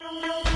[0.00, 0.47] Thank you.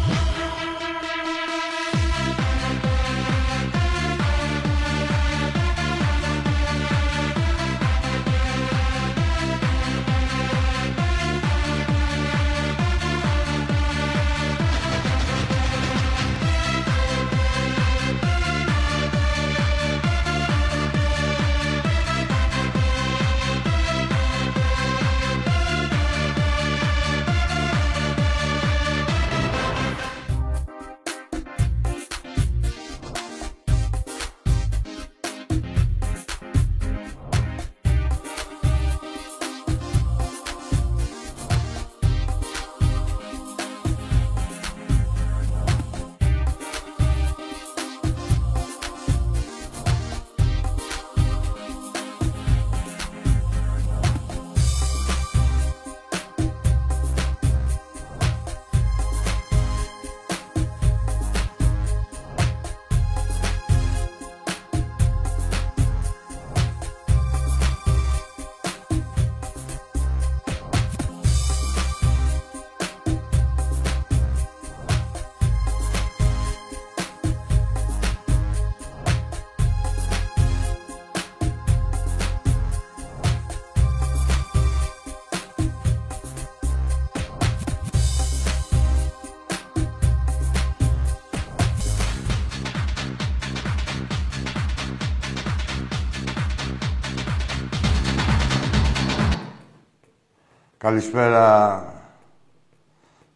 [100.93, 101.85] Καλησπέρα.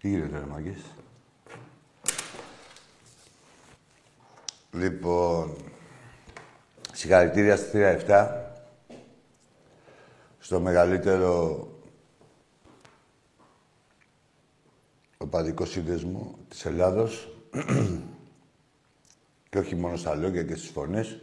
[0.01, 0.81] Τι γίνεται, ρε μάγκες;
[4.73, 5.57] Λοιπόν,
[6.93, 8.29] συγχαρητήρια στη 3-7
[10.39, 11.69] στο μεγαλύτερο
[15.19, 17.37] οπαδικό σύνδεσμο της Ελλάδος
[19.51, 21.21] και όχι μόνο στα λόγια και στις φωνές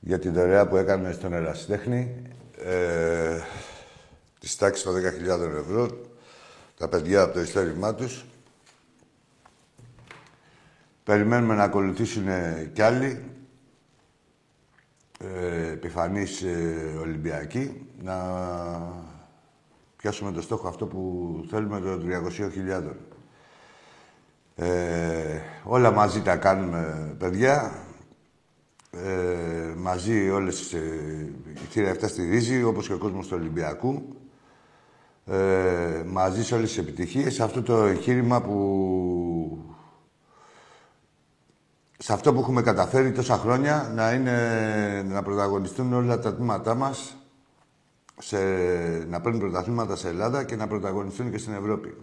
[0.00, 2.22] για την δωρεά που έκανε στον Ερασιτέχνη.
[2.64, 3.40] Ε,
[4.40, 5.88] της τάξης των 10.000 ευρώ,
[6.76, 8.24] τα παιδιά από το ειστέρημά τους.
[11.04, 12.26] Περιμένουμε να ακολουθήσουν
[12.72, 13.24] κι άλλοι
[15.18, 18.16] ε, επιφανείς ε, Ολυμπιακοί, να
[19.96, 22.92] πιάσουμε το στόχο αυτό που θέλουμε των 300.000.
[24.54, 27.84] Ε, όλα μαζί τα κάνουμε, παιδιά.
[28.90, 34.19] Ε, μαζί όλες ε, η θύρα αυτά στηρίζει, όπως και ο κόσμος του Ολυμπιακού
[35.30, 39.64] ε, μαζί σε όλες τις επιτυχίες, αυτό το εγχείρημα που...
[41.98, 47.16] Σε αυτό που έχουμε καταφέρει τόσα χρόνια, να, είναι, να πρωταγωνιστούν όλα τα τμήματά μας,
[48.18, 48.38] σε,
[49.08, 51.96] να παίρνουν πρωταθλήματα σε Ελλάδα και να πρωταγωνιστούν και στην Ευρώπη.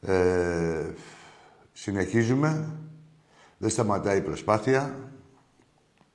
[0.00, 0.90] Ε,
[1.72, 2.68] συνεχίζουμε.
[3.58, 4.94] Δεν σταματάει η προσπάθεια.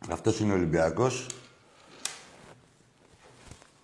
[0.09, 1.27] Αυτός είναι ο Ολυμπιακός.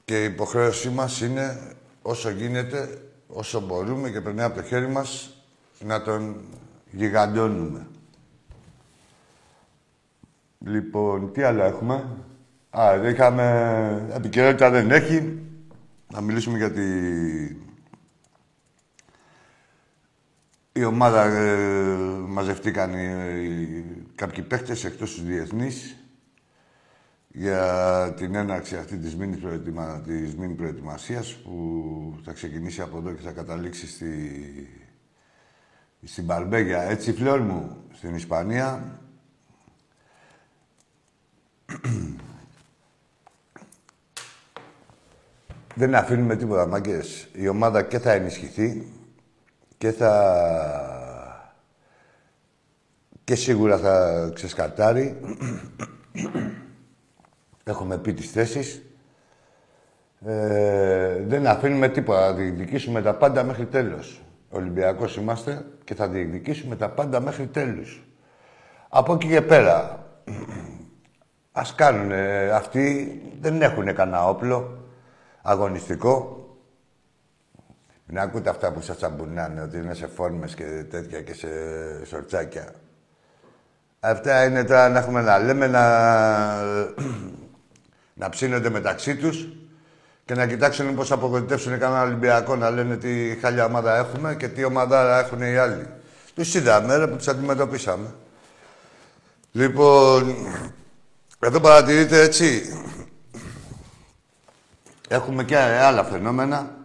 [0.06, 1.72] Και η υποχρέωσή μας είναι
[2.02, 5.38] όσο γίνεται, όσο μπορούμε και περνάει από το χέρι μας,
[5.80, 6.46] να τον
[6.92, 7.88] γιγαντώνουμε.
[10.60, 12.08] Λοιπόν, τι άλλο έχουμε;
[12.80, 14.12] Α, εδώ είχαμε...
[14.14, 15.40] Επικαιρότητα δεν έχει.
[16.14, 16.82] Να μιλήσουμε για τη...
[20.72, 21.96] Η ομάδα ε,
[22.28, 23.86] μαζευτήκαν οι,
[24.16, 26.03] κάποιοι παίχτες εκτός τους διεθνείς
[27.36, 30.02] για την έναρξη αυτή της μήνυ, προετοιμα...
[30.06, 34.10] της μήνυ προετοιμασίας που θα ξεκινήσει από εδώ και θα καταλήξει στη...
[36.04, 36.82] στην Παρμπέγια.
[36.82, 39.00] Έτσι, φλόρ μου, στην Ισπανία.
[45.76, 47.28] Δεν αφήνουμε τίποτα, μάγκες.
[47.34, 48.88] Η ομάδα και θα ενισχυθεί
[49.78, 50.14] και θα...
[53.24, 55.20] και σίγουρα θα ξεσκατάρει.
[57.64, 58.82] Έχουμε πει τις θέσεις.
[60.26, 62.26] Ε, δεν αφήνουμε τίποτα.
[62.26, 64.22] Θα διεκδικήσουμε τα πάντα μέχρι τέλος.
[64.50, 68.04] Ολυμπιακός είμαστε και θα διεκδικήσουμε τα πάντα μέχρι τέλους.
[68.90, 70.06] Από εκεί και πέρα,
[71.52, 72.12] ας κάνουν
[72.54, 74.78] αυτοί, δεν έχουν κανένα όπλο
[75.42, 76.38] αγωνιστικό.
[78.06, 81.48] Να ακούτε αυτά που σας αμπουνάνε, ότι είναι σε φόρμες και τέτοια και σε
[82.06, 82.74] σορτσάκια.
[84.00, 85.84] Αυτά είναι τώρα να έχουμε να λέμε, να
[88.14, 89.48] να ψήνονται μεταξύ τους
[90.26, 94.64] και να κοιτάξουν πώς απογοητεύσουν κανένα Ολυμπιακό, να λένε τι χάλια ομάδα έχουμε και τι
[94.64, 95.88] ομάδα έχουν οι άλλοι.
[96.36, 98.14] Τους είδαμε, ρε, που τους αντιμετωπίσαμε.
[99.52, 100.36] Λοιπόν,
[101.40, 102.64] εδώ παρατηρείτε έτσι.
[105.08, 106.76] Έχουμε και άλλα φαινόμενα.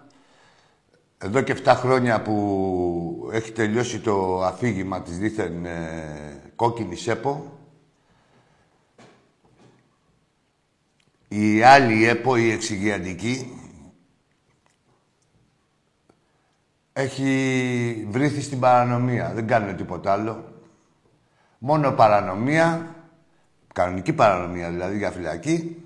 [1.19, 7.57] εδώ και 7 χρόνια που έχει τελειώσει το αφήγημα της δίθεν ε, κόκκινης ΕΠΟ,
[11.28, 13.52] η άλλη ΕΠΟ, η εξηγιαντική,
[16.92, 19.32] έχει βρήθει στην παρανομία.
[19.34, 20.52] Δεν κάνουν τίποτα άλλο.
[21.58, 22.94] Μόνο παρανομία,
[23.75, 25.82] κανονική παρανομία δηλαδή για φυλακή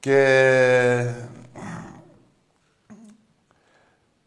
[0.00, 1.14] και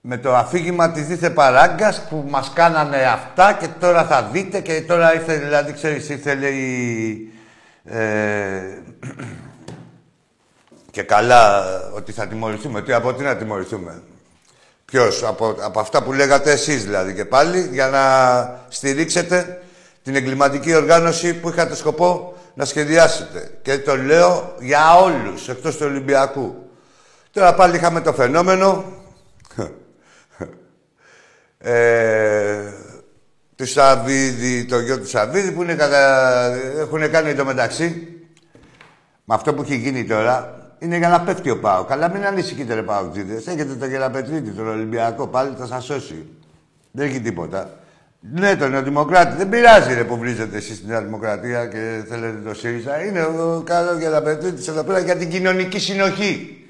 [0.02, 4.82] με το αφήγημα της δίθε παράγκας που μας κάνανε αυτά και τώρα θα δείτε και
[4.82, 7.32] τώρα ήρθε, δηλαδή, ξέρεις, ήθελε η...
[7.84, 8.82] Ε,
[11.00, 11.64] και καλά
[11.94, 12.82] ότι θα τιμωρηθούμε.
[12.82, 14.02] Τι, από τι να τιμωρηθούμε;
[14.86, 18.04] Ποιος, από, από αυτά που λέγατε εσείς δηλαδή και πάλι, για να
[18.68, 19.62] στηρίξετε
[20.04, 23.60] την εγκληματική οργάνωση που είχατε σκοπό να σχεδιάσετε.
[23.62, 26.70] Και το λέω για όλους, εκτός του Ολυμπιακού.
[27.32, 28.86] Τώρα πάλι είχαμε το φαινόμενο
[31.58, 32.72] ε,
[33.56, 36.46] του Σαββίδη, το γιο του Σαββίδη, που είναι κατα...
[36.80, 38.08] έχουν κάνει το μεταξύ.
[39.24, 41.84] Με αυτό που έχει γίνει τώρα, είναι για να πέφτει ο Πάο.
[41.84, 43.12] Καλά, μην ανησυχείτε, ρε Πάο
[43.46, 46.26] Έχετε το Γεραπετρίτη, τον Ολυμπιακό, πάλι θα σας σώσει.
[46.92, 47.70] Δεν έχει τίποτα.
[48.20, 49.36] Ναι, τον Νεοδημοκράτη.
[49.38, 53.04] Δεν πειράζει ρε, που βρίζετε εσείς στην Νέα Δημοκρατία και θέλετε το ΣΥΡΙΖΑ.
[53.04, 56.64] Είναι ο καλό Γεραπετρίτη εδώ πέρα για την κοινωνική συνοχή.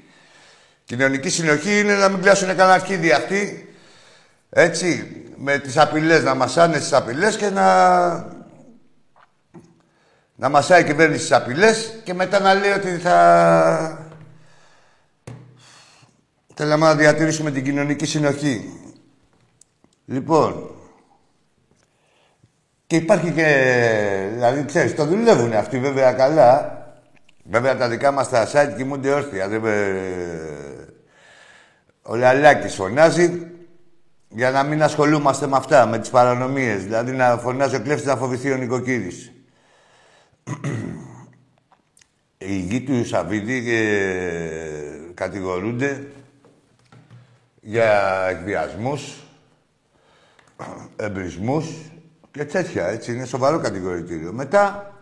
[0.84, 3.70] Κοινωνική συνοχή είναι να μην πιάσουν κανένα αρχίδι αυτοί
[4.50, 8.38] έτσι, με τις απειλές, να μασάνε τις απειλές και να...
[10.40, 14.08] Να μασάει η κυβέρνηση τις απειλές και μετά να λέει ότι θα...
[16.54, 18.72] Θέλαμε να διατηρήσουμε την κοινωνική συνοχή.
[20.04, 20.70] Λοιπόν,
[22.86, 23.46] και υπάρχει και...
[24.32, 26.78] Δηλαδή, ξέρεις, το δουλεύουν αυτοί βέβαια καλά.
[27.44, 29.48] Βέβαια τα δικά μας τα site κοιμούνται όρθια.
[32.02, 33.46] Ο Λαλάκης φωνάζει,
[34.28, 36.82] για να μην ασχολούμαστε με αυτά, με τις παρανομίες.
[36.82, 39.32] Δηλαδή να φωνάζει ο κλέφτης να φοβηθεί ο νοικοκύρης.
[42.38, 46.06] Οι γη του Σαββίδη ε, κατηγορούνται
[47.60, 49.14] για εκβιασμούς,
[50.96, 51.66] εμπρισμούς
[52.30, 53.12] και τέτοια, έτσι.
[53.12, 54.32] Είναι σοβαρό κατηγορητήριο.
[54.32, 54.92] Μετά,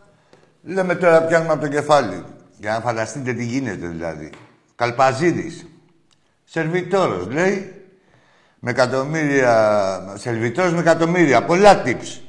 [0.63, 2.25] λέμε τώρα πιάνουμε από το κεφάλι.
[2.59, 4.31] Για να φανταστείτε τι γίνεται δηλαδή.
[4.75, 5.67] Καλπαζίδης.
[6.45, 7.73] Σερβιτόρος, λέει,
[8.59, 12.28] με εκατομμύρια, σερβιτόρος με εκατομμύρια, πολλά tips.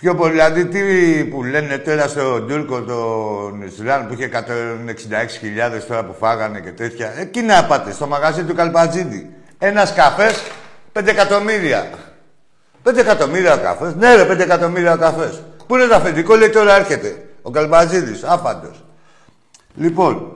[0.00, 0.80] Πιο πολύ, δηλαδή τι
[1.24, 7.12] που λένε τώρα στον Τούρκο, τον Ισλάν που είχε 166.000 τώρα που φάγανε και τέτοια.
[7.18, 9.30] Εκεί να πάτε, στο μαγαζί του Καλπατζίδη.
[9.58, 10.42] Ένας καφές,
[10.92, 11.90] 5 εκατομμύρια.
[12.82, 13.94] 5 εκατομμύρια καφές.
[13.94, 15.42] Ναι, ρε, 5 εκατομμύρια καφές.
[15.66, 17.28] Πού είναι το αφεντικό, λέει τώρα έρχεται.
[17.42, 18.84] Ο Καλπατζίδης, άφαντος.
[19.74, 20.34] Λοιπόν,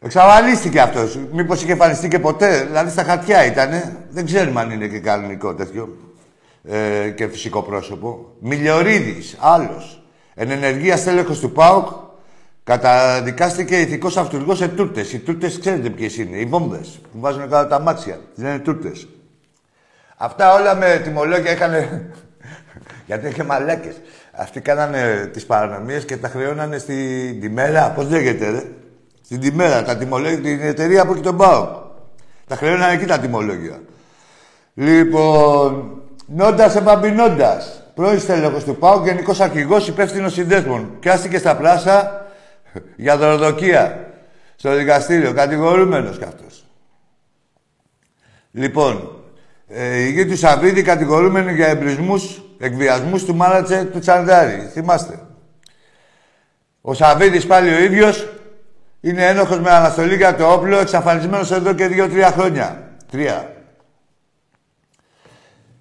[0.00, 1.18] Εξαφανίστηκε αυτός.
[1.32, 2.64] Μήπως είχε εμφανιστεί και ποτέ.
[2.64, 3.96] Δηλαδή στα χαρτιά ήταν.
[4.10, 6.05] Δεν ξέρουμε αν είναι και κανονικό τέτοιο.
[6.68, 8.32] Ε, και φυσικό πρόσωπο.
[8.38, 10.02] Μιλιορίδης, άλλος.
[10.34, 11.88] Εν ενεργεία στέλεχος του ΠΑΟΚ
[12.64, 15.12] καταδικάστηκε ηθικός αυτούργος σε τούρτες.
[15.12, 16.36] Οι τούρτες ξέρετε ποιες είναι.
[16.36, 18.20] Οι βόμβες που βάζουν κάτω τα μάτια.
[18.34, 19.08] Δεν είναι τούρτες.
[20.16, 22.10] Αυτά όλα με τιμολόγια έκανε.
[23.06, 24.00] Γιατί είχε μαλάκες.
[24.32, 27.90] Αυτοί κάνανε τις παρανομίες και τα χρεώνανε στην τη μέρα.
[27.90, 28.62] Πώς λέγεται, ρε;
[29.24, 31.84] Στην τιμέρα, τα τιμολόγια, την εταιρεία από εκεί τον πάω.
[32.46, 33.80] Τα χρεώναν εκεί τα τιμολόγια.
[34.74, 37.82] Λοιπόν, νόντας επαμπινώντας.
[37.94, 40.96] Πρώην στέλεχος του ΠΑΟ, γενικός αρχηγός υπεύθυνος συνδέσμων.
[41.00, 42.26] Πιάστηκε στα πλάσα
[42.96, 44.10] για δωροδοκία.
[44.56, 46.64] Στο δικαστήριο, κατηγορούμενος κι αυτός.
[48.52, 49.22] Λοιπόν,
[49.68, 54.68] ε, η γη του Σαββίδη κατηγορούμενοι για εμπρισμούς, εκβιασμούς του μάνατσε του Τσανδάρη.
[54.72, 55.18] Θυμάστε.
[56.80, 58.28] Ο Σαββίδης πάλι ο ίδιος
[59.00, 62.82] είναι ένοχος με αναστολή για το όπλο, εξαφανισμένος εδώ και δύο-τρία χρόνια.
[63.10, 63.55] Τρία.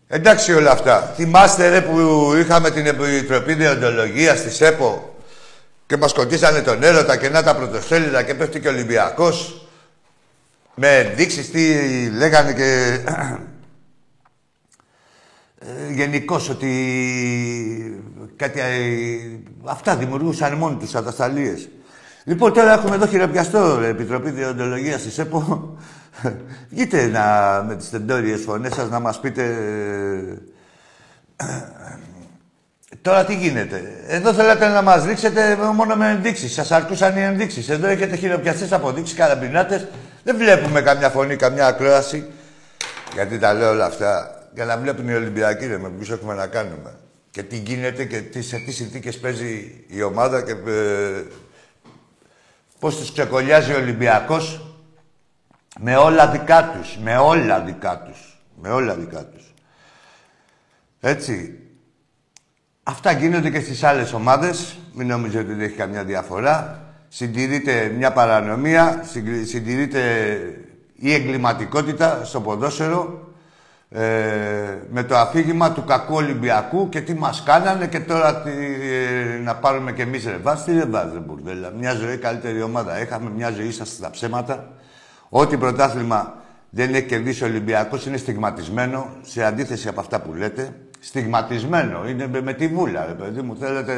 [0.08, 1.14] Εντάξει όλα αυτά.
[1.16, 5.16] Θυμάστε ρε που είχαμε την Επιτροπή Διοντολογίας στη ΣΕΠΟ
[5.86, 9.68] και μας κοντήσανε τον έρωτα και να τα πρωτοσέλιδα και πέφτει και ο Ολυμπιακός
[10.76, 11.76] με ενδείξεις τι
[12.10, 13.00] λέγανε και
[15.60, 16.72] ε, γενικώς ότι
[18.36, 18.66] κάτι, ε,
[19.64, 21.70] αυτά δημιουργούσαν μόνοι τους ατασταλίες.
[22.24, 25.78] Λοιπόν, τώρα έχουμε εδώ χειροπιαστό Επιτροπή Διοντολογίας της ΕΠΟ.
[26.70, 29.58] Βγείτε να, με τις τεντόριες φωνές σας να μας πείτε...
[33.02, 33.82] Τώρα τι γίνεται.
[34.08, 36.54] Εδώ θέλατε να μας δείξετε μόνο με ενδείξεις.
[36.54, 37.70] Σας αρκούσαν οι ενδείξεις.
[37.70, 39.88] Εδώ έχετε χειροπιαστές αποδείξεις, καραμπινάτες.
[40.24, 42.26] Δεν βλέπουμε καμιά φωνή, καμιά ακρόαση.
[43.14, 44.42] Γιατί τα λέω όλα αυτά.
[44.54, 46.98] Για να βλέπουν οι Ολυμπιακοί, με ποιους έχουμε να κάνουμε.
[47.32, 51.24] Και τι γίνεται και τι, σε τι συνθήκες παίζει η ομάδα και ε,
[52.80, 54.75] πώς τους ξεκολλιάζει ο Ολυμπιακός
[55.80, 56.98] Με όλα δικά τους.
[57.04, 58.42] Με όλα δικά τους.
[58.62, 59.54] Με όλα δικά τους.
[61.00, 61.60] Έτσι.
[62.84, 64.78] Αυτά γίνονται και στις άλλες ομάδες.
[64.94, 66.80] Μην νομίζετε ότι δεν έχει καμιά διαφορά.
[67.08, 69.04] Συντηρείται μια παρανομία,
[69.46, 70.02] συντηρείται
[70.96, 73.26] η εγκληματικότητα στο ποδόσφαιρο
[73.90, 74.02] ε,
[74.90, 79.56] με το αφήγημα του κακού Ολυμπιακού και τι μας κάνανε και τώρα τι, ε, να
[79.56, 80.64] πάρουμε κι εμείς ρεβάς.
[80.64, 81.70] Τι ρεβάς, ρε μπουρδέλα.
[81.70, 82.96] Μια ζωή καλύτερη ομάδα.
[82.96, 84.70] Έχαμε μια ζωή σας στα ψέματα.
[85.38, 86.34] Ό,τι πρωτάθλημα
[86.70, 90.74] δεν έχει κερδίσει ο Ολυμπιακός είναι στιγματισμένο σε αντίθεση από αυτά που λέτε.
[91.00, 92.08] Στιγματισμένο.
[92.08, 93.58] Είναι με, με τη βούλα, ρε παιδί μου.
[93.60, 93.94] Θέλετε,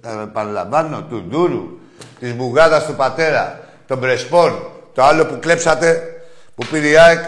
[0.00, 1.78] ε, παραλαμβάνω, του Ντούρου,
[2.18, 4.52] της Μπουγάδας του πατέρα, τον Μπρεσπόν,
[4.94, 6.02] το άλλο που κλέψατε,
[6.54, 7.24] που πήρε η ΑΕΚ,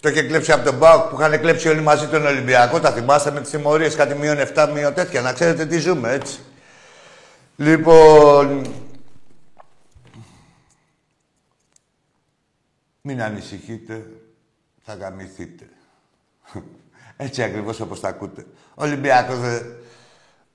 [0.00, 2.80] το είχε κλέψει από τον Μπάουκ που είχαν κλέψει όλοι μαζί τον Ολυμπιακό.
[2.80, 5.20] Τα θυμάστε με τις τιμωρίες, κάτι μείον 7, μείον τέτοια.
[5.20, 6.38] Να ξέρετε τι ζούμε, έτσι.
[7.56, 8.62] Λοιπόν.
[13.10, 14.06] Μην ανησυχείτε,
[14.84, 15.68] θα γαμηθείτε.
[17.16, 18.46] Έτσι ακριβώς όπως τα ακούτε.
[18.74, 19.60] Ο Ολυμπιακός, δε,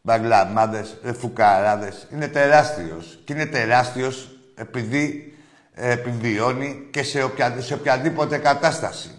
[0.02, 3.20] μπαγκλαμάδες, δε, φουκαράδες, είναι τεράστιος.
[3.24, 5.38] Και είναι τεράστιος επειδή
[5.74, 9.12] επιβιώνει και σε, οποια, σε οποιαδήποτε κατάσταση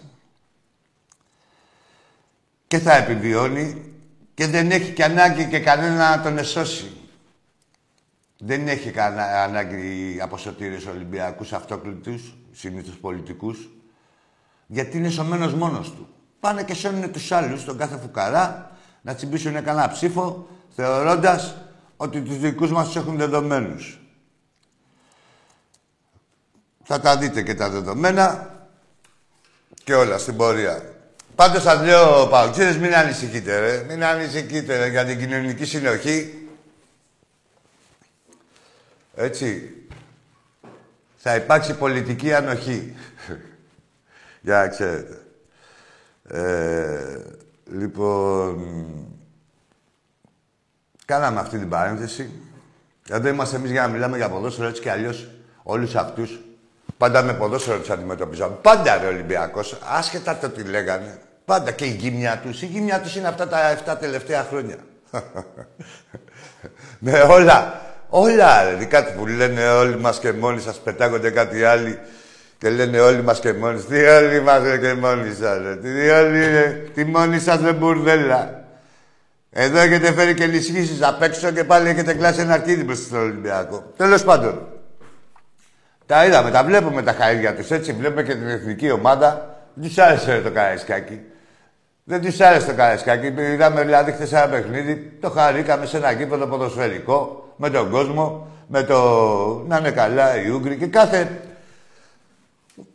[2.67, 3.93] και θα επιβιώνει
[4.33, 6.91] και δεν έχει και ανάγκη και κανένα να τον εσώσει.
[8.37, 13.69] Δεν έχει κανένα ανάγκη από σωτήρες Ολυμπιακούς αυτόκλητους, συνήθως πολιτικούς,
[14.67, 16.07] γιατί είναι σωμένος μόνος του.
[16.39, 18.71] Πάνε και σώνουν τους άλλους, τον κάθε φουκαρά,
[19.01, 21.55] να τσιμπήσουν κανένα ψήφο, θεωρώντας
[21.97, 23.99] ότι τους δικούς μας τους έχουν δεδομένους.
[26.83, 28.53] Θα τα δείτε και τα δεδομένα
[29.83, 30.93] και όλα στην πορεία.
[31.35, 33.83] Πάντως σας λέω, Παουξίδες, μην ανησυχείτε, ρε.
[33.83, 36.47] Μην ανησυχείτε, ρε, για την κοινωνική συνοχή.
[39.15, 39.69] Έτσι.
[41.27, 42.95] Θα υπάρξει πολιτική ανοχή.
[44.41, 45.21] για να ξέρετε.
[46.27, 47.17] Ε,
[47.71, 48.85] λοιπόν...
[51.05, 52.29] Κάναμε αυτή την παρένθεση.
[53.09, 55.27] Εδώ είμαστε εμείς για να μιλάμε για ποδόσφαιρο έτσι και αλλιώς
[55.63, 56.39] όλους αυτούς
[56.97, 58.55] Πάντα με ποδόσφαιρο τους αντιμετωπίζαμε.
[58.61, 61.21] Πάντα ρε Ολυμπιακός, άσχετα το τι λέγανε.
[61.45, 62.61] Πάντα και η γύμνια τους.
[62.61, 64.77] Η γύμνια τους είναι αυτά τα 7 τελευταία χρόνια.
[66.99, 68.75] με όλα, όλα ρε.
[68.75, 71.99] Δικά που λένε όλοι μας και μόνοι σας, πετάγονται κάτι άλλοι
[72.57, 75.75] και λένε όλοι μας και μόνοι Τι όλοι μας και μόνοι σας, ρε.
[75.75, 76.83] Τι όλοι, ρε.
[76.93, 78.63] Τι μόνοι σας, δεν μπουρδέλα.
[79.51, 83.19] Εδώ έχετε φέρει και ενισχύσεις απ' έξω και πάλι έχετε κλάσει ένα αρχίδι προς τον
[83.19, 83.83] Ολυμπιακό.
[83.97, 84.67] Τέλος πάντων.
[86.05, 87.93] Τα είδαμε, τα βλέπουμε τα χαίδια τους έτσι.
[87.93, 89.59] Βλέπουμε και την εθνική ομάδα.
[89.73, 91.21] Δεν τους άρεσε το Καραϊσκάκι.
[92.03, 93.25] Δεν τους άρεσε το Καραϊσκάκι.
[93.25, 98.83] Είδαμε δηλαδή χθες ένα παιχνίδι, το χαρήκαμε σε ένα γήπεδο ποδοσφαιρικό με τον κόσμο, με
[98.83, 98.99] το
[99.67, 101.39] να είναι καλά οι Ούγγροι και κάθε.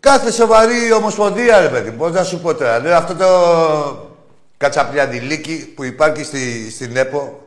[0.00, 2.81] Κάθε σοβαρή ομοσπονδία, ρε παιδί, πώς να σου πω τώρα.
[2.81, 3.29] Δηλαδή αυτό το
[4.57, 7.40] κατσαπλιαντιλίκι που υπάρχει στη, στην ΕΠΟ,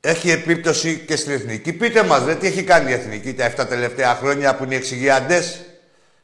[0.00, 1.72] έχει επίπτωση και στην εθνική.
[1.72, 5.60] Πείτε μας, δε, τι έχει κάνει η εθνική τα 7 τελευταία χρόνια που είναι εξηγιαντές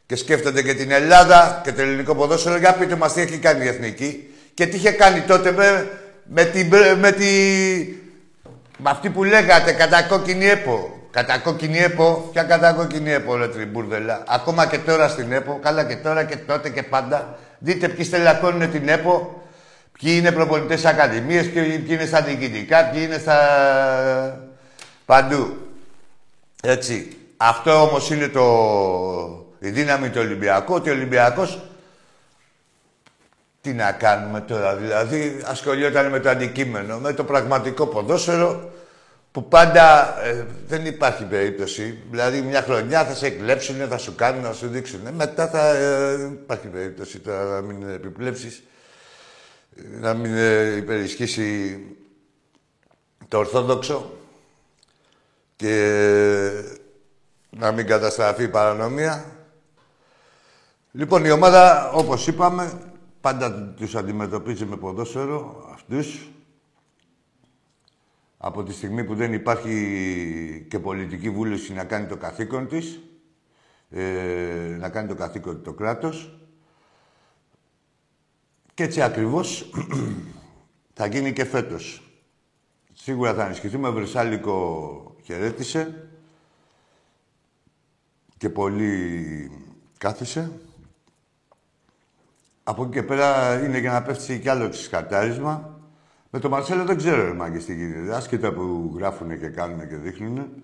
[0.07, 2.57] και σκέφτονται και την Ελλάδα και το ελληνικό ποδόσφαιρο.
[2.57, 5.89] Για πείτε μας τι έχει κάνει η εθνική και τι είχε κάνει τότε με,
[6.25, 7.27] με, την, με, τη,
[8.85, 10.99] με αυτή που λέγατε κατά κόκκινη έπο.
[11.11, 14.23] Κατά κόκκινη έπο, ποια κατά κόκκινη έπο, ρε τριμπούρδελα.
[14.27, 17.39] Ακόμα και τώρα στην έπο, καλά και τώρα και τότε και πάντα.
[17.59, 19.43] Δείτε ποιοι στελακώνουν την έπο
[19.99, 23.39] Ποιοι είναι προπονητές ακαδημίες, ποιοι είναι στα διοικητικά, ποιοι είναι στα...
[25.05, 25.57] παντού.
[26.63, 27.17] Έτσι.
[27.37, 28.45] Αυτό όμως είναι το...
[29.59, 31.61] η δύναμη του Ολυμπιακού, ότι ο Ολυμπιακός
[33.65, 38.71] τι να κάνουμε τώρα, δηλαδή ασχολιόταν με το αντικείμενο, με το πραγματικό ποδόσφαιρο,
[39.33, 41.99] που πάντα ε, δεν υπάρχει περίπτωση.
[42.11, 45.01] Δηλαδή μια χρονιά θα σε εκλέψουν, θα σου κάνουν, θα σου δείξουν.
[45.13, 48.63] Μετά θα ε, υπάρχει περίπτωση τώρα να μην επιπλέψεις
[50.01, 51.81] να μην ε, υπερισχύσει
[53.29, 54.13] το Ορθόδοξο
[55.57, 55.77] και
[57.51, 59.25] να μην καταστραφεί η παρανομία.
[60.93, 62.73] Λοιπόν, η ομάδα, όπως είπαμε,
[63.25, 66.29] πάντα τους αντιμετωπίζει με ποδόσφαιρο αυτούς.
[68.39, 73.01] Από τη στιγμή που δεν υπάρχει και πολιτική βούληση να κάνει το καθήκον της,
[73.91, 76.39] ε, να κάνει το καθήκον το κράτος,
[78.75, 79.71] και έτσι ακριβώς
[80.97, 82.03] θα γίνει και φέτος.
[82.95, 83.89] Σίγουρα θα ενισχυθούμε.
[83.89, 86.09] Ο Βρυσάλικο χαιρέτησε
[88.37, 89.51] και πολύ
[89.99, 90.53] κάθισε.
[92.65, 95.81] Από εκεί και πέρα είναι για να πέφτει κι άλλο ξυσκατάρισμα.
[96.31, 98.17] Με τον Μαρσέλο δεν ξέρω, ρε μάγκες, τι γίνεται.
[98.17, 100.63] Άσχετα που γράφουν και κάνουν και δείχνουν.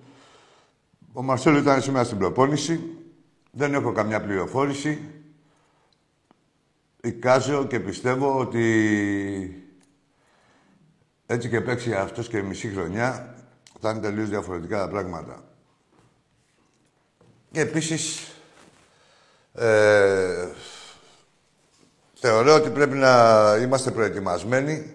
[1.12, 2.80] Ο Μαρσέλο ήταν σήμερα στην προπόνηση.
[3.50, 4.99] Δεν έχω καμιά πληροφόρηση.
[7.02, 9.64] Εικάζω και πιστεύω ότι
[11.26, 13.35] έτσι και παίξει αυτός και μισή χρονιά
[13.80, 15.45] θα είναι τελείως διαφορετικά τα πράγματα.
[17.50, 18.33] Και επίσης
[19.54, 20.49] ε,
[22.20, 24.94] θεωρώ ότι πρέπει να είμαστε προετοιμασμένοι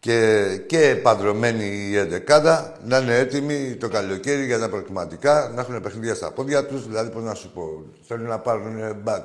[0.00, 5.80] και, και παντρωμένοι η εντεκάδα να είναι έτοιμοι το καλοκαίρι για τα προκριματικά, να έχουν
[5.80, 9.24] παιχνίδια στα πόδια τους, δηλαδή πώς να σου πω, θέλουν να πάρουν back.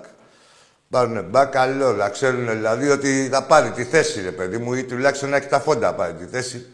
[0.90, 4.84] Πάρουν μπακ, καλό, να ξέρουν δηλαδή ότι θα πάρει τη θέση, ρε παιδί μου, ή
[4.84, 6.66] τουλάχιστον να έχει τα φόντα να πάρει τη θέση.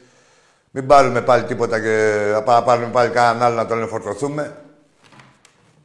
[0.71, 4.55] Μην πάρουμε πάλι τίποτα και να πάρουμε πάλι κανέναν άλλο να τον εφορτωθούμε.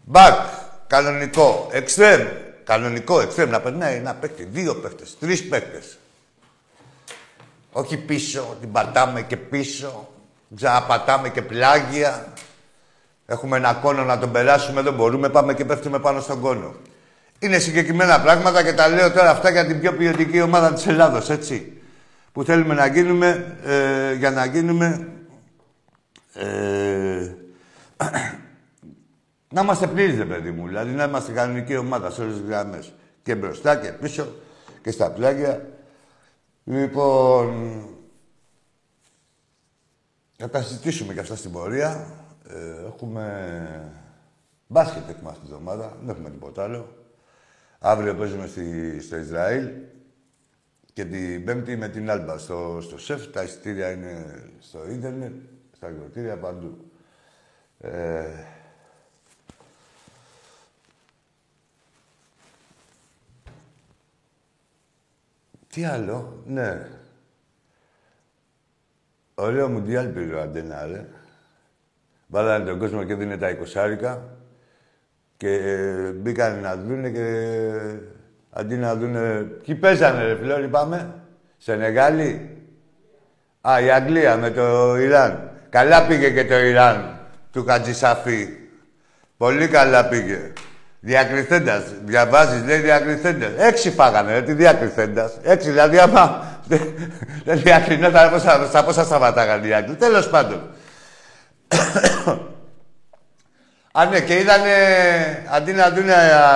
[0.04, 0.38] Μπακ,
[0.86, 1.68] κανονικό.
[1.72, 2.20] Εξτρέμ,
[2.70, 3.50] κανονικό εξτρέμ.
[3.50, 5.98] Να περνάει ένα παίκτη, δύο παίκτες, τρεις παίκτες.
[7.72, 10.08] Όχι πίσω, την πατάμε και πίσω.
[10.56, 12.32] Ξαναπατάμε και πλάγια.
[13.26, 16.74] Έχουμε ένα κόνο να τον περάσουμε, δεν μπορούμε, πάμε και πέφτουμε πάνω στον κόνο.
[17.38, 21.30] Είναι συγκεκριμένα πράγματα και τα λέω τώρα αυτά για την πιο ποιοτική ομάδα της Ελλάδος,
[21.30, 21.82] έτσι.
[22.32, 25.08] Που θέλουμε να γίνουμε, ε, για να γίνουμε...
[26.34, 27.34] Ε,
[29.52, 30.66] να είμαστε πλήρες, παιδί μου.
[30.66, 32.92] Δηλαδή, να είμαστε κανονική ομάδα σε όλες τις γραμμές.
[33.22, 34.28] Και μπροστά και πίσω
[34.82, 35.68] και στα πλάγια.
[36.64, 37.84] Λοιπόν,
[40.36, 42.06] θα τα συζητήσουμε και αυτά στην πορεία.
[42.48, 43.24] Ε, έχουμε
[44.66, 46.96] μπάσκετ έχουμε αυτή την εβδομάδα, δεν έχουμε τίποτα άλλο.
[47.78, 49.70] Αύριο παίζουμε στη, στο Ισραήλ
[50.92, 53.26] και την Πέμπτη με την Άλμπα στο, στο ΣΕΦ.
[53.26, 55.32] Τα εισιτήρια είναι στο ίντερνετ,
[55.76, 56.90] στα εκδοτήρια, παντού.
[57.78, 58.24] Ε,
[65.72, 66.86] τι άλλο, ναι.
[69.34, 71.06] Ωραίο Μουντιάλ πήρε ο Αντένα, ρε.
[72.26, 74.22] Βάλανε τον κόσμο και δίνει τα εικοσάρικα.
[75.36, 75.58] Και
[76.14, 77.56] μπήκαν να δούνε και
[78.50, 79.40] αντί να δούνε...
[79.40, 81.14] Ποιοι παίζανε ρε φίλε, όλοι πάμε.
[81.56, 82.58] Σενεγάλη.
[83.60, 85.50] Α, η Αγγλία με το Ιράν.
[85.68, 87.18] Καλά πήγε και το Ιράν
[87.52, 88.48] του Κατζησαφή.
[89.36, 90.52] Πολύ καλά πήγε.
[91.00, 91.82] Διακριθέντας.
[92.04, 93.50] Διαβάζεις, λέει διακριθέντας.
[93.58, 95.32] Έξι φάγανε, ρε, τι διακριθέντας.
[95.42, 96.44] Έξι, δηλαδή άμα
[97.44, 99.94] δεν διακρινόταν πόσα, πόσα σταματάγανε οι Άγγλοι.
[99.94, 100.70] Τέλος πάντων.
[103.92, 104.72] Α, ναι, και είδανε,
[105.50, 106.10] αντί να δουν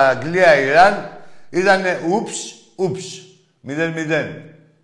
[0.09, 1.09] Αγγλία-Ιράν,
[1.49, 2.33] είδανε ούψ,
[2.75, 3.03] ούψ.
[3.61, 4.41] Μηδέν, μηδέν.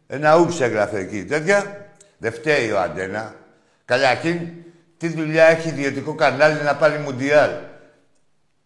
[0.08, 1.26] Ένα ούψ έγραφε εκεί.
[1.26, 1.86] Τέτοια.
[2.17, 3.34] Δεν φταίει ο Αντένα.
[3.86, 4.39] Καταρχήν,
[4.97, 7.50] τι δουλειά έχει ιδιωτικό κανάλι να πάρει Μουντιάλ;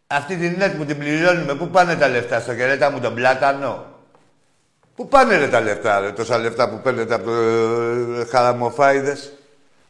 [0.07, 3.85] Αυτή την net που την πληρώνουμε, πού πάνε τα λεφτά, στο κερέτα μου τον πλάτανο;
[4.95, 9.33] Πού πάνε ρε, τα λεφτά, ρε, τόσα λεφτά που παίρνετε από το ε, χαραμοφάιδες;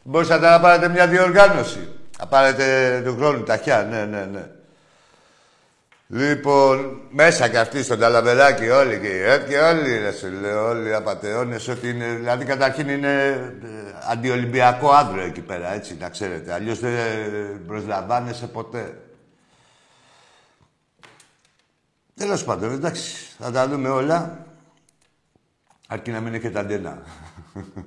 [0.02, 1.88] Μπορούσατε να πάρετε μια διοργάνωση.
[2.18, 4.46] Θα πάρετε του χρόνου ταχιά, ναι, ναι, ναι.
[6.08, 10.88] Λοιπόν, μέσα κι αυτοί στον Ταλαβεράκι όλοι και, ε, και όλοι, ρε σου λέω, όλοι
[10.88, 13.12] οι απαταιώνες, ότι είναι, δηλαδή καταρχήν είναι
[13.62, 16.52] ε, αντιολυμπιακό άντρο εκεί πέρα, έτσι, να ξέρετε.
[16.52, 16.92] Αλλιώς δεν
[17.66, 18.94] προσλαμβάνεσαι ποτέ.
[22.16, 24.46] Τέλος πάντων, εντάξει, θα τα δούμε όλα.
[25.88, 27.02] Αρκεί να μην έχετε αντένα.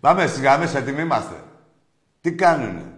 [0.00, 1.44] Πάμε στις γραμμές, έτοιμοι είμαστε.
[2.20, 2.92] Τι κάνουνε;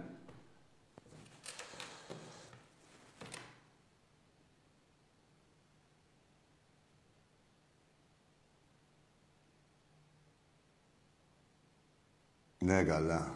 [12.57, 13.33] Ναι, καλά.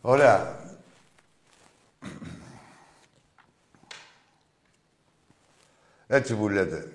[0.00, 0.63] Ωραία.
[6.14, 6.88] Έτσι που λέτε.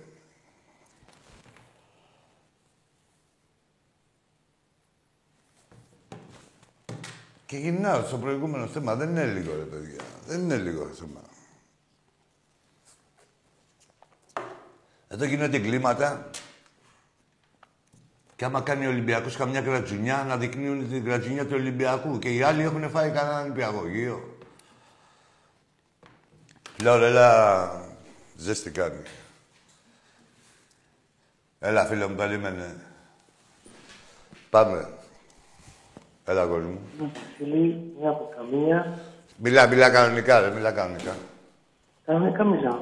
[7.46, 8.96] Και γυρνάω στο προηγούμενο θέμα.
[8.96, 10.04] Δεν είναι λίγο, ρε παιδιά.
[10.28, 11.22] Δεν είναι λίγο το θέμα.
[15.08, 16.30] Εδώ γίνονται κλίματα
[18.36, 22.20] και άμα κάνει ο Ολυμπιακός καμιά κρατζουνιά, να δεικνύουν την κρατζουνιά του Ολυμπιακού.
[22.20, 24.38] Και οι άλλοι έχουν φάει κανέναν Ολυμπιακογείο.
[26.82, 27.89] Λέω, έλα,
[28.40, 29.02] ζέστη κάνει.
[31.60, 32.76] Έλα, φίλε μου, περίμενε.
[34.50, 34.90] Πάμε.
[36.26, 36.82] Έλα, κόρη μου.
[37.38, 39.00] Φίλοι, μια από καμία.
[39.38, 41.16] Μιλά, μιλά κανονικά, ρε, μιλά κανονικά.
[42.06, 42.82] Κανονικά μιλάω.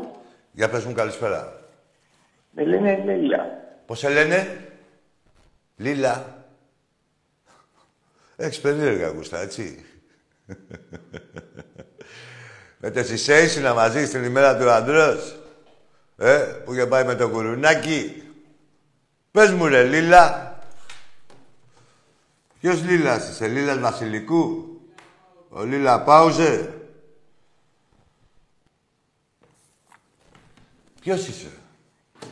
[0.52, 1.62] Για πες μου καλησπέρα.
[2.52, 3.46] Με λένε Λέλα.
[3.86, 4.70] Πώς σε λένε;
[5.76, 6.46] Λίλα.
[8.36, 9.86] Έχεις περίεργα γούστα, έτσι.
[12.78, 13.02] με το
[13.62, 15.47] να μαζί στην ημέρα του αντρός.
[16.18, 18.24] Ε, που είχε πάει με το κουρουνάκι.
[19.32, 20.60] Πες μου ρε Λίλα.
[22.60, 24.68] Ποιος Λίλας είσαι, Λίλας Βασιλικού;
[25.50, 26.74] Ο Λίλα Πάουζε.
[31.02, 31.52] Ποιος είσαι;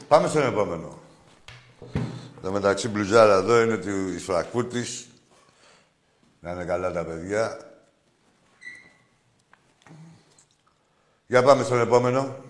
[0.08, 1.00] Πάμε στον επόμενο.
[2.42, 5.08] Το μεταξύ μπλουζάρα εδώ είναι της Φραγκφούρτης.
[6.40, 7.60] Να είναι καλά τα παιδιά.
[11.28, 12.45] Για πάμε στον επόμενο.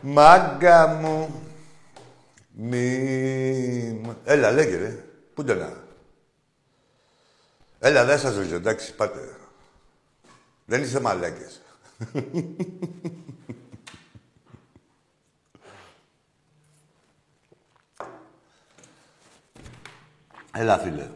[0.00, 1.42] Μάγκα μου.
[2.50, 4.00] Μη...
[4.24, 5.04] Έλα, λέγε ρε.
[5.34, 5.86] Πού το να.
[7.78, 9.36] Έλα, δεν σας ρωτήσω, εντάξει, πάτε.
[10.64, 11.62] Δεν είστε μαλάκες.
[20.52, 21.10] Έλα, φίλε.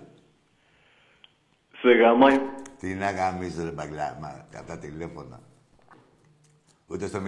[1.81, 2.41] Σε γαμάει.
[2.79, 5.41] Τι να γαμίσεις, ρε μπαγκλάμα, κατά τηλέφωνα.
[6.93, 7.23] Ούτε στο 090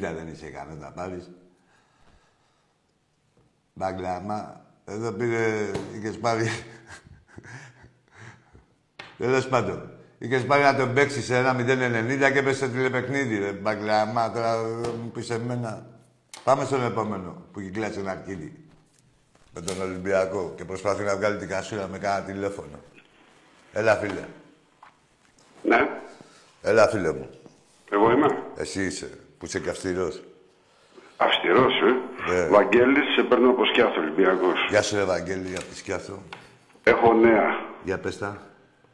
[0.00, 1.30] δεν είσαι ικανός να πάρεις.
[3.74, 6.48] Μπαγκλάμα, εδώ πήρε, είχες πάρει...
[9.18, 9.90] Τέλος πάντων.
[10.18, 13.38] Είχες πάρει να τον παίξεις σε ένα 090 και έπεσε τηλεπαιχνίδι.
[13.38, 14.62] Ρε μπαγκλάμα, τώρα
[15.02, 15.86] μου πεις εμένα.
[16.44, 18.64] Πάμε στον επόμενο που κυκλάζει ένα αρκίδι.
[19.52, 22.78] Με τον Ολυμπιακό και προσπαθεί να βγάλει την κασούρα με κάνα τηλέφωνο.
[23.72, 24.24] Έλα, φίλε.
[25.62, 25.88] Ναι,
[26.62, 27.30] Έλα, φίλε μου.
[27.90, 28.43] εγώ είμαι.
[28.56, 30.22] Εσύ είσαι, που είσαι και αυστηρός.
[31.16, 31.92] Αυστηρός, ε.
[32.32, 32.46] Ναι.
[32.48, 34.66] Βαγγέλης, σε παίρνω από σκιάθο Ολυμπιακός.
[34.68, 36.22] Γεια σου, Ευαγγέλη, από τη Σκιάθο.
[36.82, 37.46] Έχω νέα.
[37.84, 38.42] Για πες τα.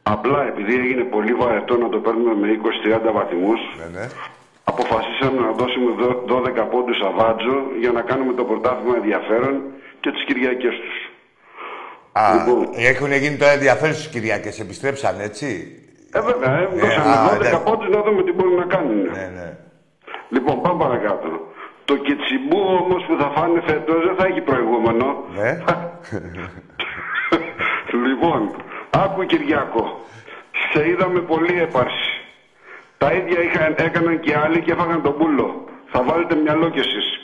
[0.03, 4.07] Απλά επειδή έγινε πολύ βαρετό να το παίρνουμε με 20-30 βαθμούς, Ναι, ναι.
[4.63, 9.61] αποφασίσαμε να δώσουμε δω- 12 πόντους αβάτζο για να κάνουμε το πρωτάθλημα ενδιαφέρον
[9.99, 11.09] και τις Κυριακές τους.
[12.11, 12.69] Α, Λοιπόν.
[12.73, 14.59] έχουν γίνει τώρα ενδιαφέρον στις Κυριακές.
[14.59, 15.75] Επιστρέψαν, έτσι;
[16.13, 17.57] Ε, βέβαια, ε, α, δώσαμε 12 ναι.
[17.65, 19.01] πόντους να δούμε τι μπορούν να κάνουν.
[19.01, 19.57] Ναι, ναι.
[20.29, 21.29] Λοιπόν, πάμε παρακάτω.
[21.85, 25.05] Το κετσιμπού όμως που θα φάνε φέτος δεν θα έχει προηγούμενο.
[25.37, 25.51] Ναι.
[28.07, 28.55] Λοιπόν,
[28.89, 29.99] άκου Κυριάκο.
[30.71, 32.09] Σε είδαμε πολύ έπαρση.
[32.97, 35.65] Τα ίδια είχαν, έκαναν και άλλοι και έφαγαν τον πούλο.
[35.91, 37.20] Θα βάλετε μυαλό κι εσείς.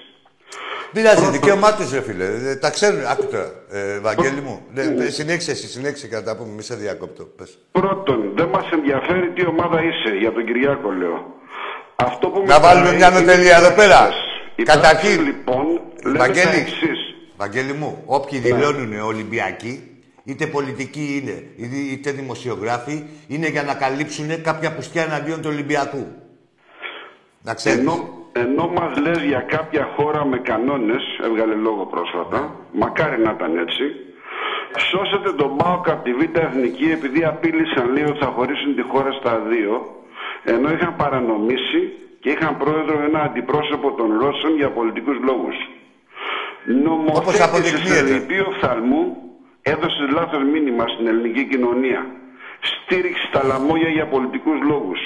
[0.93, 2.25] Πειράζει, δικαίωμά τους, ρε φίλε.
[2.25, 3.05] Ε, τα ξέρουν.
[3.07, 4.61] Άκου τώρα, ε, Βαγγέλη μου.
[4.73, 6.51] Ναι, ε, συνέχισε εσύ, συνέχισε κατά πούμε.
[6.53, 7.23] Μη σε διακόπτω.
[7.23, 7.57] Πες.
[7.71, 11.25] Πρώτον, δεν μας ενδιαφέρει τι ομάδα είσαι, για τον Κυριάκο λέω.
[11.95, 13.97] Αυτό που Να με βάλουμε παραεί μια είναι νοτελεία οι εδώ πέρα.
[13.97, 14.21] πράξεις.
[14.55, 15.65] Οι Καταρχήν, πράξεις, λοιπόν,
[16.03, 16.99] λένε τα Βαγγέλη, εξής.
[17.37, 19.91] Βαγγέλη μου, όποιοι δηλώνουν Ολυμπιακοί,
[20.23, 26.07] είτε πολιτικοί είναι, είτε- είτε δημοσιογράφοι, είναι για να καλύψουν κάποια πουστιά εναντίον του Ολυμπιακού.
[27.41, 27.79] Να ξέρεις.
[27.79, 28.09] Ενώ,
[28.43, 33.83] ενώ μας λες για κάποια χώρα με κανόνες, έβγαλε λόγο πρόσφατα, μακάρι να ήταν έτσι,
[34.89, 39.11] σώσετε τον Μπάουκ από τη Β' Εθνική επειδή απείλησαν λέει ότι θα χωρίσουν τη χώρα
[39.11, 39.73] στα δύο,
[40.43, 41.81] ενώ είχαν παρανομήσει
[42.19, 45.55] και είχαν πρόεδρο ένα αντιπρόσωπο των Ρώσων για πολιτικούς λόγους.
[46.83, 48.07] Νομοθέτης αποδεικνύεται.
[48.07, 49.17] σε λυπή οφθαλμού
[49.61, 52.05] έδωσε λάθος μήνυμα στην ελληνική κοινωνία.
[52.59, 54.99] Στήριξη στα λαμόγια για πολιτικούς λόγους.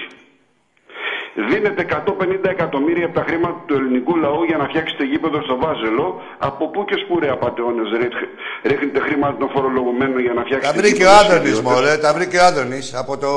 [1.36, 6.22] Δίνετε 150 εκατομμύρια από τα χρήματα του ελληνικού λαού για να φτιάξετε γήπεδο στο Βάζελο.
[6.38, 8.28] Από πού και σπου ρε απαταιώνες ρίχ-
[8.64, 11.72] ρίχνετε χρήματα των φορολογουμένων για να Τα φτιάξετε βρήκε ο γήπεδο στους Άδωνης, ιδιώτες.
[11.82, 11.98] μωρέ.
[11.98, 13.32] Τα βρήκε ο Άδωνης από το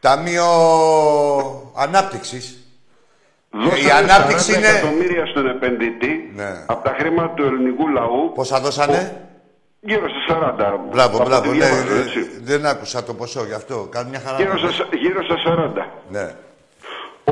[0.00, 0.46] Ταμείο
[1.76, 2.56] Ανάπτυξης.
[3.50, 6.50] Δώσατε Η ανάπτυξη 40 είναι- εκατομμύρια στον επενδυτή Ναι.
[6.66, 8.32] από τα χρήματα του ελληνικού λαού.
[8.34, 9.16] Πόσα δώσανε;
[9.80, 10.80] Γύρω στα 40.
[10.92, 11.48] Μπράβο, Από μπράβο.
[11.48, 12.20] ό,τι Ναι, διάβαζα, ε, έτσι.
[12.42, 13.88] δεν άκουσα το ποσό γι' αυτό.
[13.90, 14.36] Κάνει μια χαρά.
[14.36, 15.86] Γύρω στα, γύρω στα 40.
[16.08, 16.34] Ναι.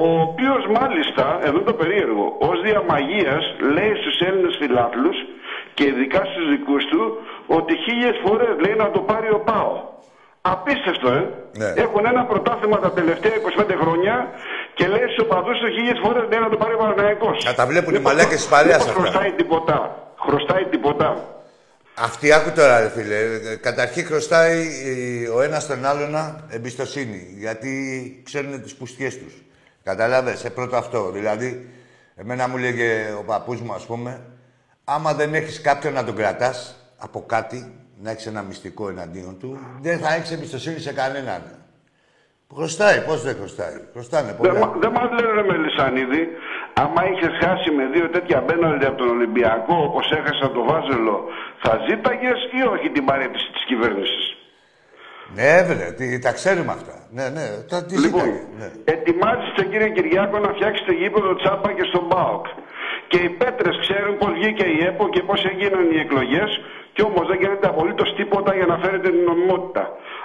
[0.07, 3.43] Ο οποίος μάλιστα, εδώ το περίεργο, ως διαμαγείας
[3.77, 5.17] λέει στους Έλληνες φιλάθλους
[5.77, 7.03] και ειδικά στους δικούς του
[7.59, 9.73] ότι χίλιες φορές λέει να το πάρει ο Πάο.
[10.53, 11.23] Απίστευτο, ε!
[11.61, 11.71] Ναι.
[11.85, 14.15] Έχουν ένα πρωτάθλημα τα τελευταία 25 χρόνια
[14.77, 17.31] και λέει στους οπαδούς τους χίλιες φορές λέει να το πάρει ο Παναγιακό.
[17.45, 18.93] Να τα βλέπουν οι μαλάκες της παρέας αυτά.
[18.93, 19.77] Χρωστάει τίποτα.
[20.25, 21.09] Χρωστάει τίποτα.
[21.95, 23.15] Αυτή άκου τώρα, ρε φίλε.
[23.15, 24.59] Ε, Καταρχήν χρωστάει
[25.25, 26.13] ε, ο ένας τον άλλον
[26.49, 27.21] εμπιστοσύνη.
[27.45, 27.73] Γιατί
[28.25, 29.35] ξέρουν τις πουστιές τους.
[29.85, 31.11] Καταλάβες, σε πρώτο αυτό.
[31.11, 31.71] Δηλαδή,
[32.17, 34.21] εμένα μου λέγε ο παππούς μου, ας πούμε,
[34.85, 39.59] άμα δεν έχεις κάποιον να τον κρατάς από κάτι, να έχεις ένα μυστικό εναντίον του,
[39.81, 41.43] δεν θα έχεις εμπιστοσύνη σε κανέναν.
[42.55, 43.77] Χρωστάει, πώς δεν χρωστάει.
[43.93, 44.59] Χρωστάνε Δεν, πολλά.
[44.67, 46.29] μα- δεν μας λένε ρε Μελισανίδη,
[46.75, 51.25] άμα είχες χάσει με δύο τέτοια μπέναλτι από τον Ολυμπιακό όπως έχασα το Βάζελο,
[51.63, 54.25] θα ζήταγες ή όχι την παρέτηση της κυβέρνησης;
[55.35, 56.95] Ναι, βρε, τι- τα ξέρουμε αυτά.
[57.11, 58.69] Ναι, ναι, τα τι Λοιπόν, ζήταγε, ναι.
[58.85, 62.47] ετοιμάζεστε κύριε Κυριάκο να φτιάξετε γήπεδο τσάπα και στον ΠΑΟΚ.
[63.09, 66.61] Και οι πέτρες ξέρουν πώς βγήκε η ΕΠΟ και πώς έγιναν οι εκλογές
[66.93, 69.85] και όμως δεν γίνεται απολύτως τίποτα για να φέρετε την νομιμότητα.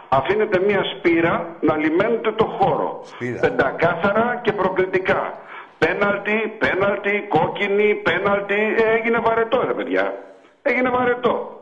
[0.10, 3.02] Αφήνετε μία σπήρα να λιμένετε το χώρο.
[3.06, 3.39] Σπήρα.
[3.39, 5.34] Πεντακάθαρα και προκλητικά.
[5.78, 8.54] Πέναλτι, πέναλτι, κόκκινη, πέναλτι.
[8.78, 10.13] Ε, έγινε βαρετό ρε παιδιά.
[10.62, 11.55] Έγινε βαρετό.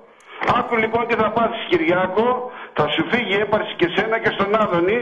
[0.59, 4.49] Άκου λοιπόν τι θα πάθεις Κυριάκο, θα σου φύγει η έπαρση και σένα και στον
[4.61, 4.99] Άδωνη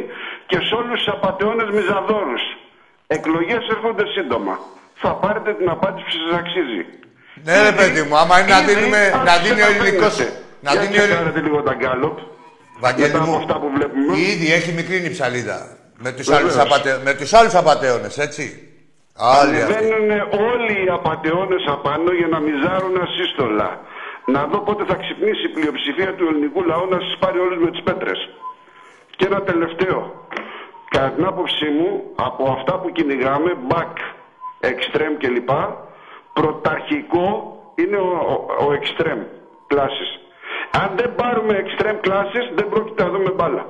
[0.50, 2.44] και σε όλους τους απαταιώνες μιζαδόρους.
[3.08, 4.60] Εκλογές έρχονται σύντομα.
[5.04, 6.82] Θα πάρετε την απάντηση που σας αξίζει.
[7.44, 10.16] Ναι, ρε παιδί μου, άμα είναι να Ήδη δίνουμε, να άρχισε δίνει ο ελληνικός...
[10.16, 10.40] φαίνεται.
[10.66, 12.18] Να Για δίνει ο τσεκάρετε λίγο τα γκάλωπ.
[12.80, 14.18] Βαγγέλη Μετά από μου, αυτά που βλέπουμε.
[14.32, 15.60] ήδη έχει μικρύνει η ψαλίδα.
[16.04, 16.42] Με τους, Βεβαίως.
[16.42, 17.02] άλλους απατε...
[17.04, 18.46] με τους άλλους απατεώνες, έτσι.
[19.16, 19.74] Άλλοι αυτοί.
[19.74, 20.10] Ανεβαίνουν
[20.52, 23.70] όλοι οι απαταιώνες απάνω για να μιζάρουν ασύστολα.
[24.34, 27.72] Να δω πότε θα ξυπνήσει η πλειοψηφία του ελληνικού λαού να σας πάρει όλους με
[27.72, 28.30] τις πέτρες.
[29.16, 30.26] Και ένα τελευταίο.
[30.90, 33.96] Κατά την άποψή μου, από αυτά που κυνηγάμε, back,
[34.72, 35.50] extreme κλπ,
[36.34, 37.28] πρωταρχικό
[37.76, 38.10] είναι ο,
[38.60, 39.24] ο, ο extreme
[39.72, 40.12] classes.
[40.82, 43.66] Αν δεν πάρουμε extreme classes, δεν πρόκειται να δούμε μπάλα.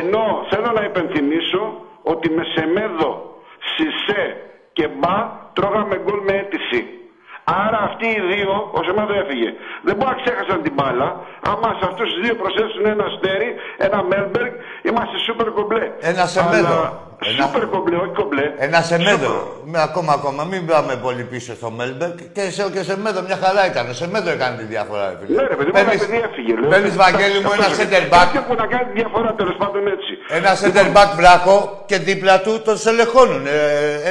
[0.00, 3.34] Ενώ θέλω να υπενθυμίσω ότι με Σεμέδο,
[3.74, 6.99] Σισέ και Μπα τρώγαμε γκολ με αίτηση.
[7.44, 9.50] Άρα αυτοί οι δύο, ο Σεμέδο έφυγε.
[9.82, 11.08] Δεν μπορώ να ξέχασαν την μπάλα.
[11.50, 15.84] Άμα σε αυτούς τους δύο προσθέσουν ένα αστέρι, ένα Μέλμπεργκ, είμαστε σούπερ κομπλέ.
[16.00, 16.66] Ένα Σεμέδο.
[16.66, 18.46] Αλλά Ένα- Σούπερ κομπλέ, όχι κομπλέ.
[18.66, 19.32] Ένα Σεμέδο.
[19.32, 19.70] Σούπερ.
[19.72, 20.44] Με, ακόμα, ακόμα.
[20.44, 22.16] Μην πάμε πολύ πίσω στο Μέλμπεργκ.
[22.36, 23.84] Και σε και Σεμέδο μια χαρά ήταν.
[23.88, 25.36] Ο Σεμέδο έκανε τη διαφορά, ρε φίλε.
[25.40, 26.52] Ναι, ρε παιδί μου, ένα παιδί έφυγε.
[26.60, 26.68] λέω.
[26.72, 28.12] Παίρνεις, Βαγγέλη μου, ένα Αυτό center είναι.
[28.14, 28.22] back.
[28.24, 30.12] Κάποιο που να κάνει τη διαφορά, τέλος πάντων έτσι.
[30.38, 31.56] Ένα center back βράχο
[31.90, 33.42] και δίπλα του τον σελεχώνουν.
[33.46, 33.58] Ε,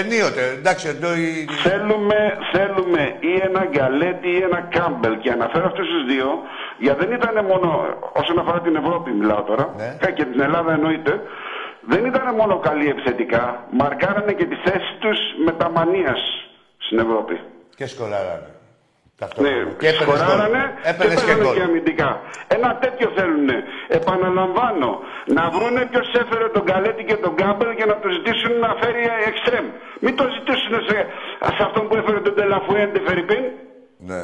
[0.01, 0.43] ενίοτε.
[0.59, 1.27] Εντάξει, εδώ η...
[1.67, 2.17] Θέλουμε,
[2.53, 5.13] θέλουμε ή ένα γκαλέτι ή ένα κάμπελ.
[5.23, 6.27] Και αναφέρω αυτούς τους δύο,
[6.85, 7.67] γιατί δεν ήταν μόνο
[8.21, 9.89] όσον αφορά την Ευρώπη, μιλάω τώρα, Ναι.
[10.07, 11.13] ε, και την Ελλάδα εννοείται,
[11.81, 13.43] δεν ήταν μόνο καλοί επιθετικά.
[13.71, 16.19] Μαρκάρανε και τη θέση τους με τα μανίας
[16.85, 17.35] στην Ευρώπη.
[17.75, 18.49] Και σκοράρανε.
[18.49, 19.71] Ναι, Ταυτόχρονα.
[19.81, 20.17] και έπαιρνες γκολ.
[20.17, 21.55] σκοράρανε και Έπαιρνες και παίζανε γκολ.
[21.55, 22.09] και αμυντικά.
[22.55, 23.47] Ένα τέτοιο θέλουν.
[23.99, 24.89] Επαναλαμβάνω,
[25.37, 29.03] να βρούνε ποιος έφερε τον Καλέτη και τον Γκάμπελ και να τους ζητήσουν να φέρει
[29.29, 29.65] εξτρέμ.
[30.03, 30.97] Μην το ζητήσουν σε,
[31.55, 33.43] σε αυτόν που έφερε τον Τελαφουέντε Φερρυπίν.
[34.11, 34.21] Ναι.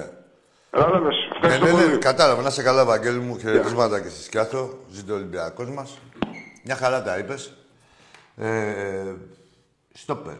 [0.76, 1.16] Κατάλαβες.
[1.16, 1.98] Ναι, Ευχαριστώ ναι, ναι, πολύ.
[2.10, 2.42] κατάλαβα.
[2.42, 3.38] Να σε καλά, Βαγγέλη μου.
[3.40, 4.62] Χαιρετίσματα και στη Σκιάθο.
[4.96, 5.90] Ζήτω ο Ολυμπιακός μας.
[6.66, 7.54] Μια χαρά τα είπες.
[8.36, 9.14] Ε,
[9.94, 10.38] στόπερ.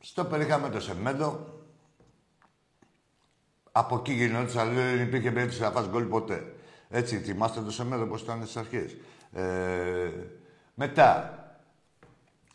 [0.00, 1.60] Στόπερ είχαμε το Σεμέντο.
[3.72, 6.54] Από εκεί γινόταν, δεν υπήρχε περίπτωση να φας γκολ ποτέ.
[6.90, 8.96] Έτσι, θυμάστε το Σεμέντο πώς ήταν στις αρχές.
[9.32, 10.10] Ε,
[10.74, 11.40] μετά,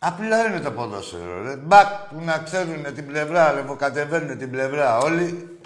[0.04, 1.56] Απλά είναι το ποδόσφαιρο, ρε.
[1.56, 5.58] Μπακ που να ξέρουν την πλευρά, λεβοκατεβαίνουν την πλευρά όλοι.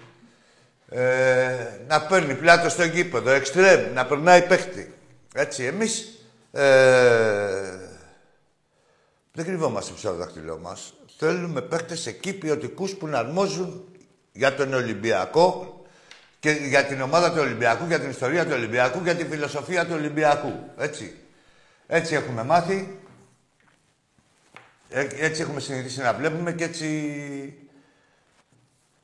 [0.89, 1.57] Ε,
[1.89, 4.95] να παίρνει πλάτος στο γήπεδο, εξτρέμ, να περνάει παίχτη.
[5.35, 6.16] Έτσι, εμείς
[6.53, 7.79] ε,
[9.33, 10.95] δεν κρυβόμαστε πίσω από το δάχτυλό μας.
[11.19, 13.85] Θέλουμε παίχτες εκεί ποιοτικούς που να αρμόζουν
[14.33, 15.81] για τον Ολυμπιακό
[16.41, 19.93] και για την ομάδα του Ολυμπιακού, για την ιστορία του Ολυμπιακού, για τη φιλοσοφία του
[19.95, 20.53] Ολυμπιακού.
[20.77, 21.15] Έτσι.
[21.87, 22.99] Έτσι έχουμε μάθει.
[24.89, 27.59] Ε, έτσι έχουμε συνηθίσει να βλέπουμε και έτσι...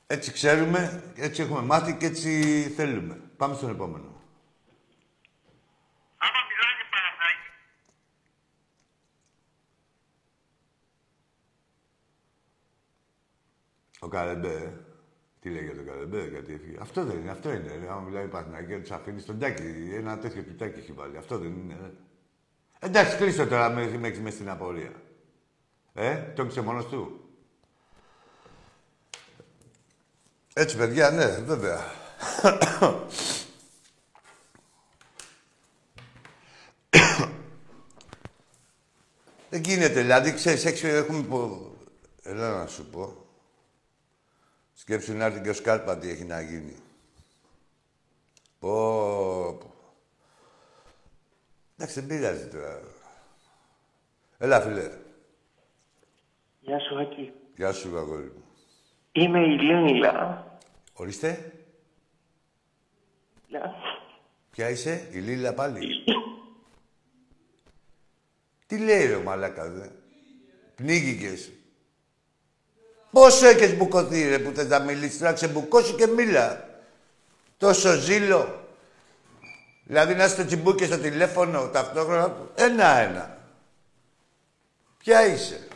[0.06, 3.20] Έτσι ξέρουμε, έτσι έχουμε μάθει και έτσι θέλουμε.
[3.36, 4.11] Πάμε στον επόμενο.
[14.02, 14.72] Ο Καρεμπέ, ε.
[15.40, 16.76] τι λέει για τον Καρεμπέ, γιατί έφυγε.
[16.80, 17.76] Αυτό δεν είναι, αυτό είναι.
[17.80, 17.90] Ρε.
[17.90, 19.90] Άμα μιλάει Παναγία, τους αφήνει στον τάκι.
[19.94, 21.16] Ένα τέτοιο πιτάκι έχει βάλει.
[21.16, 21.76] Αυτό δεν είναι.
[21.80, 21.90] Ρε.
[22.78, 24.92] Εντάξει, κλείστο τώρα με, με, με στην απορία.
[25.94, 27.20] Ε, το έκλεισε μόνος του;
[30.52, 31.80] Έτσι, παιδιά, ναι, βέβαια.
[39.50, 41.70] Δεν γίνεται, δηλαδή, ξέρεις, έξω έχουμε πω...
[42.22, 43.21] Έλα να σου πω.
[44.82, 46.74] Σκέψου να έρθει και ο Σκάλπα τι έχει να γίνει.
[48.58, 48.68] Πω,
[49.60, 49.74] πω.
[51.76, 52.80] Εντάξει, δεν πειράζει τώρα.
[54.38, 54.90] Έλα, φίλε.
[56.60, 57.32] Γεια σου, Άκη.
[57.56, 58.44] Γεια σου, αγόρι μου.
[59.12, 60.46] Είμαι η Λένιλα.
[60.92, 61.52] Ορίστε,
[63.48, 63.74] Λα.
[64.50, 65.80] ποια είσαι, η Λίλα πάλι;
[68.66, 69.88] Τι λέει ρε μαλάκα, δε.
[70.74, 71.52] Πνίγηκες.
[73.12, 76.68] Πόσο έχεις μπουκωθεί ρε που θες να μιλήσεις, να ξεμπουκώσει και μίλα.
[77.56, 78.60] Τόσο ζήλο.
[79.84, 82.36] Δηλαδή να είσαι στο τσιμπούκι στο τηλέφωνο ταυτόχρονα.
[82.54, 83.38] Ένα-ένα.
[84.98, 85.68] Ποια είσαι.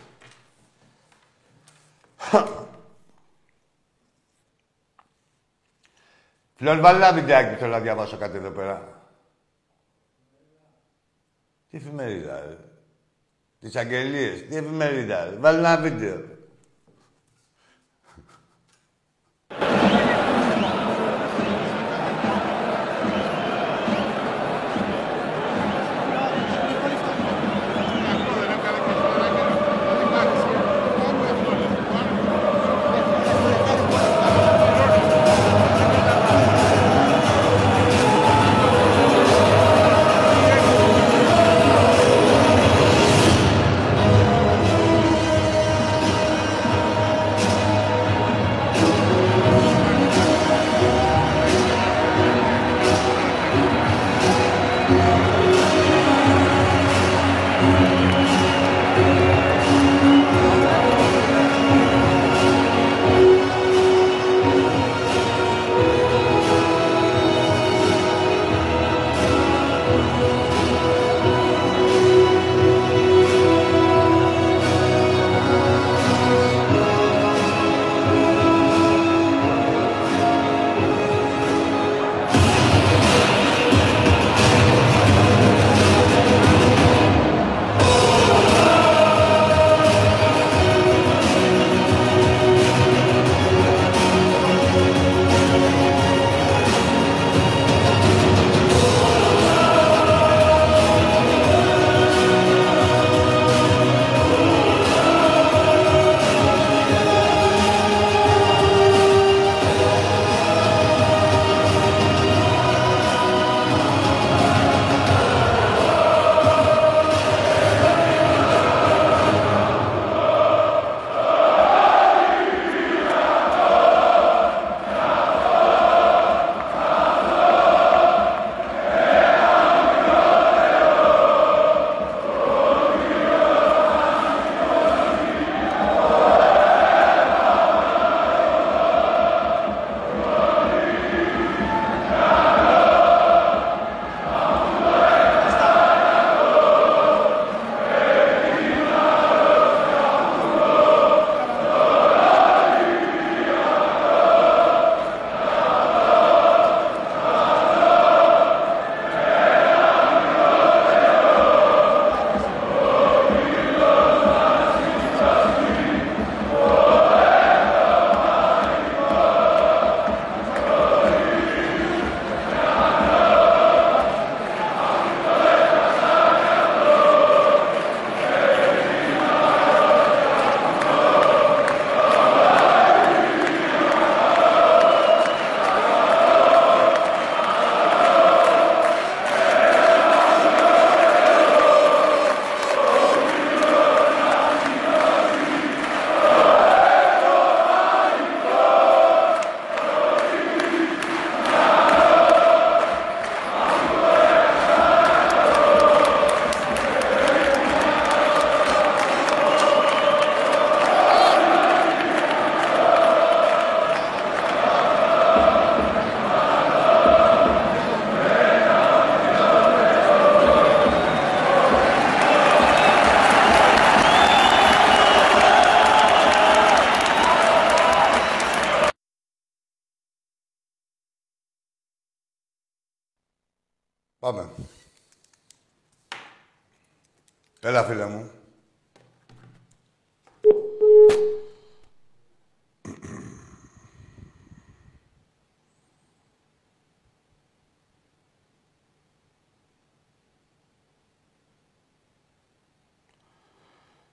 [6.59, 9.09] Φλόρ, βάλε ένα βιντεάκι που θέλω να διαβάσω κάτι εδώ πέρα.
[11.71, 12.57] Τι εφημερίδα, ρε.
[13.61, 14.47] Τις αγγελίες.
[14.49, 15.37] Τι εφημερίδα, ρε.
[15.37, 16.36] Βάλε ένα βίντεο.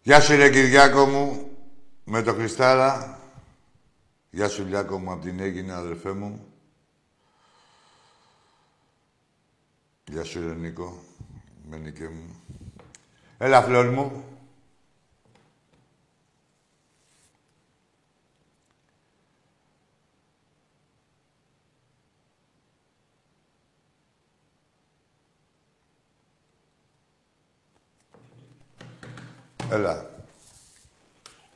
[0.06, 1.52] Γεια σου ρε Κυριάκο μου,
[2.04, 3.20] με το Χριστάρα.
[4.30, 6.46] Γεια σου Λιάκο μου, από την Έγινα, αδερφέ μου.
[10.06, 11.04] Γεια σου ρε Νίκο,
[11.70, 12.42] με νικέ μου.
[13.38, 14.34] Έλα φλόρ μου.
[29.74, 30.06] Έλα.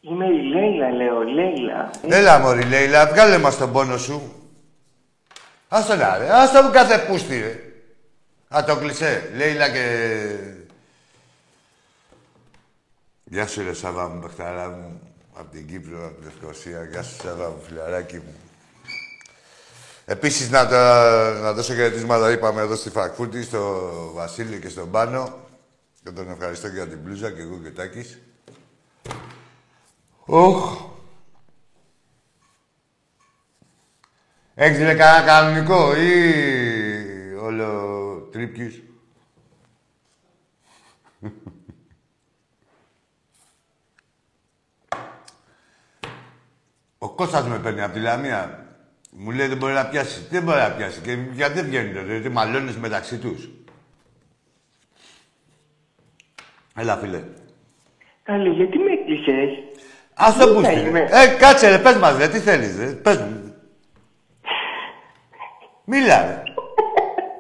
[0.02, 1.87] Είμαι η Λέιλα, λέω, Λέιλα.
[2.02, 4.32] Έλα, μωρή, Λέιλα, βγάλε μας τον πόνο σου.
[5.68, 6.30] Ας το να, ρε.
[6.30, 7.62] Ας το μου κάθε πούστη, ρε.
[8.58, 9.32] Α, το κλεισέ.
[9.36, 10.28] Λέιλα και...
[13.24, 15.02] Γεια σου, ρε Σάβα μου, παιχταρά μου.
[15.34, 16.84] Απ' την Κύπρο, απ' την Λευκοσία.
[16.84, 18.36] Γεια σου, Σάβα μου, φιλαράκι μου.
[20.06, 25.40] Επίσης, να, τα, να δώσω χαιρετίσματα, είπαμε εδώ στη Φακφούτη, στο Βασίλη και στον Πάνο.
[26.04, 28.20] Και τον ευχαριστώ και για την μπλούζα και εγώ και ο Τάκης.
[30.26, 30.87] Οχ.
[34.60, 36.12] Έχεις ρε κανένα κανονικό ή
[37.42, 38.84] όλο τρίπκης;
[46.98, 48.66] Ο Κώστας με παίρνει από τη Λαμία.
[49.12, 50.28] Μου λέει δεν μπορεί να πιάσει.
[50.30, 51.00] Δεν μπορεί να πιάσει.
[51.02, 53.50] Και γιατί δεν βγαίνει τότε, γιατί μαλώνεις μεταξύ τους.
[56.76, 57.24] Έλα, φίλε.
[58.24, 59.50] Καλή, γιατί με έκλεισες;
[60.14, 60.74] Ας το Δεν πούστη.
[60.74, 61.08] θα είμαι.
[61.12, 63.47] Ε, κάτσε ρε, πες μας ρε, τι θέλεις ρε, πες μου.
[65.90, 66.44] Μίλα ρε.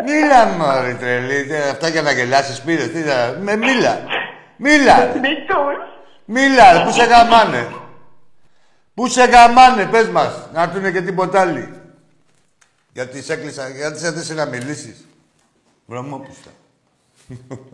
[0.06, 3.38] Μίλα μωρή τρελή, τι, αυτά για να γελάσεις πήρες, τι θα...
[3.42, 4.02] Με μίλα.
[4.58, 5.20] Μίλα ρε.
[5.20, 5.78] Ναι, τώρα.
[6.26, 7.68] Μίλα ρε, πού σε γαμάνε.
[8.94, 11.82] Πού σε γαμάνε, πες μας, να έρθουνε και τίποτα άλλοι.
[12.94, 15.08] Γιατί σε έκλεισα, γιατί σε θέσει να μιλήσεις.
[15.86, 16.50] Βρωμόπουστα.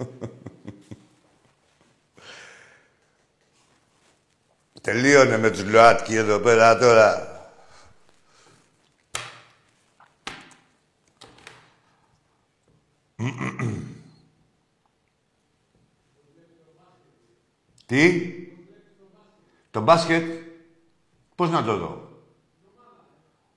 [4.82, 7.32] Τελείωνε με τους ΛΟΑΤΚΙ εδώ πέρα τώρα.
[17.86, 18.32] Τι;
[19.72, 20.41] Το μπάσκετ.
[21.36, 22.09] Πώς να το δω;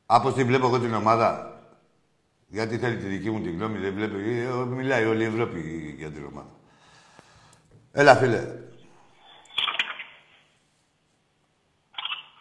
[0.07, 1.51] Από την βλέπω εγώ την ομάδα.
[2.49, 4.39] Γιατί θέλει τη δική μου την γνώμη, δεν βλέπει.
[4.39, 5.61] Ε, Μιλάει όλη η Ευρώπη
[5.97, 6.51] για την ομάδα.
[7.93, 8.41] Έλα, φίλε.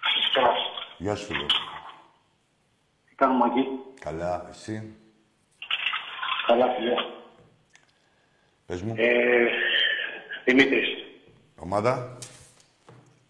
[0.01, 0.53] Καλησπέρα.
[0.97, 1.45] Γεια σου, φίλε.
[3.09, 3.67] Τι κάνουμε εκεί;
[3.99, 4.95] Καλά, εσύ;
[6.47, 6.93] Καλά, φίλε.
[8.65, 8.93] Πες μου.
[8.97, 9.45] Ε,
[10.45, 10.87] Δημήτρης.
[11.55, 12.17] Ομάδα.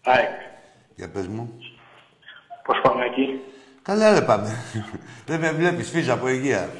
[0.04, 0.40] ΑΕΚ.
[0.96, 1.58] Για πες μου.
[2.64, 3.40] Πώς πάμε εκεί;
[3.82, 4.50] Καλά, ρε πάμε.
[5.26, 6.70] δεν με βλέπεις, φύζα από υγεία.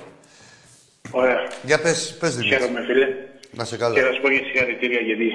[1.11, 1.47] Ωραία.
[1.63, 2.59] Για πες, πες Δημήτρη.
[2.59, 3.07] Χαίρομαι, φίλε.
[3.51, 4.13] Να σε Και να καλά.
[4.15, 5.33] σου πω και συγχαρητήρια γιατί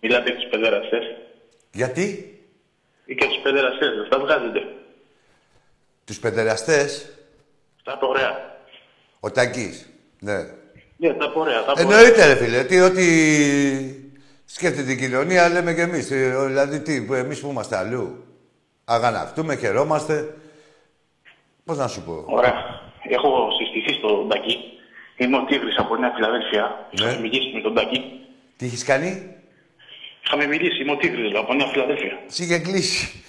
[0.00, 1.04] μιλάτε για τους παιδεραστές.
[1.72, 2.34] Γιατί;
[3.04, 4.62] Ή και τους παιδεραστές, δεν τα βγάζετε.
[6.04, 7.12] τους παιδεραστές,
[7.84, 8.58] Τα πω ωραία.
[9.20, 9.89] ο Τακής.
[10.20, 10.36] Ναι.
[10.96, 11.64] Ναι, τα πω ωραία.
[11.64, 11.98] Τα πω ωραία.
[11.98, 13.04] Εννοείται, ρε φίλε, τι, ότι
[14.44, 16.10] σκέφτεται η κοινωνία, λέμε κι εμείς.
[16.10, 18.24] Ε, Δηλαδή, τι, που εμείς που είμαστε αλλού.
[18.84, 20.34] Αγανακτούμε, χαιρόμαστε.
[21.64, 22.54] Πώς να σου πω; Ωραία.
[23.08, 24.56] Έχω συστηθεί στον Τακί.
[25.16, 26.62] Είμαι ο Τίγρης από Νέα Φιλαδέλφια.
[26.90, 27.06] Ναι.
[27.06, 28.02] Είχαμε μιλήσει με τον Τακί.
[28.56, 29.34] Τι έχεις κάνει,
[30.24, 32.18] Είχαμε μιλήσει, είμαι ο Τίγρης δηλαδή, από Νέα Φιλαδέλφια.
[32.26, 33.22] σ' είχες κλείσει.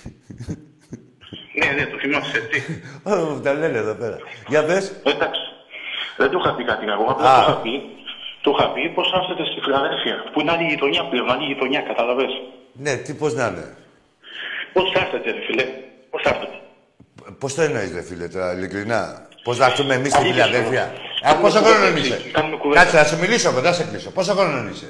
[1.54, 2.82] Ναι, ναι, το θυμάσαι, έτσι.
[3.04, 4.18] Ω, Τα λένε εδώ πέρα.
[4.48, 5.02] Για πες.
[5.04, 5.42] Εντάξει.
[6.22, 7.06] Δεν του είχα πει κάτι κακό.
[7.14, 7.38] Απλά Α.
[7.38, 7.74] του είχα πει,
[8.42, 10.16] του είχα πει πώς έρθετε στη Φιλαδέλφια.
[10.32, 12.32] Που είναι άλλη γειτονιά πλέον, άλλη γειτονιά, κατάλαβες.
[12.84, 13.66] Ναι, τι πώς να είναι;
[14.74, 15.66] Πώς θα έρθετε, ρε φιλέ.
[16.12, 16.56] Πώς θα έρθετε.
[17.40, 20.86] Πώς το εννοείς, ρε φίλε, τώρα, ειλικρινά; Πώς να έρθουμε εμείς στη Αλήθεια σου Φιλαδέλφια;
[20.86, 20.96] λέω.
[20.96, 22.08] Α, Κάνουμε πόσο κουβέντα, χρόνο έτσι.
[22.08, 22.82] είσαι; Κάνουμε κουβέντα.
[22.82, 24.10] Κάτσε, να σου μιλήσω εγώ, δεν σε κλείσω.
[24.12, 24.90] Πόσο χρόνο είσαι;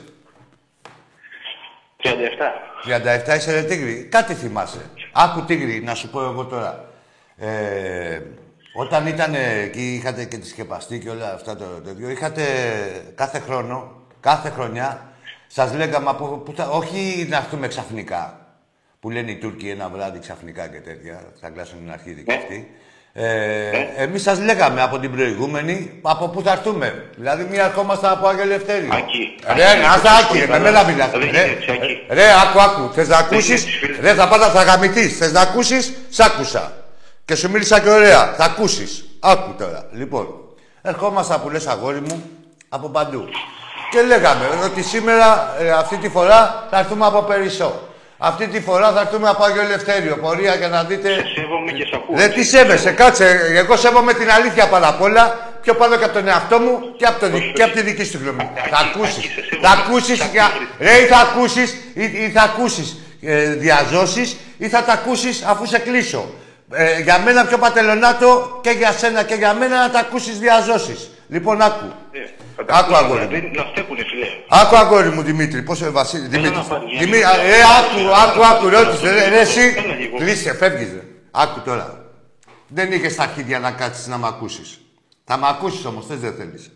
[2.01, 2.07] 37.
[3.33, 4.89] 37 είσαι ρε τίγρη; Κάτι θυμάσαι.
[5.11, 6.85] Άκου τίγρη, να σου πω εγώ τώρα.
[7.37, 8.21] Ε,
[8.73, 12.43] όταν ήταν εκεί, είχατε και τη σκεπαστή και όλα αυτά το τέτοιο, είχατε
[13.15, 15.09] κάθε χρόνο, κάθε χρονιά,
[15.47, 18.39] σας λέγαμε από πού θα, όχι να έρθουμε ξαφνικά,
[18.99, 22.33] που λένε οι Τούρκοι ένα βράδυ ξαφνικά και τέτοια, θα κλάσουν την αρχή και Ναι.
[22.41, 22.71] αυτοί.
[23.13, 27.09] Ε, Εμείς σας λέγαμε από την προηγούμενη από πού θα έρθουμε.
[27.17, 28.89] Δηλαδή, μία ερχόμαστε από Άγιο Ελευθέριο.
[28.93, 29.35] Ακή.
[29.55, 29.79] Ρε, Ακή.
[29.81, 30.59] να στα άκη, ρε, με Καλά.
[30.63, 31.11] μένα μιλάς.
[31.11, 32.05] Δεν Ρε, γίνεται έτσι, Ακή.
[32.09, 32.93] ρε, άκου, άκου.
[32.93, 34.09] Θες να ακούσεις, γίνεται, φίλε.
[34.09, 35.17] ρε, θα πάτα, θα γαμηθείς.
[35.17, 36.80] Θες να ακούσεις, σ' άκουσα.
[37.31, 38.33] Και σου μίλησα και ωραία.
[38.37, 39.05] Θα ακούσεις.
[39.19, 39.85] Άκου τώρα.
[39.91, 40.27] Λοιπόν,
[40.81, 42.29] ερχόμαστε που λες αγόρι μου,
[42.69, 43.27] από παντού.
[43.91, 47.79] Και λέγαμε ότι σήμερα, ε, αυτή τη φορά, θα έρθουμε από Περισσό.
[48.17, 50.17] Αυτή τη φορά θα έρθουμε από Άγιο Ελευθέριο.
[50.17, 51.09] Πορεία για να δείτε.
[51.13, 52.15] Σε σέβομαι και σε ακούω.
[52.17, 53.39] Δεν τι σέβεσαι, κάτσε.
[53.55, 55.49] Εγώ σέβομαι την αλήθεια πάνω απ' όλα.
[55.61, 58.03] Πιο πάνω και από τον εαυτό μου και από, το, δι- και από τη δική
[58.03, 58.49] σου γνώμη.
[58.69, 59.15] Θα ακούσεις.
[59.15, 59.67] Τάκη, σε σέβομαι.
[59.67, 60.19] Θα ακούσεις.
[60.19, 60.37] Τάκη,
[60.79, 65.65] Ρε, ή θα ακούσεις ή, ή θα ακούσεις ε, διαζώσεις ή θα τα ακούσεις αφού
[65.65, 66.33] σε κλείσω.
[66.73, 71.09] Ε, για μένα πιο πατελονάτο και για σένα και για μένα να τα ακούσεις διαζώσεις.
[71.27, 71.85] Λοιπόν, άκου.
[72.11, 72.19] Ε,
[72.55, 73.27] θα τα Άκου, ακούω, αγόρι μου.
[73.27, 74.25] δηλαδή, Να στέκουνε, φίλε.
[74.49, 76.55] Άκου αγόρι μου Δημήτρη, πώς είναι Βασίλη, Δημήτρη.
[76.55, 79.75] να πάρει, Δημήτρη, για να- ε, άκου, άκου, άκου, ρώτησε, ρε, ρε, εσύ.
[79.85, 80.17] Έλα λίγο.
[80.17, 81.01] Κλείσε, φεύγεις, ρε.
[81.31, 82.05] Άκου τώρα.
[82.67, 84.81] Δεν είχες τα αρχίδια να κάτσεις να μ' ακούσεις.
[85.25, 86.71] Θα μ' ακούσεις όμως, θες δεν θέλεις.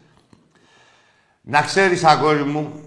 [1.41, 2.79] Να ξέρεις αγόρι μου,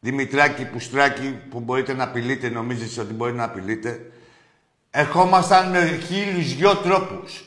[0.00, 4.00] Δημητράκη, Πουστράκη, που μπορείτε να απειλείτε, νομίζεις ότι μπορεί να απειλείτε,
[4.90, 7.42] ερχόμασταν με χίλιους δυο τρόπους.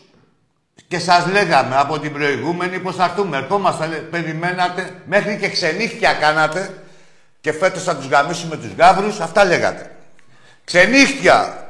[0.87, 3.37] Και σας λέγαμε από την προηγούμενη πως θα έρθουμε.
[3.37, 6.83] Ερχόμασταν, λέ- περιμένατε, μέχρι και ξενύχτια κάνατε
[7.41, 9.95] και φέτος θα τους γαμίσουμε τους γάβρους, αυτά λέγατε.
[10.63, 11.67] Ξενύχτια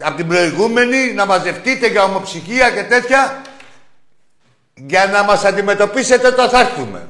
[0.00, 3.42] από την προηγούμενη να μαζευτείτε για ομοψυχία και τέτοια
[4.74, 7.06] για να μας αντιμετωπίσετε όταν θα έρθουμε.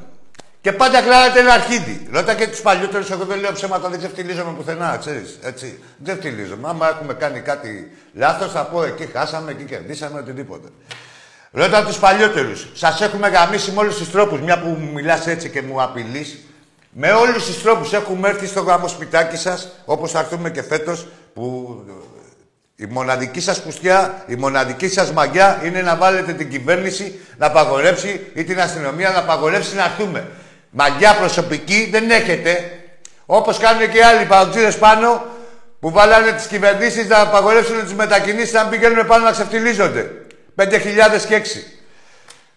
[0.66, 2.06] Και πάντα κλάρατε ένα αρχίδι.
[2.12, 5.38] Ρώτα και τους παλιότερους, εγώ δεν λέω ψέματα, δεν ξεφτυλίζομαι πουθενά, ξέρεις.
[5.42, 5.78] Έτσι.
[5.96, 6.68] Δεν ξεφτυλίζομαι.
[6.68, 10.68] Άμα έχουμε κάνει κάτι λάθος, θα πω εκεί χάσαμε, εκεί κερδίσαμε, οτιδήποτε.
[11.50, 12.68] Ρώτα τους παλιότερους.
[12.74, 14.40] Σας έχουμε γαμίσει με όλους τους τρόπους.
[14.40, 16.38] Μια που μου μιλάς έτσι και μου απειλείς.
[16.90, 21.06] Με όλους τους τρόπους έχουμε έρθει στο γάμο σπιτάκι σας, όπως θα έρθουμε και φέτος,
[21.34, 21.76] που
[22.76, 28.26] η μοναδική σας πουστιά, η μοναδική σας μαγιά είναι να βάλετε την κυβέρνηση να απαγορεύσει
[28.34, 30.28] ή την αστυνομία να απαγορεύσει να έρθουμε.
[30.70, 32.70] Μαγιά προσωπική δεν έχετε.
[33.26, 35.24] Όπως κάνουν και οι άλλοι παουτζίδες πάνω
[35.80, 40.10] που βάλανε τις κυβερνήσεις να απαγορεύσουν τις μετακινήσεις να πηγαίνουν πάνω να ξεφτυλίζονται.
[40.56, 41.62] 5.000 και 6.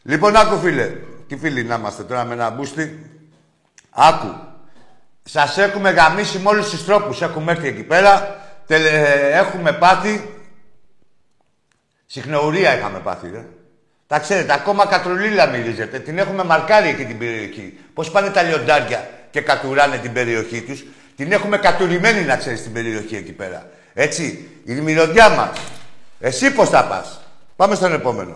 [0.03, 0.91] Λοιπόν, άκου φίλε.
[1.27, 3.09] Τι φίλοι να είμαστε τώρα με ένα μπούστι.
[3.89, 4.35] Άκου.
[5.23, 7.21] Σας έχουμε γαμίσει με όλους τους τρόπους.
[7.21, 8.41] Έχουμε έρθει εκεί πέρα.
[8.67, 10.33] τελε- ε, έχουμε πάθει.
[12.05, 13.45] Συχνεουρία είχαμε πάθει, ρε.
[14.11, 15.99] Τα ξέρετε, ακόμα κατρουλίλα μυρίζετε.
[15.99, 17.79] Την έχουμε μαρκάρει εκεί την περιοχή.
[17.93, 20.83] Πώς πάνε τα λιοντάρια και κατουράνε την περιοχή τους.
[21.15, 23.65] Την έχουμε κατουρημένη, να ξέρεις, την περιοχή εκεί πέρα.
[23.93, 25.49] Έτσι, η μυρωδιά μας.
[26.19, 27.21] Εσύ πώς θα πας.
[27.55, 28.35] Πάμε στον επόμενο.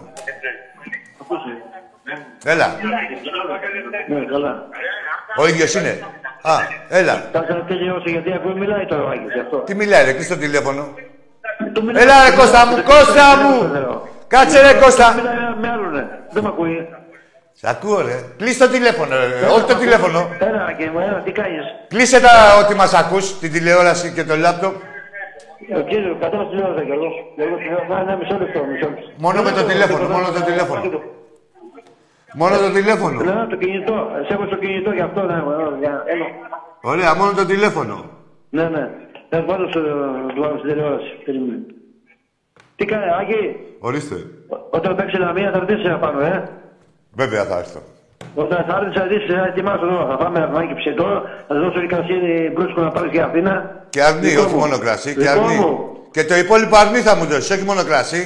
[2.44, 2.76] Έλα.
[4.08, 4.68] Ναι, καλά.
[5.38, 6.00] Ο ίδιος είναι.
[6.42, 6.54] Α,
[6.90, 7.30] έλα.
[7.32, 9.58] Θα ήθελα να τελειώσει γιατί ακούω μιλάει τώρα ο Άγιος γι' αυτό.
[9.58, 10.94] Τι μιλάει, ρε, κλείς το τηλέφωνο.
[11.74, 13.70] Του μιλάει- Έλα, ρε, Κώστα μου, Κώστα μου.
[14.34, 15.08] Κάτσε, ρε, Κώστα.
[15.14, 16.04] Μιλάει με άλλον, ρε.
[16.34, 16.88] Δεν με ακούει.
[17.60, 18.18] Σ' ακούω, ρε.
[18.38, 19.48] Κλείς το τηλέφωνο, ρε.
[19.56, 20.20] Όχι το τηλέφωνο.
[20.48, 24.36] Έλα, και μου, έλα, τι κάνεις; Κλείσε τα ότι μας ακούς, την τηλεόραση και το
[24.36, 24.76] λάπτοπ.
[25.80, 27.10] Ο κύριος, κατάλαβα τηλεόραση κι εγώ.
[27.44, 29.08] Εγώ τηλεόραση, ναι, μισό λεπτό, μισό λεπτό.
[29.26, 30.82] Μόνο με το τηλέφωνο, μόνο το τηλέφωνο.
[32.42, 33.18] Μόνο το τηλέφωνο.
[33.24, 33.96] Ναι, το κινητό.
[34.28, 36.28] Σε έχω στο κινητό γι' αυτό, ναι, ναι, ναι, έλα.
[36.92, 37.96] Ωραία, μόνο το τηλέφωνο.
[38.50, 38.84] Ναι, ναι.
[39.30, 39.80] Θα βάλω στο
[40.36, 41.12] το βάλω στην τηλεόραση.
[41.26, 41.60] Περίμενε.
[42.84, 43.44] Τι κάνει, Άγγι,
[43.80, 44.16] Ορίστε.
[44.54, 46.50] Ό- όταν παίξει ένα μία θα ρωτήσεις να πάνω, ε.
[47.22, 47.82] Βέβαια θα έρθω.
[48.36, 50.06] Όταν θα έρθεις, θα δεις, θα ετοιμάσω εδώ.
[50.12, 51.08] Θα πάμε αρνάκι ψετό,
[51.48, 53.54] θα δώσω εικασίε μπρούσκο να πάρεις για Αθήνα.
[53.90, 54.60] Και αρνί, Δικό όχι μου.
[54.60, 55.14] μόνο κρασί.
[55.14, 55.56] Και Δικό αρνί.
[55.56, 55.72] μου.
[56.16, 58.24] Και το υπόλοιπο αρνί θα μου δώσεις, όχι μόνο κρασί.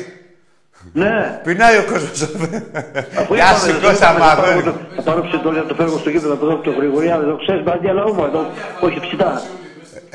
[0.93, 1.39] Ναι.
[1.43, 2.21] Πεινάει ο κόσμος.
[3.21, 4.63] Αφού Γεια είπαμε, σου, δεν Κώστα είπαμε, μου, θα πάρω αγόρι.
[4.65, 7.23] το- Θα πάρω ψητό για να το φέρω στο γήπεδο από εδώ από το Γρηγοριάδη.
[7.27, 8.41] Εδώ ξέρεις μπαντιά λαού μου, εδώ.
[8.85, 9.29] Όχι ψητά.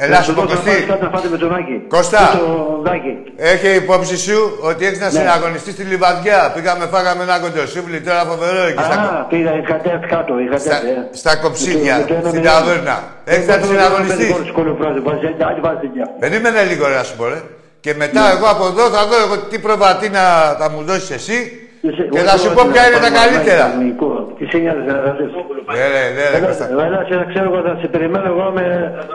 [0.05, 0.71] Ελά Να σου σου πω, δώσω να Κωστή.
[0.71, 1.77] πάρεις κάτι να φάτε με τον Άκη.
[1.95, 2.21] Κώστα.
[2.33, 3.13] Με τον Δάκη.
[3.53, 4.39] Έχει υπόψη σου
[4.71, 5.17] ότι έχεις να Ναι.
[5.19, 6.39] συναγωνιστείς στη Λιβαδιά.
[6.55, 10.71] Πήγαμε, φάγαμε ένα κοντοσούβλι τώρα φοβερό εκεί στα, Α, πήγα, είχα τέρθει κάτω, είχα στα,
[10.71, 10.89] τέρθει.
[11.01, 11.17] ε.
[11.21, 12.53] στα κοψίδια, Με το- με το ένα στην μηδέν.
[12.57, 12.97] ταβέρνα.
[13.33, 16.05] Έχεις να Εγώ δεν συναγωνιστείς; είμαι σχολείο φράση, βάζει, άλλη βάζει τέτοια.
[16.23, 17.41] Περίμενε λίγο ρε, να σου πω, ρε.
[17.85, 20.23] Και μετά εγώ από εδώ θα δω εγώ τι προβατίνα
[20.61, 21.51] θα μου δώσεις εσύ Είσαι-
[21.91, 23.63] και εγώ θα σου τώρα πω την ποια είναι τα απάνω, καλύτερα.
[23.69, 24.09] κανονικό.
[24.39, 25.41] Τι σε νοιάζει να ρωτήσω.
[25.77, 26.65] Ναι, ρε, ναι, ρε, Κώστα.
[26.87, 28.65] Έλα, σε να ξέρω εγώ, θα σε περιμένω εγώ με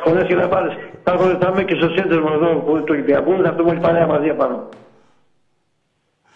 [0.04, 0.74] πολλές χιλιαπάρες.
[1.04, 4.06] Θα έχω- θα είμαι και στο σύνδεσμο εδώ που- του Ολυμπιακού, θα έρθουμε όλοι παρέα
[4.14, 4.58] μαζί απάνω.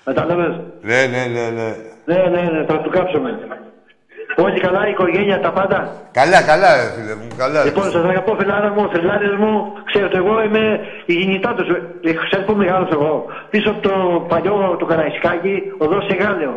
[0.03, 0.53] Κατάλαβες.
[0.89, 1.69] Ναι, ναι, ναι, ναι.
[2.09, 3.29] Ναι, ναι, ναι, θα του κάψουμε.
[4.35, 5.79] Όλοι καλά, η οικογένεια, τα πάντα.
[6.11, 7.59] Καλά, καλά, ρε, φίλε μου, καλά.
[7.63, 7.67] ρε.
[7.69, 9.53] Λοιπόν, σας αγαπώ, φιλάρα μου, φιλάρες μου.
[9.89, 10.63] Ξέρετε, εγώ είμαι
[11.05, 11.67] η γεννητά τους.
[12.09, 13.25] Ε, Ξέρετε πού μεγάλωσα εγώ.
[13.49, 13.93] Πίσω από το
[14.31, 16.53] παλιό το Καραϊσκάκι, οδό σε Γάλεο.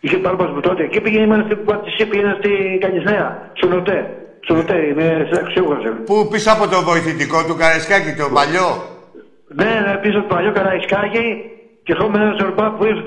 [0.00, 0.82] Είχε πάρει μου τότε.
[0.82, 3.98] Εκεί πήγαινε, ήμουν στην Πατησία, πήγαινα στην Καλισνέα, στο Νοτέ.
[4.44, 5.06] Στο Νοτέ, είμαι
[5.42, 5.82] αξιούχος.
[6.08, 8.68] Πού πίσω από το βοηθητικό του Καρεσκάκη, το παλιό;
[9.60, 11.26] Ναι, ναι, πίσω από το παλιό Καραϊσκάκι
[11.84, 13.02] και έχουμε ένα ζορμπά που ήρθε.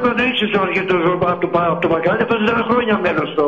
[0.00, 2.64] Πρέπει να είσαι στο αρχή το ζορμπά από το, πα- από το Μακάρι, αυτό ήταν
[2.68, 3.46] χρόνια μέλος στο...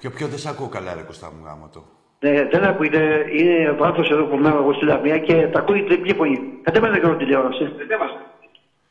[0.00, 1.80] Και ποιο δεν σ' ακούω καλά, ρε Κωστά μου, γάμο το.
[2.24, 2.98] Ναι, δεν ακούγεται.
[3.38, 6.38] Είναι ο άνθρωπο εδώ που μένω εγώ στη Λαμία και τα ακούει τριπλή φωνή.
[6.62, 7.64] Κατέβαινε και εγώ τηλεόραση.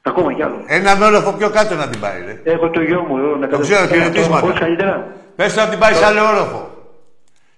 [0.02, 0.64] Ακόμα κι άλλο.
[0.68, 2.52] Έναν όροφο πιο κάτω να την πάρει, ρε.
[2.54, 4.48] Έχω το γιο μου εδώ να ξέρω, χαιρετίσματα.
[4.48, 5.08] Πώς καλύτερα.
[5.36, 6.70] Πες του να την πάει σε άλλο όροφο.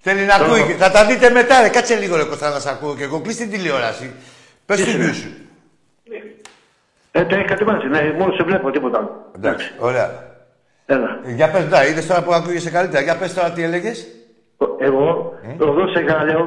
[0.00, 0.62] Θέλει να ακούει.
[0.66, 1.68] και- Θα τα δείτε μετά, ρε.
[1.68, 3.20] Κάτσε λίγο, ρε Κώστα, να σ' ακούω και εγώ.
[3.20, 4.12] Κλείς την τηλεόραση.
[4.66, 5.28] Πες του γιου σου.
[7.16, 7.86] Ε, τα έχει κατεβάσει.
[7.88, 9.10] Ναι, μόνο σε βλέπω τίποτα άλλο.
[9.36, 10.08] Εντάξει, ωραία.
[10.86, 11.08] Έλα.
[11.24, 13.02] Για πες, να, είδες τώρα που ακούγεσαι καλύτερα.
[13.02, 14.06] Για πες τώρα τι έλεγες.
[14.56, 16.42] Ο- Εγώ, οδό σε Γάλλιο,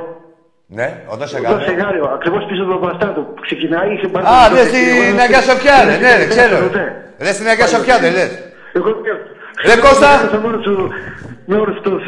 [0.67, 1.83] Ναι, οδό σε οδό σε γάλα.
[1.83, 4.25] Γάλλιο, ακριβώς πίσω από το Μπαστάτο που ξεκινάει, είχε πάρει.
[4.25, 5.95] Α, το- ναι, εγώ στην δεν- Αγία Σοφιά, ρε.
[6.03, 6.57] Ναι, ρε, ξέρω.
[6.77, 6.85] Ναι.
[7.25, 8.31] Ρε, στην Αγία Σοφιά, δεν λες.
[8.73, 8.89] Εγώ.
[9.67, 10.09] Ρε, Κώστα!
[10.43, 10.89] Μόνος σου.
[11.45, 12.01] Μόνο του.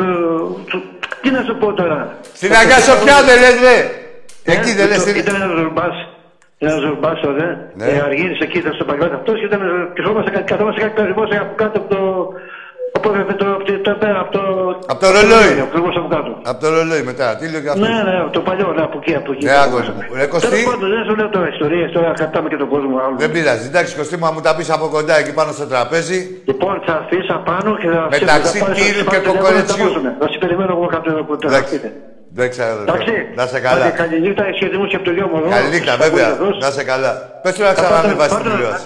[0.69, 0.83] του-
[1.21, 1.99] Τι να σου πω τώρα.
[2.33, 3.77] Στην Αγία Σοφιά, δεν λες, ρε.
[4.53, 4.95] Εκεί Ε, δεν λες.
[4.95, 5.83] το- στην- Ήταν ένας ζορμπά.
[6.65, 7.53] Ένα ζορμπά, ωραία.
[7.79, 7.85] Ναι.
[7.85, 9.17] Ε, Αργύρι εκεί ήταν στο παγκόσμιο.
[9.21, 9.61] Αυτός ήταν.
[9.97, 12.01] Καθόμαστε κάτι, καθόμαστε κάτι περισμό από κάτω από το.
[12.95, 13.09] Από το.
[13.23, 13.47] Από το.
[14.23, 14.41] Από το.
[14.91, 15.51] Απ' το ρολόι.
[15.67, 16.31] Ακριβώς από κάτω.
[16.51, 17.27] Από το ρολόι μετά.
[17.37, 17.81] Τι λέω και αυτό.
[17.85, 19.45] Ναι, ναι, από το παλιό, ναι, από εκεί, από εκεί.
[19.49, 20.01] Ναι, αγόρι μου.
[20.19, 20.47] Ρε, Κωστή.
[20.49, 23.15] Τέλος πάντων, δεν σου λέω τώρα ιστορίες, τώρα κρατάμε και τον κόσμο άλλο.
[23.23, 23.65] Δεν πειράζει.
[23.71, 26.19] Εντάξει, Κωστή μου, αν μου τα πεις από κοντά εκεί πάνω στο τραπέζι.
[26.49, 29.75] Λοιπόν, θα αφήσω πάνω και θα Μεταξύ θα πάρεις- κύριου θα και πάρεις κοκορετσιού.
[29.87, 31.75] τηλέφωνο, Θα σε περιμένω εγώ κάποιο από το Εντάξει.
[32.31, 32.41] Σπίτι.
[32.41, 32.91] Εντάξει, αδερφέ.
[33.03, 33.33] Εντάξει.
[33.35, 33.85] Να σε καλά.
[33.85, 35.37] Άντε, Καλή νύχτα, σχεδιασμούς και από το γιο μου.
[35.37, 35.49] εδώ.
[35.49, 36.31] Καληνύχτα, Στα βέβαια.
[36.31, 37.13] κούλια, Να σε καλά.
[37.43, 38.85] Πες του να Θα πάρτε- ξανανεβάσει την πάρτε- τηλεόραση.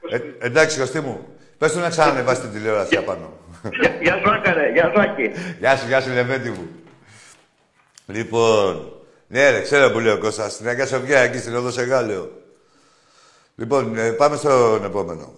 [0.00, 1.26] πάρτε- Ε, εντάξει, Κωστή μου.
[1.58, 3.32] Πες του να ξανανεβάσει την τηλεόραση απάνω.
[3.80, 5.30] Γεια- Γεια σου, Άκαρε, γεια σου, Άκη.
[5.58, 6.68] Γεια σου, γεια σου, Λεβέντη μου.
[8.06, 8.92] Λοιπόν,
[9.28, 10.52] ναι, ρε, ξέρω που λέει ο Κώστας.
[10.52, 12.30] Στην Αγία Σοφιά, εκεί στην Οδό Σεγάλεο.
[13.56, 15.32] Λοιπόν, ε, πάμε στον επόμενο.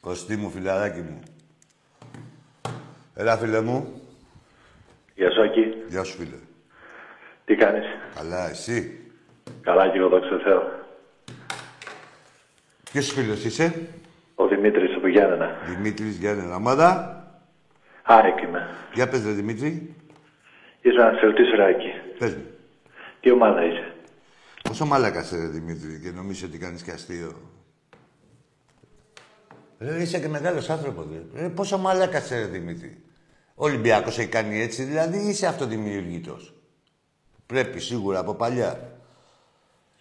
[0.00, 1.20] Κωστή μου, φιλαράκι μου.
[3.14, 4.01] Έλα, φίλε μου.
[5.14, 5.74] Γεια σου, Άκη.
[5.88, 6.36] Γεια σου, φίλε.
[7.44, 7.84] Τι κάνεις;
[8.14, 9.00] Καλά, εσύ;
[9.62, 10.62] Καλά και εγώ, δόξα τω Θεώ.
[12.90, 13.88] Ποιος φίλος είσαι;
[14.34, 15.56] Ο Δημήτρης από Γιάννενα.
[15.66, 17.16] Δημήτρης Γιάννη Ομάδα.
[18.02, 18.68] Άρεκ είμαι.
[18.94, 19.94] Για πες, ρε Δημήτρη.
[20.80, 21.92] Ήθελα να σε ρωτήσω, ρε Άκη.
[22.18, 22.44] Πες μου.
[23.20, 23.92] Τι ομάδα είσαι;
[24.62, 27.32] Πόσο μάλακας είσαι, ρε Δημήτρη, και νομίζεις ότι κάνεις και αστείο;
[29.78, 31.40] Ρε, είσαι και μεγάλος άνθρωπος, ρε.
[31.40, 33.02] Ρε, πόσο μάλακας είσαι, ρε Δημήτρη.
[33.62, 36.54] Ο Ολυμπιακός έχει κάνει έτσι, δηλαδή είσαι αυτοδημιουργητός.
[37.46, 38.98] Πρέπει, σίγουρα, από παλιά.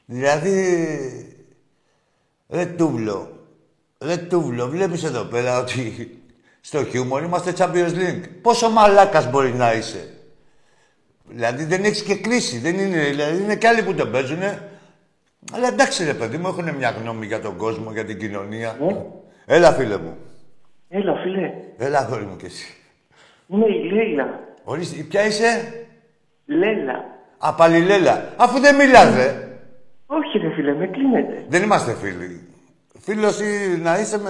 [0.06, 1.46] Δηλαδή,
[2.50, 3.48] ρε Τούβλο,
[4.00, 6.20] ρε Τούβλο, βλέπεις εδώ πέρα ότι
[6.62, 8.24] στο χιούμορ είμαστε Champions League.
[8.42, 10.14] Πόσο μαλάκας μπορείς να είσαι.
[11.28, 12.60] Δηλαδή δεν έχεις και κρίση.
[12.60, 14.72] Δεν είναι, δηλαδή είναι και άλλοι που τον παίζουνε.
[15.54, 18.78] Αλλά εντάξει ρε παιδί μου, έχουν μια γνώμη για τον κόσμο, για την κοινωνία.
[19.46, 20.18] Έλα φίλε μου.
[20.90, 21.52] Έλα, φίλε.
[21.78, 22.76] Έλα αγόρι μου κι εσύ.
[23.52, 24.40] Είμαι η Λέιλα.
[24.64, 25.74] Ορίστε, ποια είσαι;
[26.46, 27.06] Λέλα.
[27.38, 28.34] Απαλιλέλα.
[28.38, 29.48] Αφού δεν μιλάς ρε.
[30.06, 31.46] Όχι, ρε φίλε, με κλείνετε.
[31.48, 32.46] Δεν είμαστε φίλοι.
[33.00, 34.30] Φίλος ή να είσαι με,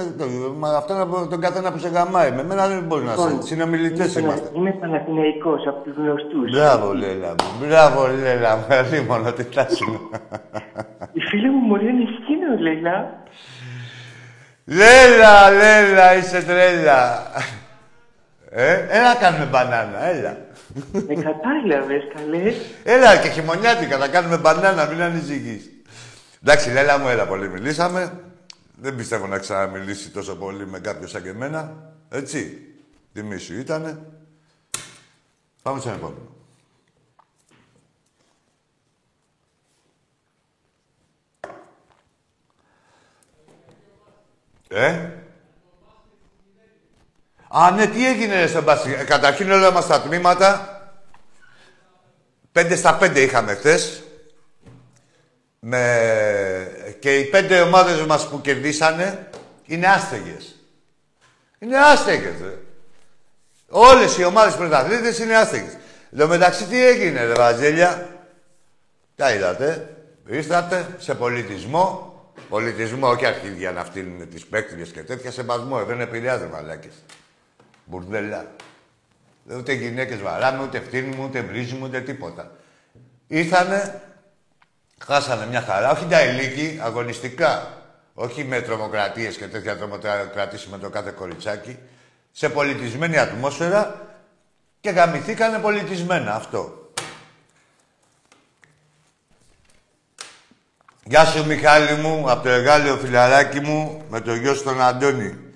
[0.59, 2.31] με αυτόν τον καθένα που σε γαμάει.
[2.31, 3.41] Με μένα δεν μπορεί να είσαι.
[3.41, 4.49] Συνομιλητές είμαι, είμαστε.
[4.55, 6.51] είμαι Παναθηναϊκός από τους γνωστούς.
[6.51, 7.65] Μπράβο, Λέλα μου.
[7.67, 8.65] Μπράβο, Λέλα μου.
[8.77, 9.99] Αλίμονο, τι τάση μου.
[11.13, 13.23] Η φίλη μου μωρή είναι σκήνο, Λέιλα.
[14.65, 17.27] Λέλα, Λέλα, είσαι τρέλα.
[18.53, 20.37] Ε, έλα κάνουμε μπανάνα, έλα.
[20.91, 22.53] Με κατάλαβες, καλέ.
[22.83, 25.69] Έλα και χειμωνιάτικα, θα κάνουμε μπανάνα, μην ανησυχείς.
[26.43, 28.19] Εντάξει, Λέλα μου, έλα πολύ μιλήσαμε.
[28.75, 31.93] Δεν πιστεύω να ξαναμιλήσει τόσο πολύ με κάποιον σαν και εμένα.
[32.09, 32.65] Έτσι.
[33.13, 33.99] Τιμή σου ήτανε.
[35.61, 36.35] Πάμε στον επόμενο.
[44.67, 45.20] Ε;
[47.53, 48.99] Α, ναι, τι έγινε ρε, στον μπάσκετ.
[48.99, 50.75] Ε, Καταρχήν όλα μας τα τμήματα.
[52.51, 54.03] Πέντε στα πέντε είχαμε χθες.
[55.59, 56.95] Με...
[56.99, 59.29] Και οι πέντε ομάδες μας που κερδίσανε
[59.65, 60.55] είναι άστεγες.
[61.59, 62.57] Είναι άστεγες, ρε.
[63.69, 65.77] Όλες οι ομάδες πρωταθλήτες είναι άστεγες.
[66.11, 68.09] Εν τω μεταξύ τι έγινε, ρε Βαζέλια;
[69.15, 69.95] Τα είδατε.
[70.27, 72.09] Ήρθατε σε πολιτισμό.
[72.49, 75.31] Πολιτισμό, όχι αρχίδια να φτύνουν τις παίκτριες και τέτοια.
[75.31, 76.93] Σεβασμό, ε, δεν επηρεάζει μαλάκες.
[77.91, 78.45] Μπουρδέλα.
[79.57, 82.51] Ούτε γυναίκες βαράμε, ούτε φτύνουμε, ούτε βρίζουμε, ούτε τίποτα.
[83.27, 84.01] Ήρθανε,
[85.05, 87.75] χάσανε μια χαρά, όχι τα ηλίκη, αγωνιστικά.
[88.13, 91.77] Όχι με τρομοκρατίες και τέτοια τρομοκρατήσεις με το κάθε κοριτσάκι.
[92.31, 94.07] Σε πολιτισμένη ατμόσφαιρα
[94.81, 96.91] και γαμηθήκανε πολιτισμένα αυτό.
[101.03, 105.50] Γεια σου Μιχάλη μου, από το εργάλεο φιλαράκι μου, με το γιο σου τον Αντώνη.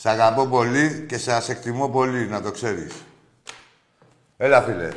[0.00, 2.92] Σ' αγαπώ πολύ και σας εκτιμώ πολύ, να το ξέρεις.
[4.36, 4.88] Έλα, φίλε.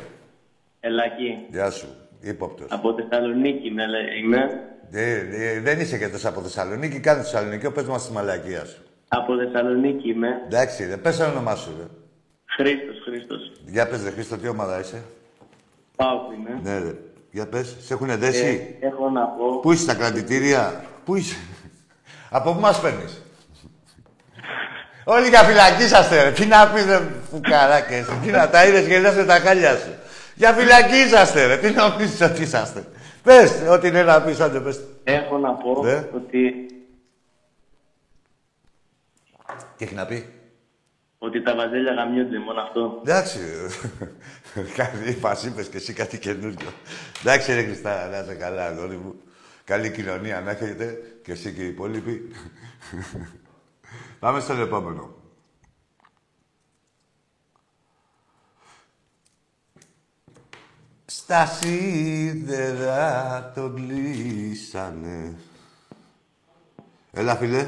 [0.80, 1.86] Ελάκη, Γεια σου.
[2.20, 2.66] Ήποπτος.
[2.70, 3.86] από Θεσσαλονίκη είμαι.
[3.86, 4.38] λέ- είμαι.
[4.90, 7.00] Ε, ε, δεν είσαι και τόσο από Θεσσαλονίκη.
[7.00, 8.82] Κάνε Θεσσαλονίκη, πες μας τη μαλακία σου.
[9.08, 10.28] Από Θεσσαλονίκη είμαι.
[10.46, 11.84] Εντάξει, ρε, πες το όνομά σου, ρε.
[12.44, 13.52] Χρήστος, Χρήστος.
[13.66, 15.02] Για πες, ρε Χρήστο, τι ομάδα είσαι.
[15.96, 16.60] Πάω είμαι.
[16.62, 16.94] Ναι, ρε.
[17.30, 18.76] Για πες, σε έχουνε δέσει.
[18.80, 19.60] Ε, έχω να πω.
[19.60, 20.84] Πού είσαι στα κρατητήρια.
[21.04, 21.36] Πού είσαι.
[22.30, 23.22] από πού μας παίρνεις.
[25.04, 26.30] Όλοι για φυλακή είσαστε, ρε.
[26.30, 27.00] Τι να πεις, ρε,
[27.30, 28.06] φουκαράκες.
[28.22, 29.94] Τι να τα είδες και λες με τα χάλια σου.
[30.34, 31.56] Για φυλακή είσαστε, ρε.
[31.56, 32.84] Τι νομίζεις ότι είσαστε.
[33.22, 34.80] Πες, ό,τι είναι να πεις, άντε πες.
[35.04, 36.08] Έχω να πω Ναι.
[36.14, 36.66] ότι,
[39.76, 40.26] Τι έχει να πει;
[41.18, 43.00] ότι τα βαζέλια γαμιούνται μόνο αυτό.
[43.04, 43.38] Εντάξει.
[44.76, 46.72] Κάτι μας είπες και εσύ κάτι καινούριο.
[47.20, 49.14] Εντάξει ρε Χριστά, να είσαι καλά, αγόρι μου.
[49.64, 52.30] Καλή κοινωνία να έχετε και εσύ και οι υπόλοιποι.
[54.22, 55.14] Πάμε στον επόμενο.
[61.06, 63.00] Στα σίδερα
[63.54, 65.34] τον κλείσανε.
[67.12, 67.66] Έλα, φίλε.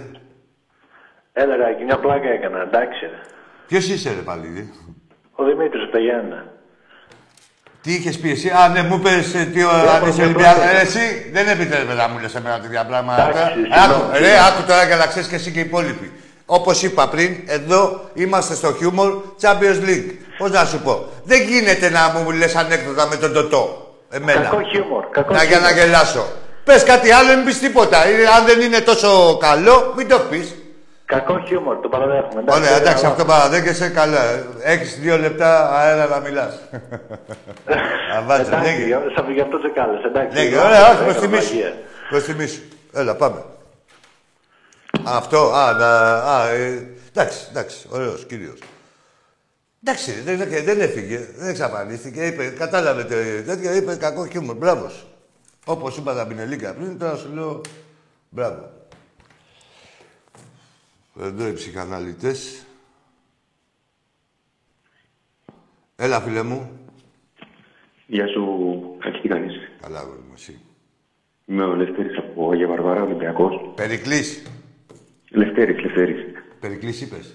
[1.32, 3.00] Έλα, ρε, μια πλάκα έκανα, εντάξει.
[3.04, 3.20] Ρε.
[3.66, 4.72] Ποιος είσαι, ρε, πάλι.
[5.32, 6.52] Ο Δημήτρης από τα Γιάννα.
[7.80, 10.64] Τι είχες πει εσύ, Α, ναι, μου είπες τι ο αν είσαι Ολυμπιακός.
[10.64, 13.28] Ε, εσύ δεν επιτρέπεται να μου λες εμένα τέτοια πράγματα.
[13.28, 14.18] Εντάξει, Ε, Άκου, συγγνώμη.
[14.18, 16.12] ρε, άκου τώρα και να ξέρεις και εσύ και οι υπόλοιποι.
[16.46, 20.10] Όπως είπα πριν, εδώ είμαστε στο Humor Champions League.
[20.38, 23.94] Πώς να σου πω, δεν γίνεται να μου λες ανέκδοτα με τον Τωτό.
[24.10, 24.40] Εμένα.
[24.40, 25.04] Κακό χιούμορ.
[25.10, 25.84] Κακό Να, για να χιούμορ.
[25.84, 26.26] γελάσω.
[26.64, 28.04] Πες κάτι άλλο, μην πεις τίποτα.
[28.06, 30.54] Ε, Αν δεν είναι τόσο καλό, μην το πεις.
[31.04, 32.42] Κακό χιούμορ, το παραδέχομαι.
[32.48, 34.20] Ωραία, εντάξει, αλλά- αυτό παραδέχεσαι καλά.
[34.62, 36.54] Έχεις δύο λεπτά αέρα να μιλάς.
[38.18, 38.84] Αβάτσα, Εντάξει, λέγε.
[38.86, 40.36] για- σαν- γι' αυτό σε κάλεσα, εντάξει.
[40.36, 41.52] Λέγε, Εγώ, ωραία, όχι, έκανα προς τιμή σου.
[41.54, 41.72] μαγεία.
[42.10, 42.62] Προς τιμή σου.
[42.94, 43.42] Έλα, πάμε.
[45.02, 48.58] Αυτό, α, να, α, ε, εντάξει, εντάξει, ωραίος κύριος.
[49.82, 54.88] Εντάξει, δεν, δεν, δεν έφυγε, δεν εξαφανίστηκε, είπε, κατάλαβε το τέτοιο, είπε κακό χιούμορ, μπράβο
[54.88, 55.06] σου.
[55.66, 57.60] Όπως είπα τα πινελίκα πριν, τώρα σου λέω
[58.28, 58.72] μπράβο.
[61.20, 62.66] Εδώ οι ψυχαναλυτές.
[65.96, 66.70] Έλα, φίλε μου.
[68.06, 68.44] Γεια σου,
[69.02, 70.60] Χάκη, τι κάνεις; Καλά, αγόρι μου, εσύ.
[71.46, 73.72] Είμαι ο Λευτέρης από Αγία Βαρβάρα, Ολυμπιακός.
[73.74, 74.42] Περικλής.
[75.34, 76.16] Λευτέρης, Λευτέρης.
[76.60, 77.34] Περικλής είπες.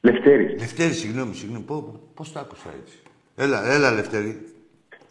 [0.00, 0.50] Λευτέρης.
[0.58, 1.64] Λευτέρης, συγγνώμη, συγγνώμη.
[1.64, 1.82] Πώς,
[2.14, 2.96] πώς το άκουσα έτσι.
[3.36, 4.46] Έλα, έλα, Λευτέρη.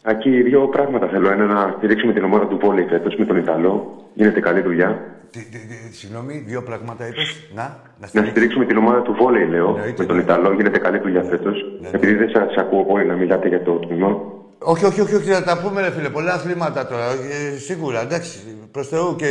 [0.02, 1.30] Ακεί δύο πράγματα θέλω.
[1.30, 4.04] Ένα να στηρίξουμε την ομάδα του Βόλεϊ φέτος με τον Ιταλό.
[4.14, 4.90] Γίνεται καλή δουλειά.
[5.30, 7.48] Τι, τι, τι, συγγνώμη, δύο πράγματα είπες.
[7.54, 7.70] Να, να
[8.00, 8.30] Να στηρίξεις.
[8.30, 10.22] στηρίξουμε την ομάδα του Βόλεϊ, λέω, Εννοείται, με τον ναι.
[10.22, 10.52] Ιταλό.
[10.52, 11.56] Γίνεται καλή δουλειά φέτος.
[11.80, 11.88] ναι.
[11.92, 14.20] Επειδή δεν σας ακούω πολύ να μιλάτε για το τμήμα.
[14.58, 16.08] Όχι, όχι, όχι, όχι, θα τα πούμε, ρε φίλε.
[16.08, 17.04] Πολλά αθλήματα τώρα.
[17.10, 18.38] Ε, σίγουρα, εντάξει.
[18.70, 19.30] Προς Θεού και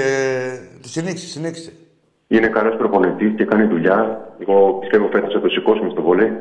[0.82, 1.72] συνέχισε, συνέχισε.
[2.36, 4.00] Είναι καλός προπονητής και κάνει δουλειά.
[4.40, 6.32] Εγώ πιστεύω φέτος θα το σηκώσουμε στο βόλεϊ.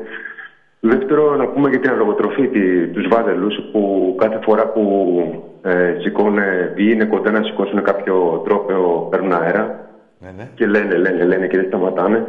[0.79, 4.83] Δεύτερο, να πούμε για την αλογοτροφή, τη, τους βάζελους που κάθε φορά που
[5.61, 6.37] ε, σηκώνουν
[6.75, 9.89] ή είναι κοντά να σηκώσουν κάποιο τρόπαιο παίρνουν αέρα
[10.19, 10.49] Ναι, ναι.
[10.55, 12.25] και λένε, λένε, λένε και δεν σταματάνε.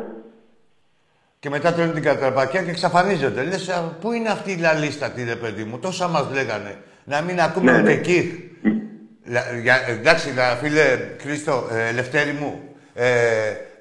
[1.39, 3.43] Και μετά τρώνε την κατραπακιά και εξαφανίζονται.
[3.43, 6.75] Λες, α, πού είναι αυτή η λαλίστα, τι ρε παιδί μου; Τόσα μας λέγανε.
[7.05, 7.93] Να μην ακούμε Ναι, ούτε ναι.
[7.93, 8.51] εκεί.
[9.33, 10.83] Λα- για- εντάξει, λα- φίλε
[11.21, 12.61] Χρήστο, ε, Λευτέρη μου,
[12.95, 13.11] ε,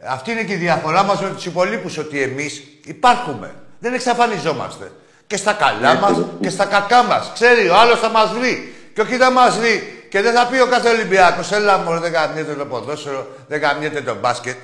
[0.07, 3.53] αυτή είναι και η διαφορά μας με τους υπολείπους, ότι εμείς υπάρχουμε.
[3.79, 4.91] Δεν εξαφανιζόμαστε.
[5.27, 7.31] Και στα καλά μας και στα κακά μας.
[7.33, 8.73] Ξέρει, ο άλλος θα μας βρει.
[8.93, 10.05] Και όχι θα μας βρει.
[10.09, 14.01] Και δεν θα πει ο κάθε Ολυμπιακός, έλα μωρέ, δεν καμιέται το ποδόσφαιρο, δεν καμιέται
[14.01, 14.55] το μπάσκετ.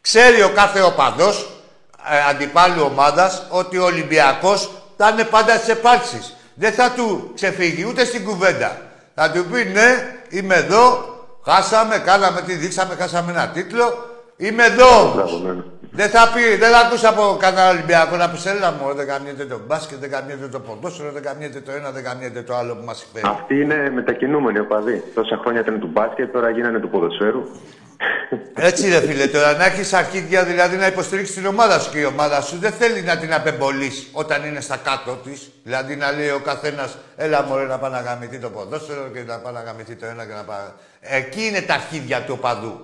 [0.00, 1.50] Ξέρει ο κάθε οπαδός
[2.10, 6.36] ε, αντιπάλου ομάδας ότι ο Ολυμπιακός θα είναι πάντα στις επάρξεις.
[6.54, 8.78] Δεν θα του ξεφύγει ούτε στην κουβέντα.
[9.14, 11.16] Θα του πει ναι, είμαι εδώ,
[11.48, 13.86] χάσαμε, κάναμε τι δείξαμε, χάσαμε ένα τίτλο.
[14.36, 15.14] Είμαι εδώ όμως.
[15.14, 15.62] Μπράβο, ναι.
[15.90, 19.44] Δεν θα πει, δεν θα ακούσει από κανένα Ολυμπιακό να πει έλα μου, δεν καμιέται
[19.44, 22.84] το μπάσκετ, δεν καμιέται το ποδόσφαιρο, δεν καμιέται το ένα, δεν καμιέται το άλλο που
[22.84, 23.26] μας υπέρει.
[23.28, 25.02] Αυτοί είναι μετακινούμενοι οπαδοί.
[25.14, 27.42] Τόσα χρόνια ήταν του μπάσκετ, τώρα γίνανε του ποδοσφαίρου.
[28.54, 32.04] Έτσι ρε φίλε, τώρα να έχεις αρχίδια δηλαδή να υποστηρίξεις την ομάδα σου και η
[32.04, 35.50] ομάδα σου δεν θέλει να την απεμπολίσει όταν είναι στα κάτω της.
[35.62, 39.38] Δηλαδή να λέει ο καθένας, έλα μωρέ να πάει να γαμηθεί το ποδόσφαιρο και να
[39.38, 40.58] πάει να γαμηθεί το ένα και να πάει.
[41.10, 42.80] Εκεί είναι τα αρχίδια του οπαδού.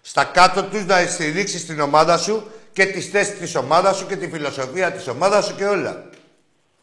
[0.00, 4.16] Στα κάτω τους να στηρίξεις την ομάδα σου και τις θέσεις της ομάδας σου και
[4.16, 6.04] τη φιλοσοφία της ομάδας σου και όλα.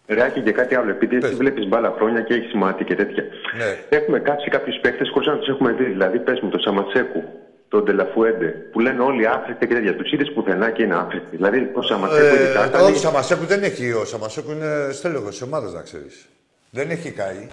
[0.07, 0.89] Ρεάκι και κάτι άλλο.
[0.89, 3.23] Επειδή εσύ βλέπεις μπάλα χρόνια και έχεις μάτι και τέτοια.
[3.57, 3.97] Ναι.
[3.97, 5.83] Έχουμε κάψει κάποιους παίχτε χωρίς να τους έχουμε δει.
[5.83, 7.23] Δηλαδή, πες μου, τον Σαματσέκου,
[7.67, 9.95] τον Ντελαφουέντε, που λένε όλοι άφρικτε και τέτοια.
[9.95, 11.27] Τους είδες πουθενά και είναι άφρικτε.
[11.31, 12.81] Δηλαδή, ο Σαματσέκου ειδικά Ε, ήταν.
[12.85, 13.91] όχι, Σαμασέκου δεν έχει.
[13.91, 16.25] Ο Σαμασέκου είναι στέλεχος της ομάδας, να ξέρεις.
[16.69, 17.47] Δεν έχει καεί.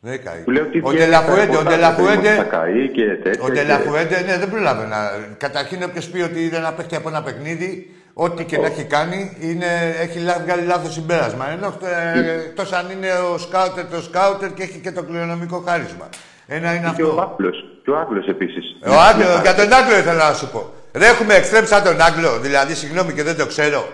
[0.00, 0.40] Δεν έχει καεί.
[0.44, 2.34] Του λέω τι Ο βγαίνει Ντελαφουέντε, στα ο ρεπορτάζ, ότι Ντελαφουέντε.
[2.34, 3.42] Θα καεί και τέτοια.
[3.42, 4.96] Ο και- Ντελαφουέντε, ναι, δεν προλάβει να.
[5.38, 9.36] Καταρχήν, όποιος πει ότι είδε ένα παίχτη από ένα παιχνίδι, ό,τι και να έχει κάνει,
[9.40, 9.66] είναι,
[10.00, 11.50] έχει λά- βγάλει λάθος συμπέρασμα.
[11.50, 11.66] Ενώ
[12.14, 16.08] ε, εκτό αν είναι ο σκάουτερ το σκάουτερ και έχει και το κληρονομικό χάρισμα.
[16.46, 17.20] Ένα είναι Και ο αυτό.
[17.30, 17.56] Άγγλος.
[17.84, 18.64] Και ο Άγγλος επίσης.
[18.86, 20.72] Ο Άγγλος, για τον Άγγλο ήθελα να σου πω.
[20.92, 23.88] Δεν έχουμε εξτρέμ σαν τον Άγγλο, δηλαδή συγγνώμη και δεν το ξέρω.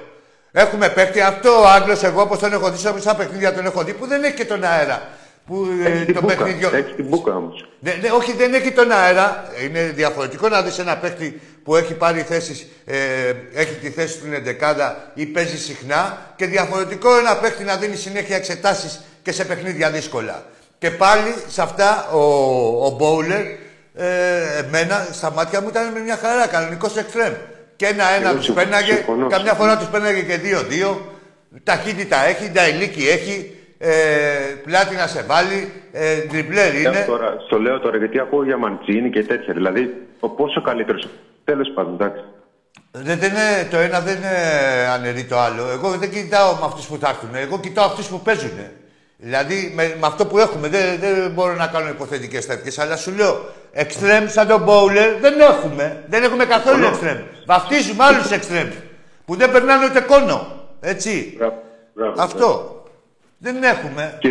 [0.52, 3.82] Έχουμε παίχτη αυτό ο Άγγλος, εγώ όπως τον έχω δει σε μισά παιχνίδια τον έχω
[3.84, 5.02] δει που δεν έχει και τον αέρα.
[5.46, 6.34] Που ε, Έχει την το μπούκα.
[6.34, 6.64] παιχνίδι.
[6.76, 7.68] Έχει την μπούκα όμως.
[7.80, 9.44] Ναι, ναι, όχι, δεν έχει τον αέρα.
[9.64, 12.96] Είναι διαφορετικό να δεις ένα παίχτη που έχει πάρει θέσεις, ε,
[13.54, 17.96] έχει τη θέση του στην 11 ή παίζει συχνά και διαφορετικό ένα παίχτη να δίνει
[17.96, 20.44] συνέχεια εξετάσεις και σε παιχνίδια δύσκολα.
[20.78, 22.18] Και πάλι σε αυτά ο,
[22.86, 23.40] ο Μπόουλερ,
[23.94, 27.32] ε, εμένα στα μάτια μου ήταν με μια χαρά, κανονικός εξτρέμ.
[27.76, 29.26] Και ένα-ένα Εγώ τους συμφωνώ, πέναγε, συμφωνώ.
[29.28, 31.12] καμιά φορά τους πέναγε και δύο-δύο.
[31.62, 33.53] Ταχύτητα έχει, νταϊλίκι έχει,
[33.86, 36.90] ε, πλάτη να σε βάλει, ε, ντριμπλέρ είναι.
[36.90, 39.54] Λέω Τώρα, στο λέω τώρα γιατί ακούω για Μαντσίνη και τέτοια.
[39.54, 41.08] Δηλαδή, ο πόσο καλύτερος.
[41.44, 42.24] Τέλος πάντων, εντάξει.
[42.90, 44.36] Δεν, δεν είναι, το ένα δεν είναι
[44.92, 45.70] αναιρεί το άλλο.
[45.72, 47.34] Εγώ δεν κοιτάω με αυτούς που θα έρθουν.
[47.34, 48.50] Εγώ κοιτάω αυτούς που παίζουν.
[49.16, 50.68] Δηλαδή με, με αυτό που έχουμε.
[50.68, 52.78] Δεν, δεν μπορώ να κάνω υποθετικές τέτοιες.
[52.78, 56.04] Αλλά σου λέω, εξτρέμ σαν τον Μπόουλερ δεν έχουμε.
[56.08, 57.18] Δεν έχουμε καθόλου εξτρέμ.
[57.46, 58.68] Βαφτίζουμε άλλους εξτρέμ.
[59.24, 60.46] Που δεν περνάνε ούτε κόνο.
[60.80, 61.34] Έτσι.
[61.38, 61.62] Μπράβο,
[61.94, 62.82] μπράβο, Αυτό.
[63.38, 64.16] Δεν έχουμε.
[64.20, 64.30] Και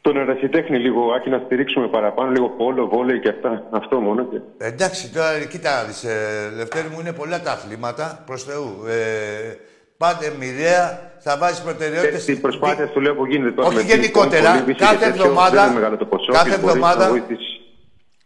[0.00, 3.68] τον ερασιτέχνη λίγο, Άκη, να στηρίξουμε παραπάνω, λίγο πόλο, βόλεϊ και αυτά.
[3.70, 4.24] Αυτό μόνο.
[4.24, 4.40] Και...
[4.58, 8.84] Εντάξει, τώρα κοίτα να δεις, ε, Λευτέρη μου, είναι πολλά τα αθλήματα, προς Θεού.
[8.88, 9.54] Ε,
[9.96, 12.22] πάτε μοιραία, θα βάζεις προτεραιότητες...
[12.22, 13.68] Στην προσπάθεια του λέω που γίνεται τώρα.
[13.68, 16.32] Όχι με γενικότερα, πing-pong, βολή, κάθε και τέτοιο, εβδομάδα- Δεν είναι μεγάλο το ποσό.
[16.32, 17.60] κάθε και μπορείς εβδομάδα- να βοηθήσεις.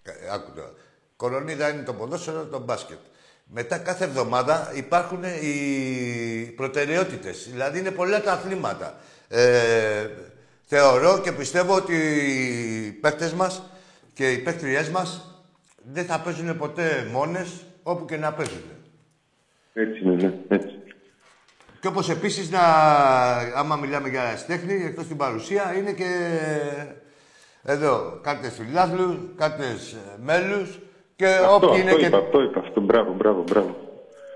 [0.03, 0.71] Ε, Άκου τώρα.
[1.17, 2.99] Κορονίδα είναι το ποδόσφαιρο, το μπάσκετ.
[3.55, 7.49] Μετά κάθε εβδομάδα υπάρχουν οι προτεραιότητες.
[7.51, 8.95] Δηλαδή είναι πολλά τα αθλήματα.
[9.35, 10.09] Ε,
[10.65, 13.63] θεωρώ και πιστεύω ότι οι παίκτες μας
[14.15, 15.41] και οι παίκτριές μας
[15.93, 18.63] δεν θα παίζουν ποτέ μόνες όπου και να παίζουν.
[19.73, 20.79] Έτσι είναι, ναι, έτσι.
[21.81, 22.61] Και όπως επίσης, να,
[23.55, 26.39] άμα μιλάμε για αριστέχνη, εκτός την παρουσία, είναι και
[27.63, 30.79] εδώ κάρτες φιλάθλους, κάρτες ε, μέλους
[31.17, 32.07] και Αυτό, όποιοι είναι αυτό και...
[32.07, 32.61] είπα, αυτό είπα.
[32.61, 33.77] Αυτό, μπράβο, μπράβο, μπράβο.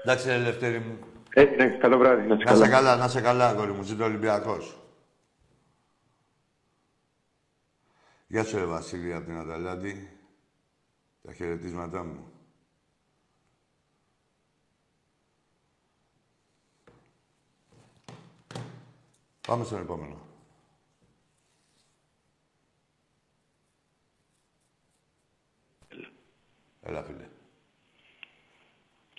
[0.04, 0.98] Εντάξει, ρε Ελευθέρη μου.
[1.34, 2.68] Ε, ναι, καλό βράδυ, να είσαι Να σε καλά.
[2.68, 3.82] καλά, να σε καλά, αγόρι μου.
[3.82, 4.76] Ζήτω Ολυμπιακός.
[8.26, 10.10] Γεια σου, ρε Βασίλη, από την Αταλάντη.
[11.22, 12.30] Τα χαιρετίσματά μου.
[19.46, 20.20] Πάμε στον επόμενο.
[26.82, 27.24] Έλα, φίλε.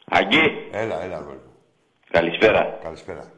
[0.06, 1.54] Αγγί, Έλα, έλα, αγόρι μου.
[2.12, 2.80] καλησπέρα.
[2.84, 3.32] Καλησπέρα.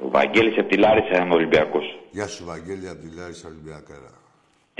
[0.00, 1.84] Ο Βαγγέλης από τη Λάρισα είμαι Ολυμπιακός.
[2.10, 4.10] Γεια σου, Βαγγέλη, από τη Λάρισα Ολυμπιακάρα.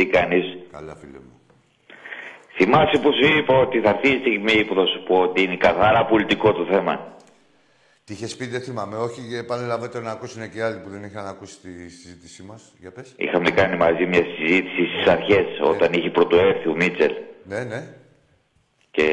[0.03, 0.45] Τι κάνεις.
[0.73, 1.41] Καλά, φίλε μου.
[2.57, 5.57] Θυμάσαι που σου είπα ότι θα έρθει η στιγμή που θα σου πω ότι είναι
[5.57, 7.17] καθαρά πολιτικό το θέμα.
[8.05, 8.97] Τι είχες πει, δεν θυμάμαι.
[8.97, 12.73] Όχι, επαναλαμβάνω να ακούσουν και άλλοι που δεν είχαν ακούσει τη συζήτησή μας.
[12.81, 13.15] Για πες.
[13.17, 17.13] Είχαμε κάνει μαζί μια συζήτηση στις αρχές όταν είχε πρωτοέρθει ο Μίτσελ
[17.45, 17.95] Ναι, ναι.
[18.91, 19.07] και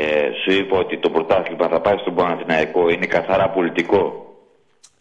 [0.44, 2.90] σου είπα ότι το πρωτάθλημα θα πάει στον Παναθηναϊκό.
[2.90, 4.04] Είναι καθαρά πολιτικό.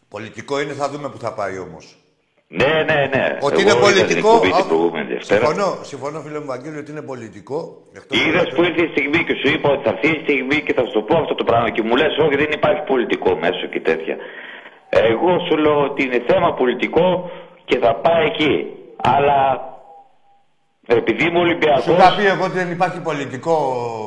[0.09, 1.97] Πολιτικό είναι, θα δούμε που θα πάει όμως.
[2.51, 3.25] Ναι, ναι, ναι.
[3.41, 4.29] Ότι Εγώ είναι είδα την πολιτικό.
[4.29, 5.47] εκπομπή την α, προηγούμενη Δευτέρα.
[5.47, 7.59] συμφωνώ, συμφωνώ, φίλε μου Βαγγέλη, ότι είναι πολιτικό.
[7.99, 10.59] Εκτός Είδες από- που ήρθε η στιγμή και σου είπα ότι θα έρθει η στιγμή
[10.67, 13.31] και θα σου το πω αυτό το πράγμα και μου λες: Όχι, δεν υπάρχει πολιτικό
[13.43, 14.17] μέσο και τέτοια.
[14.89, 17.31] Εγώ σου λέω ότι είναι θέμα πολιτικό
[17.65, 18.55] και θα πάει εκεί.
[18.97, 19.39] Αλλά
[20.87, 21.81] επειδή είμαι Ολυμπιακό.
[21.81, 23.57] Σου είχα πει εγώ ότι δεν υπάρχει πολιτικό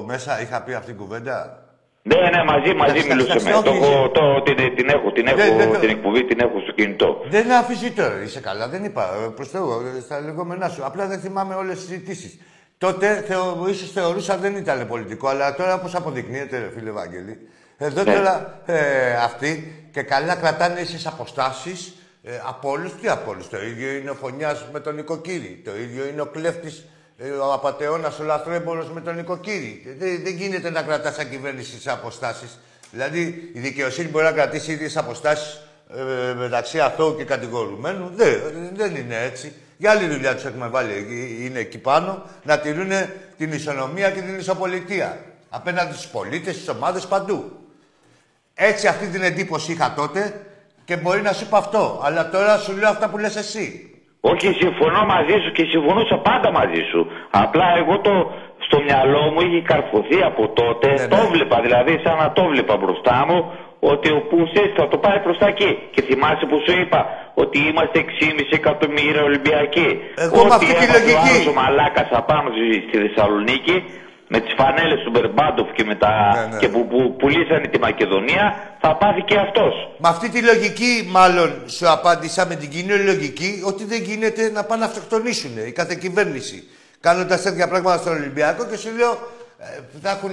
[0.08, 1.61] μέσα, είχα πει αυτή την κουβέντα.
[2.04, 3.42] Ναι, ναι, μαζί, μαζί Εντάξει, μιλούσαμε.
[3.42, 5.90] εντάξει, Το, όχι, έχω- είσαι- το, την, την έχω, την, έχω, Δεν- δεν το- την
[5.90, 7.22] εκπομπή την έχω στο κινητό.
[7.30, 9.32] Δεν είναι αφισίτο, είσαι καλά, δεν είπα.
[9.36, 10.86] Προς Θεού, ε, στα λεγόμενά σου.
[10.86, 12.40] Απλά δεν θυμάμαι όλες τις συζητήσεις.
[12.78, 17.38] Τότε θεω, ίσως θεωρούσα δεν ήταν πολιτικό, αλλά τώρα όπως αποδεικνύεται, ρε φίλε Βαγγέλη,
[17.78, 18.14] εδώ Ναι.
[18.14, 21.94] τώρα ε, αυτοί και καλά κρατάνε ίσες αποστάσεις
[22.24, 22.94] ε, από όλους.
[23.02, 25.62] Τι από όλους; Το ίδιο είναι ο Φωνιάς με τον Νοικοκύρη.
[25.66, 26.84] Το ίδιο είναι ο κλέφτης, ε,
[27.42, 29.96] ο απαταιώνας, ο λαθρέμπορος με τον Νοικοκύρη.
[30.00, 32.60] Δεν, δεν γίνεται να κρατάς σαν κυβέρνηση σε αποστάσεις.
[32.92, 35.62] Δηλαδή η δικαιοσύνη μπορεί να κρατήσει ίδιες αποστάσεις
[35.96, 38.12] ε, μεταξύ αθώου και κατηγορουμένου.
[38.16, 38.42] Δεν,
[38.76, 39.54] δεν είναι έτσι.
[39.78, 42.92] Για άλλη δουλειά τους έχουμε βάλει εκεί- είναι εκεί πάνω να τηρούν
[43.38, 45.20] την ισονομία και την ισοπολιτεία.
[45.50, 47.52] Απέναντι στους πολίτες, στις ομάδες, παντού.
[48.54, 50.46] Έτσι αυτή την εντύπωση είχα τότε
[50.86, 52.02] και μπορεί να σου είπα αυτό.
[52.04, 53.91] Αλλά τώρα σου λέω αυτά που λες εσύ.
[54.30, 57.02] Όχι, συμφωνώ μαζί σου και συμφωνούσα πάντα μαζί σου.
[57.44, 58.14] Απλά εγώ το
[58.66, 60.88] στο μυαλό μου είχε καρφωθεί από τότε.
[60.92, 61.30] Ναι, το ναι.
[61.34, 63.38] βλέπα, δηλαδή σαν να το βλέπα μπροστά μου
[63.92, 65.72] ότι ο Πούσης θα το πάει προς τα εκεί.
[65.94, 67.00] Και θυμάσαι που σου είπα
[67.44, 69.90] ότι είμαστε 6,5 εκατομμύρια Ολυμπιακοί.
[70.26, 71.30] Εγώ με Ότι αυτή τη έβαζε ο λογική.
[71.30, 73.76] άλλος Ο Μαλάκας απάνω στη, στη Θεσσαλονίκη
[74.34, 76.58] με τις φανέλες του Μπερμπάντοφ και, με τα, Ναι, ναι.
[76.60, 78.46] και που, που πουλήσανε τη Μακεδονία
[78.82, 79.74] θα πάθει και αυτός.
[79.98, 84.64] Με αυτή τη λογική, μάλλον, σου απάντησα με την κοινή λογική ότι δεν γίνεται να
[84.64, 86.64] πάνε να αυτοκτονήσουν η κάθε κυβέρνηση.
[87.00, 89.12] Κάνοντας τέτοια πράγματα στον Ολυμπιακό και σου λέω,
[89.60, 90.32] ε, θα έχουν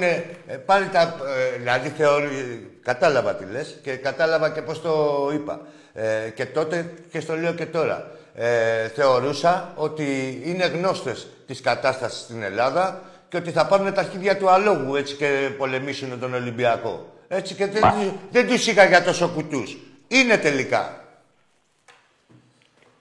[0.67, 1.01] πάλι τα.
[1.01, 4.93] Ε, δηλαδή, θεωρεί, κατάλαβα τι λες και κατάλαβα και πώς το
[5.35, 5.61] είπα.
[5.95, 8.11] Ε, και τότε και στο λέω και τώρα.
[8.35, 14.37] ε, θεωρούσα ότι είναι γνώστες της κατάστασης στην Ελλάδα και ότι θα πάρουν τα αρχίδια
[14.37, 17.13] του αλόγου έτσι και πολεμήσουν τον Ολυμπιακό.
[17.29, 17.83] Έτσι και δεν,
[18.31, 19.77] δεν τους είχα για τόσο κουτούς.
[20.09, 21.03] Είναι τελικά.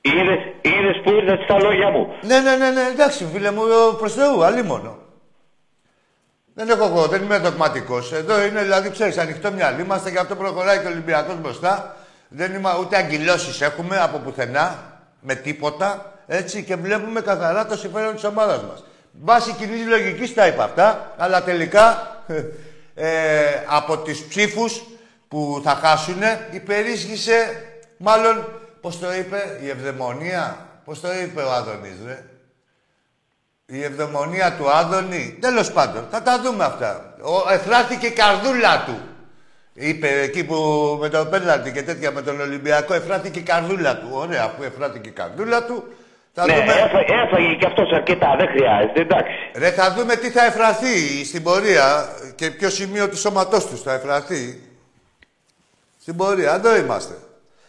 [0.01, 2.07] Είδες, είδες που ήρθες στα λόγια μου.
[2.21, 3.61] Ναι, ναι, ναι, ναι, εντάξει, φίλε μου,
[3.97, 4.97] προς Θεού, αλίμονο.
[6.53, 8.13] Δεν έχω εγώ, δεν είμαι δογματικός.
[8.13, 9.81] Εδώ είναι δηλαδή, ξέρεις, ανοιχτό μυαλί.
[9.81, 11.95] Είμαστε και αυτό προχωράει και ο Ολυμπιακός μπροστά.
[12.29, 16.13] Δεν είμαι ούτε αγκυλώσει έχουμε από πουθενά, με τίποτα.
[16.27, 18.83] Έτσι και βλέπουμε καθαρά το συμφέρον της ομάδας μας.
[19.21, 22.07] Βάσει κοινής λογικής τα είπα αυτά, αλλά τελικά
[22.95, 24.83] ε, από τις ψήφους
[25.27, 27.63] που θα χάσουν υπερίσχυσε,
[27.97, 28.45] μάλλον,
[28.81, 30.67] πώς το είπε, η ευδαιμονία.
[30.85, 32.23] Πώς το είπε ο Άδωνης, ρε.
[33.65, 35.37] Η ευδαιμονία του Άδωνη.
[35.41, 37.15] Τέλος πάντων, θα τα δούμε αυτά.
[37.21, 38.99] Ο, εφράθηκε η καρδούλα του.
[39.73, 40.55] Είπε εκεί που
[41.01, 44.07] με το πέναλτι και τέτοια με τον Ολυμπιακό, εφράθηκε η καρδούλα του.
[44.11, 45.83] Ωραία, αφού εφράθηκε η καρδούλα του,
[46.39, 46.71] θα Ναι, δούμε.
[46.71, 49.31] έφα- έφαγε και αυτός αρκετά, δεν χρειάζεται, εντάξει.
[49.57, 51.87] Ρε, θα δούμε τι θα εφραθεί στην πορεία
[52.35, 54.61] και ποιο σημείο του σώματός τους θα εφραθεί.
[56.01, 57.13] Στην πορεία, εδώ είμαστε.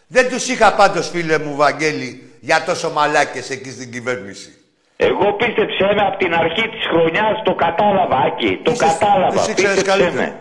[0.07, 4.49] Δεν τους είχα πάντως, φίλε μου, Βαγγέλη, για τόσο μαλάκες εκεί στην κυβέρνηση.
[4.97, 8.59] Εγώ πίστεψέ με από την αρχή της χρονιάς το κατάλαβα, Άκη.
[8.63, 9.39] Το Είσαι- κατάλαβα.
[9.41, 10.27] εσύ ξέρεις Πίστεψέ καλύτερα.
[10.27, 10.35] με.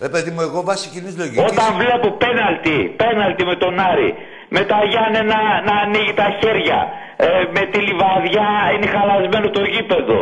[0.00, 1.42] Ρε, παιδί μου, εγώ βάσει κοινής λογικής...
[1.50, 4.10] Όταν βλέπω πέναλτι, πέναλτι με τον Άρη,
[4.48, 5.38] με τα Γιάννενα
[5.68, 6.78] να ανοίγει τα χέρια,
[7.26, 10.20] ε, με τη Λιβαδιά είναι χαλασμένο το γήπεδο,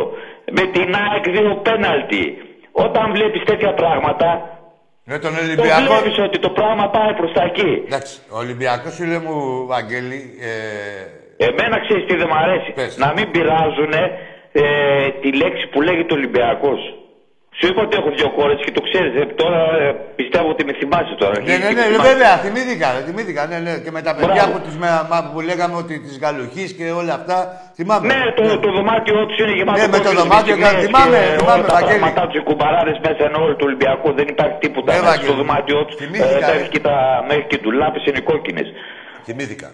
[0.57, 2.23] με την ΑΕΚ δύο πέναλτι.
[2.71, 4.29] Όταν βλέπεις τέτοια πράγματα,
[5.03, 5.81] Με τον το Ολυμπιακό...
[5.81, 7.71] βλέπεις ότι το πράγμα πάει προς τα εκεί.
[7.85, 12.71] Εντάξει, ο Ολυμπιακός, φίλε μου, Βαγγέλη, ε, Εμένα ξέρεις τι δεν μ' αρέσει.
[12.71, 12.97] Πες.
[12.97, 13.93] Να μην πειράζουν
[14.51, 14.63] ε,
[15.21, 16.79] τη λέξη που λέγεται Ολυμπιακός.
[17.59, 19.11] Σου είπα ότι έχω δύο κόρες και το ξέρεις.
[19.21, 19.87] ε, τώρα ε,
[20.19, 21.35] πιστεύω ότι με θυμάσαι τώρα.
[21.39, 22.09] Ναι, ναι, Και ναι, με θυμάσαι.
[22.09, 23.73] βέβαια, θυμήθηκα, ρε, θυμήθηκα, ναι, ναι.
[23.83, 24.51] Και με τα παιδιά Μπράβο.
[24.53, 27.37] που, τις, με- μα- που λέγαμε ότι της Γαλουχής και όλα αυτά,
[27.77, 28.05] θυμάμαι.
[28.13, 29.77] Ναι, το, το δωμάτιό τους είναι γεμάτο.
[29.81, 31.99] Ναι, με το κόκκινες δωμάτιο, μπιτσικλέτες θυμάμαι, και θυμάμαι, όλα τα Βαγγέλη.
[32.01, 34.07] πράγματά του, οι κουμπαράδες μέσα είναι όλο του Ολυμπιακού.
[34.19, 35.37] Δεν υπάρχει τίποτα Ναι, μέσα στο Βαγγέλη.
[35.41, 35.95] δωμάτιό τους.
[36.01, 36.71] Θυμήθηκα, μέχρι, ε.
[36.73, 36.95] και τα,
[37.29, 38.67] μέχρι και ντουλάπες είναι κόκκινες.
[39.27, 39.69] Θυμήθηκα.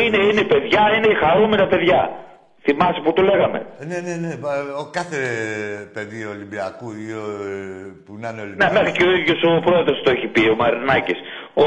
[0.00, 2.00] Είναι, είναι παιδιά, είναι χαρούμενα παιδιά.
[2.66, 3.58] Θυμάσαι που το λέγαμε.
[3.80, 4.32] Ε, Ναι, ναι, ναι.
[4.44, 5.18] πα- Ο κάθε
[5.94, 7.54] παιδί Ολυμπιακού ή ο, ε,
[8.04, 8.74] που να είναι Ναι, Ολυμπιακός.
[8.76, 11.18] μέχρι και ο ίδιος ο πρόεδρος το έχει πει, ο Μαρινάκης.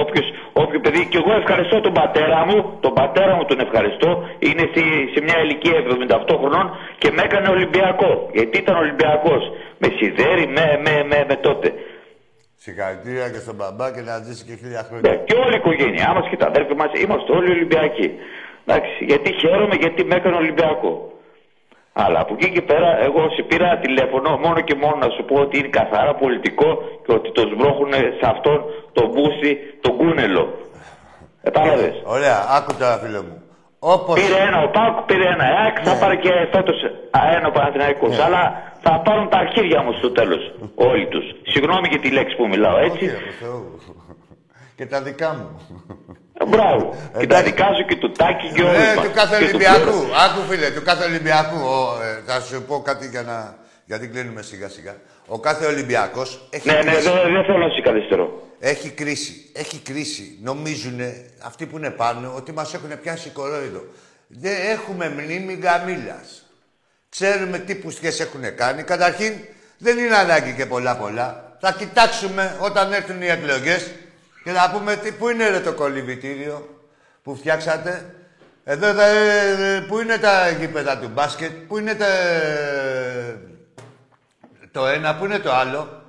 [0.02, 0.28] Όποιος,
[0.64, 4.10] όποιο παιδί, και εγώ ευχαριστώ τον πατέρα μου, τον πατέρα μου τον ευχαριστώ,
[4.48, 4.84] είναι στη,
[5.14, 6.66] σε μια ηλικία 78 χρονών
[7.02, 8.10] και με έκανε Ολυμπιακό.
[8.38, 9.44] Γιατί ήταν Ολυμπιακός.
[9.82, 11.68] Με σιδέρι, με, με, με, με τότε.
[12.64, 15.16] Συγχαρητήρια και στον μπαμπά και να ζήσει και χίλια Ναι, χρόνια.
[15.28, 18.08] και όλη η οικογένειά μα και τα αδέρφια μας είμαστε όλοι Ολυμπιακοί.
[18.66, 20.92] Εντάξει, γιατί χαίρομαι γιατί με έκανε Ολυμπιακό.
[21.94, 25.36] Αλλά από εκεί και πέρα, εγώ σε πήρα τηλέφωνο μόνο και μόνο να σου πω
[25.46, 26.70] ότι είναι καθαρά πολιτικό
[27.06, 28.58] και ότι το σμπρώχουν σε αυτόν
[28.92, 29.52] τον μπούσι,
[29.82, 30.44] τον κούνελο.
[31.44, 33.42] Κατάλαβες; Ωραία, άκου τώρα, φίλε μου.
[33.80, 34.16] Όπως...
[34.20, 36.74] Πήρε ένα ο Πάκου, πήρε ένα ΕΑΚ, θα πάρει και φέτο
[37.38, 38.20] ένα ο Παναθηναϊκός.
[38.20, 38.44] Αλλά
[38.82, 40.54] θα πάρουν τα αρχίδια μου στο τέλος.
[40.76, 41.26] Όλοι τους.
[41.54, 43.06] Συγγνώμη για τη λέξη που μιλάω, έτσι.
[43.06, 43.80] Όχι, ρε, προς Θεού.
[44.76, 45.48] και τα δικά μου.
[46.40, 46.96] Ε, Μπράβο.
[47.20, 49.06] και τα δικά σου και του Τάκη και όλοι Ναι, μας.
[49.06, 49.82] του κάθε Και του Ολυμπιακού.
[49.84, 50.16] Πλήρου.
[50.26, 51.58] Άκου, φίλε, του κάθε Ολυμπιακού.
[51.58, 53.56] Ο, ε, θα σου πω κάτι για να...
[53.86, 54.96] Γιατί κλείνουμε σιγά σιγά.
[55.28, 57.02] Ο κάθε Ολυμπιακός έχει Ναι, ναι, κρίση.
[57.10, 58.42] δεν δεν θέλω να σε καθυστερώ.
[58.60, 59.52] Έχει κρίση.
[59.54, 60.40] Έχει κρίση.
[60.44, 61.00] Νομίζουν
[61.44, 63.84] αυτοί που είναι πάνω ότι μας έχουν πιάσει κορόιδο.
[64.28, 66.46] Δεν έχουμε μνήμη γαμήλας.
[67.10, 68.84] Ξέρουμε τι πουστιές έχουν κάνει.
[68.84, 69.34] Καταρχήν,
[69.78, 71.58] δεν είναι ανάγκη και πολλά πολλά.
[71.60, 73.92] Θα κοιτάξουμε όταν έρθουν οι εκλογές
[74.46, 76.70] και θα πούμε τι, πού είναι ρε, το κολυμπητήριο
[77.24, 78.16] που φτιάξατε;
[78.64, 82.08] Εδώ, θα, ε, πού είναι τα γήπεδα του μπάσκετ, πού είναι τα,
[84.72, 86.04] το ένα, πού είναι το άλλο;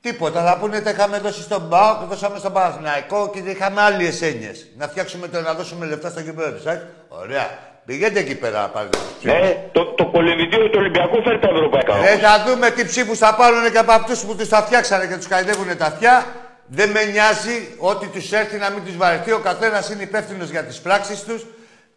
[0.00, 0.44] Τίποτα.
[0.44, 4.52] Θα πούνε τα είχαμε δώσει στον ΠΑΟΚ, δώσαμε στον Παναθηναϊκό και είχαμε άλλε έννοιε.
[4.76, 6.80] Να φτιάξουμε το να δώσουμε λεφτά στο κήπεδο τη ΑΕΚ.
[7.08, 7.48] Ωραία.
[7.84, 9.40] Πηγαίνετε εκεί πέρα να πάρετε τους ψήφους.
[9.40, 12.00] Ναι, το, το κολυμβητήριο του Ολυμπιακού φέρει τα ευρωπαϊκά.
[12.00, 15.16] Ρε, θα δούμε τι ψήφους θα πάρουν και από αυτούς που τους τα φτιάξανε και
[15.16, 16.26] τους καηδεύουν τα αυτιά.
[16.72, 19.32] Δεν με νοιάζει ότι τους έρθει να μην τους βαρεθεί.
[19.32, 21.46] Ο καθένας είναι υπεύθυνος για τις πράξεις τους.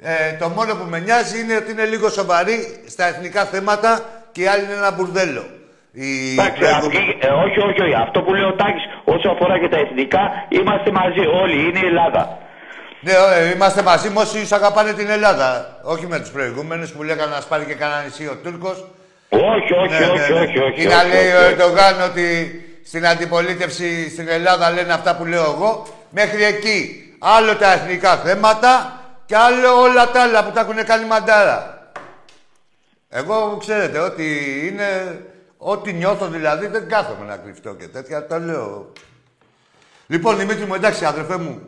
[0.01, 3.91] Ε, το μόνο που με νοιάζει είναι ότι είναι λίγο σοβαροί στα εθνικά θέματα
[4.31, 5.45] και οι άλλοι είναι ένα μπουρδέλο.
[5.91, 7.95] Οι Εντάξει, προηγούμενοι- από εκεί- ε, όχι, όχι, όχι.
[8.05, 11.57] Αυτό που λέει ο Τάκης, όσο αφορά και τα εθνικά, είμαστε μαζί όλοι.
[11.67, 12.37] Είναι η Ελλάδα.
[13.05, 15.79] Ναι, ε, είμαστε μαζί με όσοι αγαπάνε την Ελλάδα.
[15.83, 18.77] Όχι με τους προηγούμενους που λέγανε να σπάρει και κανένα νησί ο Τούρκος.
[19.29, 20.41] Όχι, όχι, Ναι, όχι, ναι, ναι.
[20.45, 20.81] όχι, όχι.
[20.81, 21.51] Ή να όχι, λέει όχι, ο όχι.
[21.51, 22.25] Ερντογάν ότι
[22.83, 25.85] στην αντιπολίτευση στην Ελλάδα λένε αυτά που λέω εγώ.
[26.09, 26.97] Μέχρι εκεί.
[27.19, 31.91] Άλλο τα εθνικά θέματα και άλλο όλα τα άλλα που τα έχουν κάνει μαντάρα.
[33.09, 34.25] Εγώ ξέρετε ότι
[34.67, 35.19] είναι.
[35.57, 38.27] Ό,τι νιώθω δηλαδή δεν κάθομαι να κρυφτώ και τέτοια.
[38.27, 38.91] Το λέω.
[40.07, 41.61] Λοιπόν, Δημήτρη μου, εντάξει, αδερφέ μου.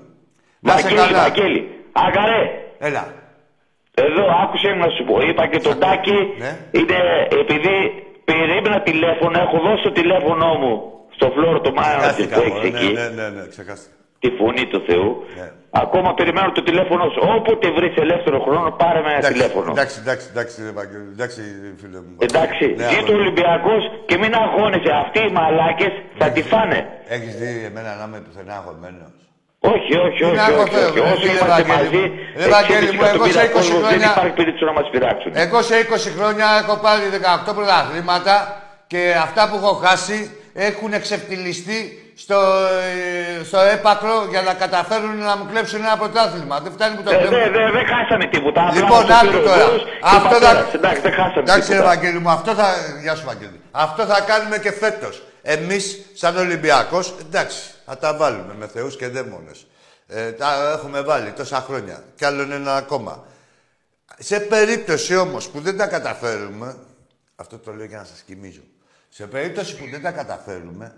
[0.59, 1.21] Να σε Βαγγέλη, καλά.
[1.21, 1.85] Βαγγέλη.
[1.91, 2.41] Αγκαρέ.
[2.79, 3.13] Έλα.
[3.93, 5.21] Εδώ άκουσε να σου πω.
[5.21, 6.33] Είπα και τον Τάκη.
[6.37, 6.59] Ναι.
[6.71, 12.35] Είναι επειδή περίμενα τηλέφωνο, έχω δώσει το τηλέφωνο μου στο φλόρο του Μάινα που Ξεχάστηκα
[12.35, 12.87] εγώ, έχει ναι, εκεί.
[12.97, 13.93] ναι, ναι, ναι, ξεχάστηκα.
[14.23, 15.09] Τη φωνή του Θεού.
[15.39, 15.47] Ναι.
[15.83, 17.19] Ακόμα περιμένω το τηλέφωνο σου.
[17.37, 19.69] Όποτε βρεις ελεύθερο χρόνο, πάρε με ένα Εντάξει, τηλέφωνο.
[19.75, 21.41] Εντάξει, εντάξει, εντάξει, ρε Ευαγγέλη, εντάξει,
[21.81, 22.13] φίλε μου.
[22.27, 23.21] Εντάξει, Ναι, ζήτω ο αγόρι.
[23.23, 23.73] Ολυμπιακό
[24.09, 24.91] και μην αγώνεσαι.
[25.03, 26.79] Αυτοί οι μαλάκες θα τη φάνε.
[27.15, 29.11] Έχεις δει εμένα να είμαι πουθενά αγχωμένος;
[29.73, 30.39] Όχι, όχι, Είναι όχι.
[30.39, 30.99] όχι, αγχωμένος, όχι.
[30.99, 32.15] ρε, Όσο φίλε είμαστε Βαγγέλη μαζί, μου.
[32.41, 35.31] Ρε, Βαγγέλη μου, εγώ σε 20 κόσμος, δεν χρόνια- υπάρχει περίπτωση να μας πειράξουν.
[35.45, 38.35] Εγώ σε 20 χρόνια έχω πάρει 18 πρωταθλήματα
[38.91, 40.17] και αυτά που έχω χάσει
[40.57, 41.79] έχουν εξευτελιστεί
[42.15, 42.39] στο,
[43.39, 46.59] ε, στο έπακρο για να καταφέρουν να μου κλέψουν ένα πρωτάθλημα.
[46.59, 47.35] Δεν φτάνει που το Ε, βλέπω.
[47.35, 48.61] Δεν δε, δεν χάσαμε τίποτα.
[48.61, 49.57] απλά Λοιπόν, μας το άκου πήρε ο τώρα.
[49.65, 50.39] Θεός και Αυτό ο θα...
[50.39, 50.73] πατέρας.
[50.73, 51.95] Εντάξει, δεν χάσαμε Εντάξει, ρε τίποτα.
[51.95, 52.67] Βαγγέλη μου, αυτό θα...
[53.01, 53.59] Γεια σου, Βαγγέλη.
[53.71, 55.23] Αυτό θα κάνουμε και φέτος.
[55.41, 59.67] Εμείς, σαν Ολυμπιακός, εντάξει, θα τα βάλουμε με θεούς και δαίμονες.
[60.07, 62.03] Ε, τα έχουμε βάλει τόσα χρόνια.
[62.15, 63.23] Κι άλλον ένα ακόμα.
[64.17, 66.75] Σε περίπτωση όμως που δεν τα καταφέρουμε,
[67.35, 68.61] αυτό το λέω για να σας κοιμίζω.
[69.17, 70.95] Σε περίπτωση που δεν τα καταφέρουμε,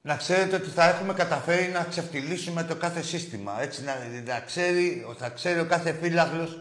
[0.00, 3.58] να ξέρετε ότι θα έχουμε καταφέρει να ξεφτυλίσουμε το κάθε σύστημα.
[3.60, 6.60] Έτσι, να, να ξέρει, θα ξέρει ο κάθε φύλαχλος,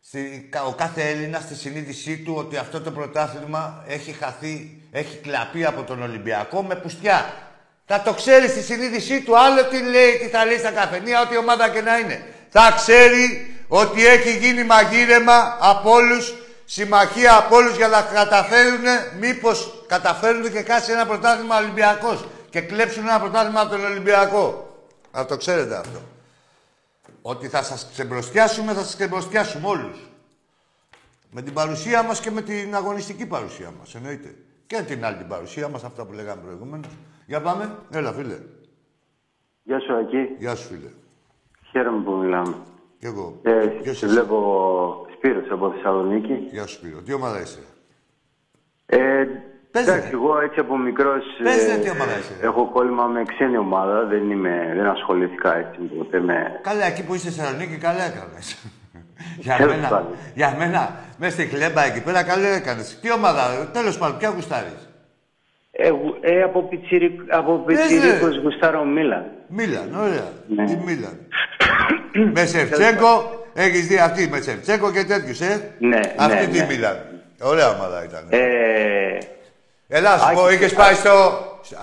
[0.00, 5.16] στη- κα- ο κάθε Έλληνας στη συνείδησή του ότι αυτό το πρωτάθλημα έχει χαθεί, έχει
[5.16, 7.34] κλαπεί από τον Ολυμπιακό με πουστιά.
[7.86, 11.36] Θα το ξέρει στη συνείδησή του, άλλο τι λέει, τι θα λέει στα καφενεία, ό,τι
[11.36, 12.26] ομάδα και να είναι.
[12.48, 16.34] Θα ξέρει ότι έχει γίνει μαγείρεμα από όλους,
[16.74, 18.84] συμμαχία από όλους για να καταφέρουν,
[19.20, 24.74] μήπως καταφέρουν και κάτσει ένα πρωτάθλημα Ολυμπιακός και κλέψουν ένα πρωτάθλημα από τον Ολυμπιακό.
[25.12, 26.00] Να το ξέρετε αυτό.
[27.22, 29.98] Ότι θα σας ξεμπροστιάσουμε, θα σας ξεμπροστιάσουμε όλους.
[31.30, 34.34] Με την παρουσία μας και με την αγωνιστική παρουσία μας, εννοείται.
[34.66, 36.90] Και την άλλη την παρουσία μας, αυτά που λέγαμε προηγουμένως.
[37.26, 37.78] Για πάμε.
[37.90, 38.38] Έλα, φίλε.
[39.62, 40.36] Γεια σου, Ακή.
[40.38, 40.90] Γεια σου, φίλε.
[41.70, 42.54] Χαίρομαι που μιλάμε.
[42.98, 43.38] Κι εγώ.
[43.42, 46.32] Ε, Ποιος σε είσαι; βλέπω Σπύρος από Θεσσαλονίκη.
[46.50, 47.00] Γεια σου, Σπύρο.
[47.02, 47.58] Τι ομάδα είσαι;
[48.86, 48.98] Ε,
[49.70, 50.16] Πες, εντάξει, ρε.
[50.16, 52.46] εγώ έτσι από μικρός Πες, ρε, ε, τι ομάδα είσαι, ρε.
[52.46, 54.04] έχω κόλλημα με ξένη ομάδα.
[54.06, 56.60] Δεν, είμαι, δεν ασχολήθηκα έτσι ποτέ με...
[56.62, 58.56] Καλά, εκεί που είσαι στη Θεσσαλονίκη, καλά έκανες.
[59.44, 60.14] για Τέλος μένα, πάντων.
[60.34, 62.98] για μένα, μέσα στη χλέμπα εκεί πέρα, καλά έκανες.
[63.00, 64.88] Τι ομάδα, τέλος πάντων, ποια γουστάρεις;
[65.70, 67.82] Ε, γου- ε, από, πιτσιρι, από Πες, ρε.
[67.82, 69.24] πιτσιρίκος γουστάρω Μίλαν.
[69.48, 70.28] Μίλαν, ωραία.
[70.48, 70.64] Ναι.
[70.64, 71.18] Τι Μίλαν.
[72.34, 76.66] με Σεφτσέγκο, έχεις δει αυτή με Σεφτσέγκο και τέτοιους, ε; Ναι, Αυτή ναι, τη ναι.
[76.66, 77.04] Μίλαν.
[77.42, 78.26] Ωραία ομάδα ήταν.
[78.28, 79.18] Ε,
[79.88, 81.10] Ελά, σου Άκη, πω, είχες α- πάει στο...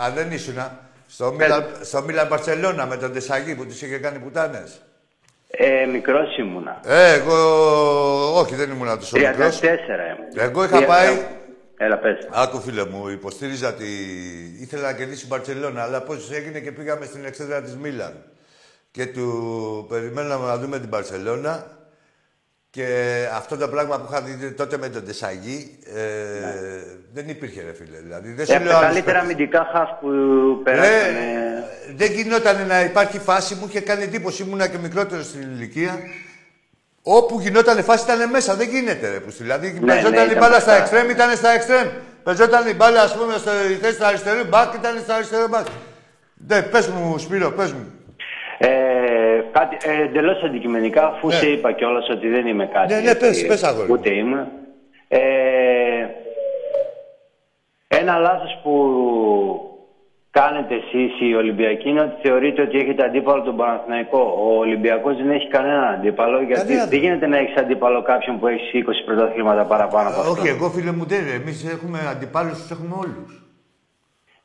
[0.04, 0.80] Α, δεν ήσουνα.
[1.08, 4.82] Στο Μίλαν, στο Μίλαν Μπαρσελώνα με τον Τεσαγή που τους είχε κάνει πουτάνες.
[5.50, 6.80] ε, μικρός ήμουνα.
[6.86, 7.36] Ε, εγώ...
[8.40, 9.60] Όχι, δεν ήμουν τόσο 34 μικρός.
[9.62, 10.50] ήμουν.
[10.50, 11.08] Εγώ είχα Ε, πάει...
[11.14, 12.28] ε, Έλα, πες.
[12.32, 13.86] Άκου φίλε μου, υποστήριζα τη...
[14.62, 18.14] Ήθελα να κερδίσει η Μπαρσελώνα, αλλά πώς έγινε και πήγαμε στην εξέδρα της Μίλαν.
[18.98, 21.66] Και του περιμέναμε να δούμε την Μπαρσελώνα
[22.70, 22.86] και
[23.34, 26.02] αυτό το πράγμα που είχα δει τότε με τον Τεσαγή ε,
[27.14, 27.98] δεν υπήρχε ρε φίλε.
[28.04, 29.34] Δηλαδή, δεν Ε, σου από λέω τα άλλους καλύτερα παίκτες.
[29.36, 30.08] αμυντικά χαφ που
[30.66, 31.64] Ρε, περάσανε.
[31.96, 35.98] δεν γινόταν να υπάρχει φάση, μου είχε κάνει εντύπωση, ήμουνα και μικρότερο στην ηλικία.
[37.02, 39.20] Όπου γινόταν φάση ήταν μέσα, δεν γίνεται ρε.
[39.20, 40.82] Που, δηλαδή Ναι, παίζονταν ναι, η ήταν μπάλα στα μπροστά.
[40.82, 41.88] εξτρέμ, ήταν στα εξτρέμ.
[42.24, 45.66] Παίζονταν η μπάλα, ας πούμε, στο η θέση του αριστερού μπακ, ήταν στο αριστερό μπακ.
[46.48, 47.92] Ναι, πες μου, Σπύρο, πες μου.
[48.58, 48.68] Ε,
[49.52, 51.34] κάτι ε, εντελώς αντικειμενικά, αφού Ναι.
[51.34, 52.94] σε είπα κιόλας ότι δεν είμαι κάτι.
[52.94, 53.94] Ναι, ναι, πες, έτσι, πες, αγόρι μου.
[53.94, 54.48] Ούτε ήμουν.
[55.08, 55.20] Ε,
[57.88, 58.74] ένα λάθος που
[60.32, 64.36] κάνετε εσείς οι Ολυμπιακοί είναι ότι θεωρείτε ότι έχετε αντίπαλο τον Παναθηναϊκό.
[64.40, 66.86] Ο Ολυμπιακός δεν έχει κανένα αντίπαλο, γιατί Κανένα.
[66.86, 70.32] δεν γίνεται να έχεις αντίπαλο κάποιον που έχει 20 πρωταθλήματα παραπάνω από αυτό.
[70.32, 73.42] Όχι, εγώ φίλε μου δεν εμείς έχουμε αντιπάλους, τους έχουμε όλους.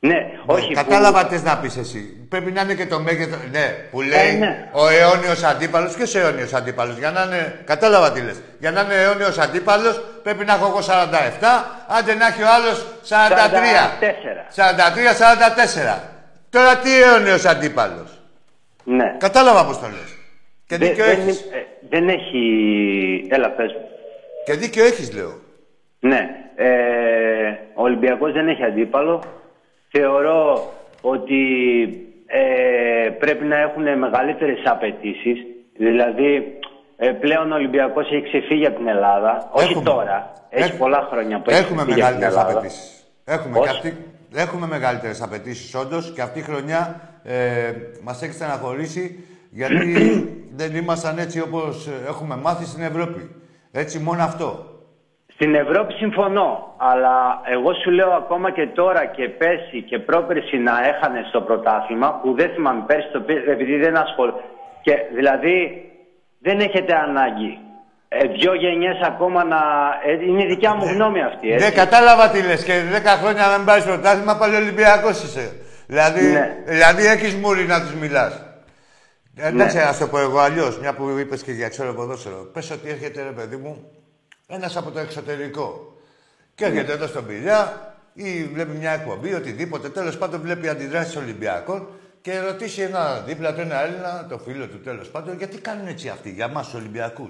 [0.05, 0.67] Ναι, όχι.
[0.67, 2.25] που- Κατάλαβα τι να πεις εσύ.
[2.29, 3.37] Πρέπει να είναι και το μέγεθο.
[3.51, 4.69] Ναι, που λέει ναι.
[4.71, 5.93] ο αιώνιος αντίπαλος.
[5.95, 7.59] Ποιος αιώνιος αντίπαλος; Για να είναι.
[7.65, 8.41] Κατάλαβα τι λες.
[8.59, 12.85] Για να είναι αιώνιος αντίπαλος πρέπει να έχω εγώ 47, άντε να έχει ο άλλος
[13.03, 13.91] 43.
[14.55, 15.99] 43-44.
[16.49, 18.21] Τώρα τι αιώνιος αντίπαλος;
[18.83, 19.15] Ναι.
[19.17, 20.17] Κατάλαβα πώς το λες.
[20.67, 21.39] Και Δεν- δίκιο δεν, έχεις.
[21.39, 22.41] ε, δεν έχει...
[23.29, 23.87] Έλα, πες μου.
[24.45, 25.33] Και δίκιο έχεις, λέω.
[25.99, 26.19] Ναι.
[26.55, 26.67] Ε,
[27.73, 29.23] ο Ολυμπιακός δεν έχει αντίπαλο.
[29.97, 31.41] Θεωρώ ότι
[32.25, 35.37] ε, πρέπει να έχουν μεγαλύτερες απαιτήσεις.
[35.77, 36.57] Δηλαδή,
[36.97, 39.49] ε, πλέον ο Ολυμπιακός έχει ξεφύγει από την Ελλάδα.
[39.51, 39.83] Όχι Έχουμε.
[39.89, 40.31] τώρα.
[40.49, 42.57] Έχει Έχ- πολλά χρόνια που έχει Έχουμε ξεφύγει από την μεγαλύτερες Ελλάδα.
[42.59, 43.03] απαιτήσεις.
[43.25, 43.97] Έχουμε, Πώς; και αυτή,
[44.35, 46.11] έχουμε μεγαλύτερες απαιτήσεις, όντως.
[46.15, 47.71] Και αυτή η χρονιά ε,
[48.03, 49.93] μας έχει στεναχωρήσει γιατί
[50.59, 53.35] δεν ήμασταν έτσι όπως έχουμε μάθει στην Ευρώπη.
[53.71, 54.72] Έτσι, μόνο αυτό.
[55.43, 57.15] Στην Ευρώπη συμφωνώ, αλλά
[57.55, 62.33] εγώ σου λέω ακόμα και τώρα και πέρσι και πρόπερσι να έχανε στο πρωτάθλημα, που
[62.39, 64.29] δεν θυμάμαι πέρσι το πήρε, επειδή δεν ασχολ...
[64.81, 65.55] Και δηλαδή
[66.39, 67.59] δεν έχετε ανάγκη
[68.07, 69.61] ε, δύο γενιές ακόμα να...
[70.05, 71.65] ε, είναι η δικιά μου γνώμη αυτή, έτσι.
[71.65, 72.73] Δεν κατάλαβα τι λες και
[73.03, 75.45] 10 χρόνια να μην πάρεις πρωτάθλημα, πάλι Ολυμπιακός είσαι.
[75.87, 76.57] Δηλαδή, Ναι.
[76.65, 78.33] δηλαδή έχεις μούρι να τους μιλάς.
[79.35, 82.49] Εντάξει, να το πω εγώ αλλιώς, μια που είπες και για ξέρω ποδόσφαιρο.
[82.53, 83.73] Πες ότι έρχεται ρε παιδί μου
[84.47, 85.97] ένας από το εξωτερικό.
[86.55, 89.89] Και έρχεται εδώ στον Πειραιά ή βλέπει μια εκπομπή, οτιδήποτε.
[89.89, 91.87] Τέλος πάντων βλέπει αντιδράσεις Ολυμπιακών
[92.21, 96.09] και ρωτήσει ένα δίπλα του ένα Έλληνα, το φίλο του τέλος πάντων, γιατί κάνουν έτσι
[96.09, 97.29] αυτοί για εμά του Ολυμπιακούς;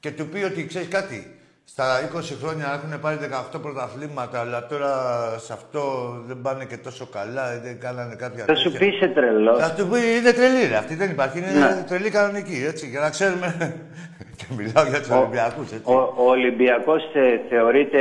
[0.00, 1.33] Και του πει ότι ξέρεις κάτι,
[1.64, 3.18] στα 20 χρόνια έχουν πάρει
[3.56, 4.90] 18 πρωταθλήματα, αλλά τώρα
[5.38, 5.80] σε αυτό
[6.26, 8.78] δεν πάνε και τόσο καλά, δεν κάνανε κάποια Θα σου τέτοια.
[8.88, 9.58] πει είσαι τρελός.
[9.58, 10.76] Θα του πει είναι τρελή, ρε.
[10.76, 11.38] Αυτή δεν υπάρχει.
[11.38, 11.84] Είναι Ναι.
[11.88, 12.86] τρελή κανονική, έτσι.
[12.88, 13.76] Για να ξέρουμε.
[14.38, 15.90] και μιλάω για τους Ολυμπιακούς, έτσι.
[15.92, 18.00] Ο, ο Ολυμπιακός ε, θεωρείται...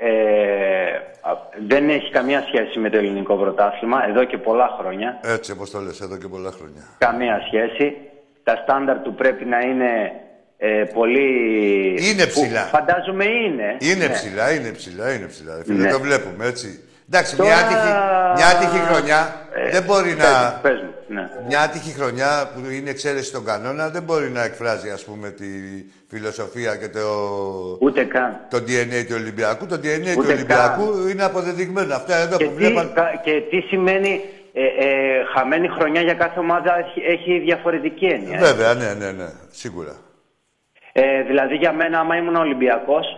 [0.00, 0.10] Ε,
[1.20, 1.32] α,
[1.68, 5.20] δεν έχει καμία σχέση με το ελληνικό πρωτάθλημα εδώ και πολλά χρόνια.
[5.22, 6.82] Έτσι, όπως το λες, εδώ και πολλά χρόνια.
[6.98, 7.96] Καμία σχέση.
[8.42, 10.12] Τα στάνταρ του πρέπει να είναι
[10.64, 11.28] ε, πολύ...
[12.10, 12.60] Είναι που ψηλά.
[12.60, 13.76] Φαντάζομαι είναι.
[13.78, 14.12] Είναι Ναι.
[14.12, 15.56] ψηλά, είναι ψηλά, είναι ψηλά.
[15.56, 15.90] ρε Φίλε, Ναι.
[15.90, 16.80] το βλέπουμε, έτσι.
[17.08, 17.90] Εντάξει, Τώρα- μια, άτυχη,
[18.36, 19.20] μια άτυχη χρονιά
[19.54, 20.30] Ε, δεν μπορεί πες να.
[20.40, 21.28] μου, πες μου, ναι.
[21.46, 25.44] Μια άτυχη χρονιά που είναι εξαίρεση στον κανόνα δεν μπορεί να εκφράζει, ας πούμε, τη
[26.10, 27.00] φιλοσοφία και το,
[27.80, 28.36] Ούτε καν.
[28.50, 29.66] το DNA του Ολυμπιακού.
[29.66, 31.94] Το DNA του Ούτε Ολυμπιακού είναι αποδεδειγμένο.
[31.94, 32.92] Αυτά εδώ Και που τι, βλέπαν.
[32.94, 34.20] κα- και τι σημαίνει
[34.54, 38.38] ε, ε, χαμένη χρονιά για κάθε ομάδα έχει, έχει διαφορετική έννοια.
[38.38, 39.94] Βέβαια, ναι, ναι, ναι, σίγουρα.
[40.92, 43.16] Ε, δηλαδή για μένα άμα ήμουν Ολυμπιακός,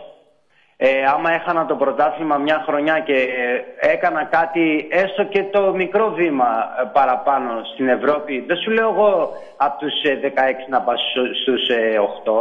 [0.77, 6.11] ε, άμα έχανα το πρωτάθλημα μια χρονιά και ε, έκανα κάτι έστω και το μικρό
[6.11, 6.47] βήμα
[6.81, 10.31] ε, παραπάνω στην Ευρώπη, δεν σου λέω εγώ από τους ε, 16
[10.69, 12.33] να πας στου- στους ε, 8,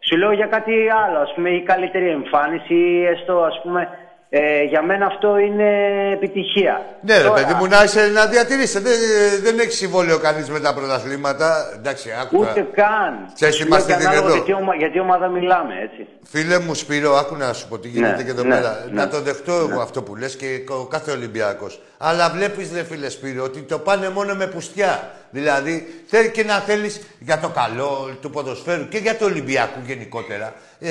[0.00, 0.72] σου λέω για κάτι
[1.06, 3.88] άλλο, ας πούμε, ή καλύτερη εμφάνιση ή έστω ας πούμε,
[4.32, 5.68] ε, για μένα αυτό είναι
[6.12, 6.84] επιτυχία.
[7.02, 8.78] Ναι, ρε Τώρα- παιδί μου, να, είσαι, να διατηρήσει.
[8.80, 8.92] Δεν,
[9.42, 11.72] δεν έχει συμβόλαιο κανείς με τα πρωταθλήματα.
[11.76, 12.50] Εντάξει, άκου τώρα.
[12.50, 13.30] Ούτε καν.
[13.34, 14.34] Ξέρεις, Σου είμαστε λέω και ανάλογα εδώ.
[14.36, 16.06] Γιατί, ομα- γιατί ομάδα μιλάμε, έτσι.
[16.30, 18.84] Φίλε μου Σπύρο, άκου να σου πω τι γίνεται Ναι, και εδώ ναι, πέρα.
[18.90, 19.00] ναι.
[19.00, 21.80] Να το δεχτώ εγώ αυτό που λες και ο κάθε Ολυμπιακός.
[21.98, 25.10] Αλλά βλέπεις ρε φίλε Σπύρο ότι το πάνε μόνο με πουστιά.
[25.30, 30.54] Δηλαδή θέλει και να θέλεις για το καλό του ποδοσφαίρου και για το Ολυμπιακού γενικότερα.
[30.80, 30.90] Ε,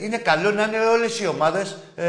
[0.00, 2.06] είναι καλό να είναι όλες οι ομάδες ε,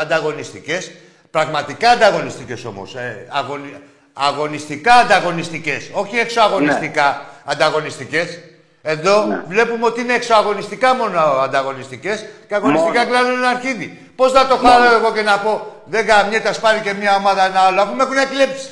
[0.00, 0.90] ανταγωνιστικές.
[1.30, 2.94] Πραγματικά ανταγωνιστικές όμως.
[2.94, 3.76] Ε, αγωνι-
[4.12, 5.90] Αγωνιστικά ανταγωνιστικές.
[5.92, 8.38] Όχι εξωαγωνιστικά ανταγωνιστικές.
[8.82, 13.10] Εδώ βλέπουμε ότι είναι εξωαγωνιστικά μόνο ανταγωνιστικές και αγωνιστικά Μόνο.
[13.10, 13.98] κλάνουν ένα αρχίδι.
[14.16, 17.44] Πώς θα το χαρώ εγώ και να πω δεν καμιέται, ας πάρει και μια ομάδα
[17.46, 18.68] ένα άλλο, αφού με έχουν κλέψει.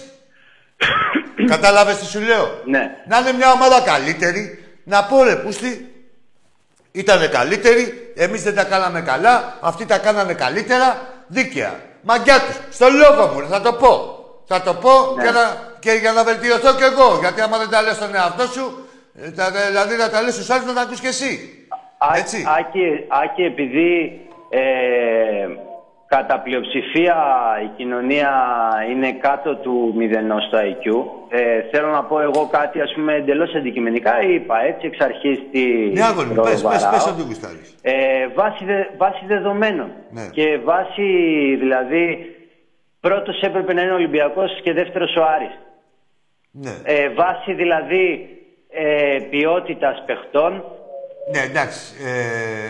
[1.53, 2.91] Κατάλαβες τι σου λέω; Ναι.
[3.09, 5.91] Να είναι μια ομάδα καλύτερη, να πω ρε πούστη,
[6.93, 11.81] ήταν καλύτερη, εμείς δεν τα κάναμε καλά, αυτοί τα κάνανε καλύτερα, δίκαια.
[12.03, 14.11] Μαγκιά τους, στο λόγο μου, ρε, θα το πω.
[14.49, 15.23] Θα το πω Ναι.
[15.23, 15.41] για να,
[15.79, 17.17] και για να βελτιωθώ κι εγώ.
[17.21, 18.89] Γιατί άμα δεν τα λες στον εαυτό σου,
[19.23, 21.51] ε, τα, δηλαδή να τα λες στους άλλους να τα ακούς κι εσύ.
[21.99, 22.45] Α- Έτσι.
[22.59, 22.81] Άκη,
[23.23, 24.61] Άκη, επειδή ε,
[26.09, 27.17] κατά πλειοψηφία
[27.65, 28.31] η κοινωνία
[28.91, 30.87] είναι κάτω του μηδενός στο IQ,
[31.29, 35.65] ε, θέλω να πω εγώ κάτι ας πούμε εντελώς αντικειμενικά είπα έτσι εξ αρχής τη
[35.93, 36.91] Ναι, αγόρι μου, πες, πες, προβαράω.
[36.91, 37.79] πες ό,τι γουστάρεις.
[37.83, 39.91] Ε, βάση, δε- βάση δεδομένων.
[40.11, 40.29] Ναι.
[40.31, 41.03] Και βάση,
[41.59, 42.35] δηλαδή,
[43.01, 45.59] πρώτος έπρεπε να είναι ο Ολυμπιακός και δεύτερος ο Άρης.
[46.51, 46.71] Ναι.
[46.85, 48.29] Ε, βάση, δηλαδή,
[48.71, 50.65] ε, ποιότητας παιχτών,
[51.33, 51.81] Ναι, εντάξει.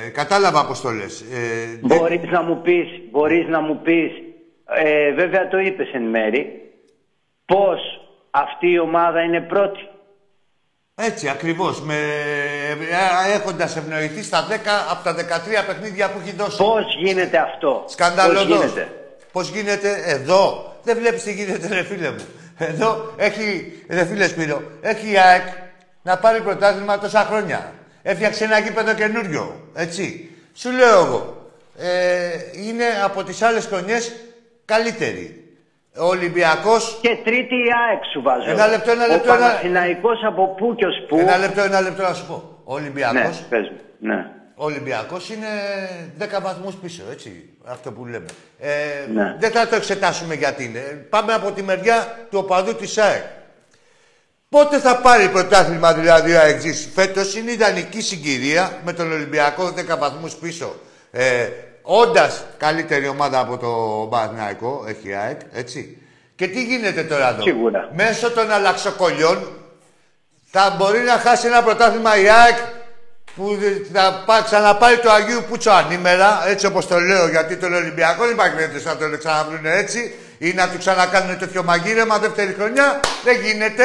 [0.06, 1.20] Ε, κατάλαβα πώς το λες.
[1.20, 4.10] Ε, δεν- μπορείς να μου πεις, μπορείς να μου πεις,
[4.84, 6.72] ε, βέβαια το είπες εν μέρη,
[7.44, 7.80] πώς
[8.30, 9.80] αυτή η ομάδα είναι πρώτη.
[10.94, 11.80] Έτσι, ακριβώς.
[11.82, 16.56] Με, ε, έχοντας ευνοηθεί στα 10 από τα 13 παιχνίδια που έχει δώσει.
[16.56, 18.46] Πώς γίνεται αυτό; Σκανδαλωδός.
[18.46, 18.88] Πώς γίνεται;
[19.32, 20.72] Πώς γίνεται; Εδώ.
[20.82, 22.24] Δεν βλέπεις τι γίνεται, ρε φίλε μου.
[22.58, 25.42] Εδώ έχει, ρε φίλε Σπύρο, έχει η ΑΕΚ
[26.02, 27.72] να πάρει πρωτάθλημα τόσα χρόνια.
[28.08, 30.30] Έφτιαξε ένα γήπεδο καινούριο, έτσι.
[30.54, 32.28] Σου λέω εγώ, ε,
[32.66, 34.12] είναι από τις άλλες χρονιές
[34.64, 35.40] καλύτερη.
[35.98, 36.98] Ο Ολυμπιακός...
[37.02, 38.50] Και τρίτη η ΑΕΚ σου βάζω.
[38.50, 41.16] Ένα λεπτό, ένα λεπτό, Ο ένα- Παναθηναϊκός από πού και ως πού.
[41.18, 42.60] Ένα λεπτό, ένα λεπτό να σου πω.
[42.64, 43.76] Ο Ναι, Ολυμπιακός, πες μου.
[43.98, 44.26] Ναι.
[44.54, 45.46] ο Ολυμπιακός είναι
[46.18, 48.26] 10 βαθμούς πίσω, έτσι, αυτό που λέμε.
[48.60, 48.70] Ε,
[49.14, 49.36] Ναι.
[49.38, 51.06] Δεν θα το εξετάσουμε γιατί είναι.
[51.10, 53.22] Πάμε από τη μεριά του οπαδού της ΑΕΚ.
[54.56, 56.60] Πότε θα πάρει πρωτάθλημα δηλαδή ο ΑΕΚ
[56.94, 60.76] Φέτος είναι ιδανική συγκυρία με τον Ολυμπιακό 10 βαθμούς πίσω.
[61.10, 61.48] Ε,
[61.82, 63.68] Όντας καλύτερη ομάδα από το
[64.10, 65.98] Παναθηναϊκό, έχει η ΑΕΚ, έτσι.
[66.36, 67.90] Και τι γίνεται τώρα εδώ; Σίγουρα.
[67.96, 69.48] Μέσω των αλλαξοκολλιών
[70.50, 72.56] θα μπορεί να χάσει ένα πρωτάθλημα η ΑΕΚ
[73.36, 73.58] που
[73.92, 78.32] θα πά- ξαναπάρει το Αγίου Πούτσο ανήμερα, έτσι όπως το λέω, γιατί τον Ολυμπιακό δεν
[78.32, 83.00] υπάρχει περίπτωση να τον ξαναβρούν έτσι ή να του ξανακάνουν τέτοιο μαγείρεμα δεύτερη χρονιά.
[83.24, 83.84] Δεν γίνεται.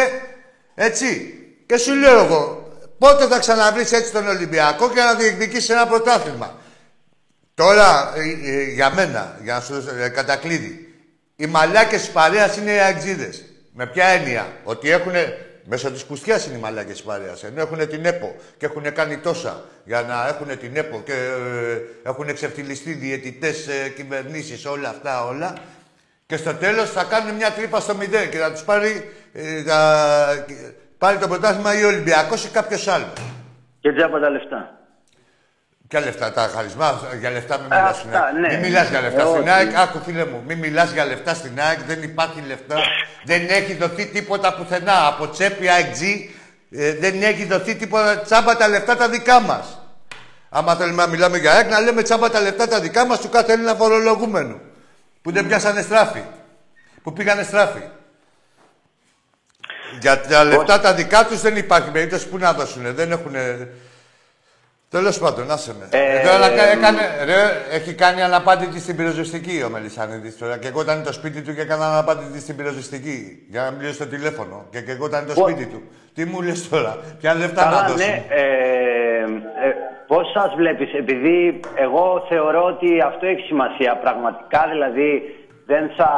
[0.76, 1.36] Έτσι.
[1.66, 2.62] Και σου λέω εγώ,
[3.02, 6.58] Πότε θα ξαναβρεις έτσι τον Ολυμπιακό και να διεκδικήσεις ένα πρωτάθλημα.
[7.54, 10.94] Τώρα, ε, ε, για μένα, για να σου δώσω ε, κατακλείδη,
[11.36, 13.44] οι μαλάκες της παρέας είναι οι αεξίδες.
[13.74, 15.12] Με ποια έννοια, ότι έχουν.
[15.66, 17.44] Μέσω της κουστιάς είναι οι μαλάκες της παρέας.
[17.44, 22.10] Ενώ έχουν την ΕΠΟ και έχουν κάνει τόσα για να έχουν την ΕΠΟ και ε,
[22.10, 25.54] έχουν εξευθυλιστεί διαιτητές, ε, κυβερνήσεις, όλα αυτά όλα.
[26.26, 30.46] Και στο τέλος θα κάνουν μια τρύπα στο μηδέν και θα τους πάρει, ε, θα,
[30.98, 33.14] πάρει το πρωτάθλημα ή ο Ολυμπιακός ή κάποιος άλλος.
[33.80, 34.76] Και τζάμπα τα λεφτά.
[35.88, 38.34] Ποια λεφτά, τα χαρισμά, για λεφτά μην Ε, μιλάς αυτά, στην ΑΕΚ.
[38.40, 38.48] ναι.
[38.48, 39.50] Μην μιλάς για λεφτά Ε, στην όχι.
[39.50, 39.76] ΑΕΚ.
[39.76, 41.80] Άκου φίλε μου, μην μιλάς για λεφτά στην ΑΕΚ.
[41.88, 42.76] Δεν υπάρχει λεφτά.
[43.24, 45.08] δεν έχει δοθεί τίποτα πουθενά.
[45.08, 46.30] Από τσέπη AEG
[46.72, 48.20] ε, δεν έχει δοθεί τίποτα.
[48.20, 49.82] Τσάμπα τα λεφτά τα δικά μας.
[50.50, 53.30] Άμα θέλουμε να μιλάμε για ΑΕΚ, να λέμε τσάμπα τα λεφτά τα δικά μας του
[53.30, 54.60] κάθε Έλληνα φορολογούμενου.
[55.22, 56.24] Που δεν πιάσανε στράφη.
[57.04, 57.82] Που πήγανε στράφη.
[60.00, 62.96] Για τα λεφτά τα δικά τους δεν υπάρχει περίπτωση που να δώσουν.
[62.96, 63.36] Δεν έχουν.
[64.90, 65.88] Τέλος πάντων, άσε με.
[65.98, 70.58] Ε, Ε, τώρα κα- έκανε, ρε, έχει κάνει αναπάντητη στην πυροσβεστική ο Μελισανίδης τώρα.
[70.58, 73.46] Και εγώ ήταν το σπίτι του και έκανα αναπάντητη στην πυροσβεστική.
[73.50, 74.66] Για να μιλήσω στο τηλέφωνο.
[74.70, 75.82] Και, και εγώ ήταν το Πώς- σπίτι του.
[76.14, 77.98] Τι μου λες τώρα, ποια λεφτά να Καλά, δώσουν.
[78.10, 78.26] ναι.
[78.30, 79.74] Ε, ε,
[80.08, 85.36] πώς σας βλέπεις, επειδή εγώ θεωρώ ότι αυτό έχει σημασία πραγματικά, δηλαδή
[85.66, 86.10] δεν θα...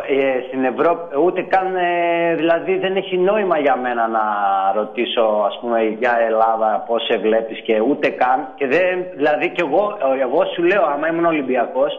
[0.00, 4.22] Ε, στην Ευρώπη, ούτε καν, ε, δηλαδή δεν έχει νόημα για μένα να
[4.74, 9.62] ρωτήσω ας πούμε για Ελλάδα πώς σε βλέπεις και ούτε καν και δεν, δηλαδή και
[9.66, 11.92] εγώ, εγώ σου λέω άμα ήμουν Ολυμπιακός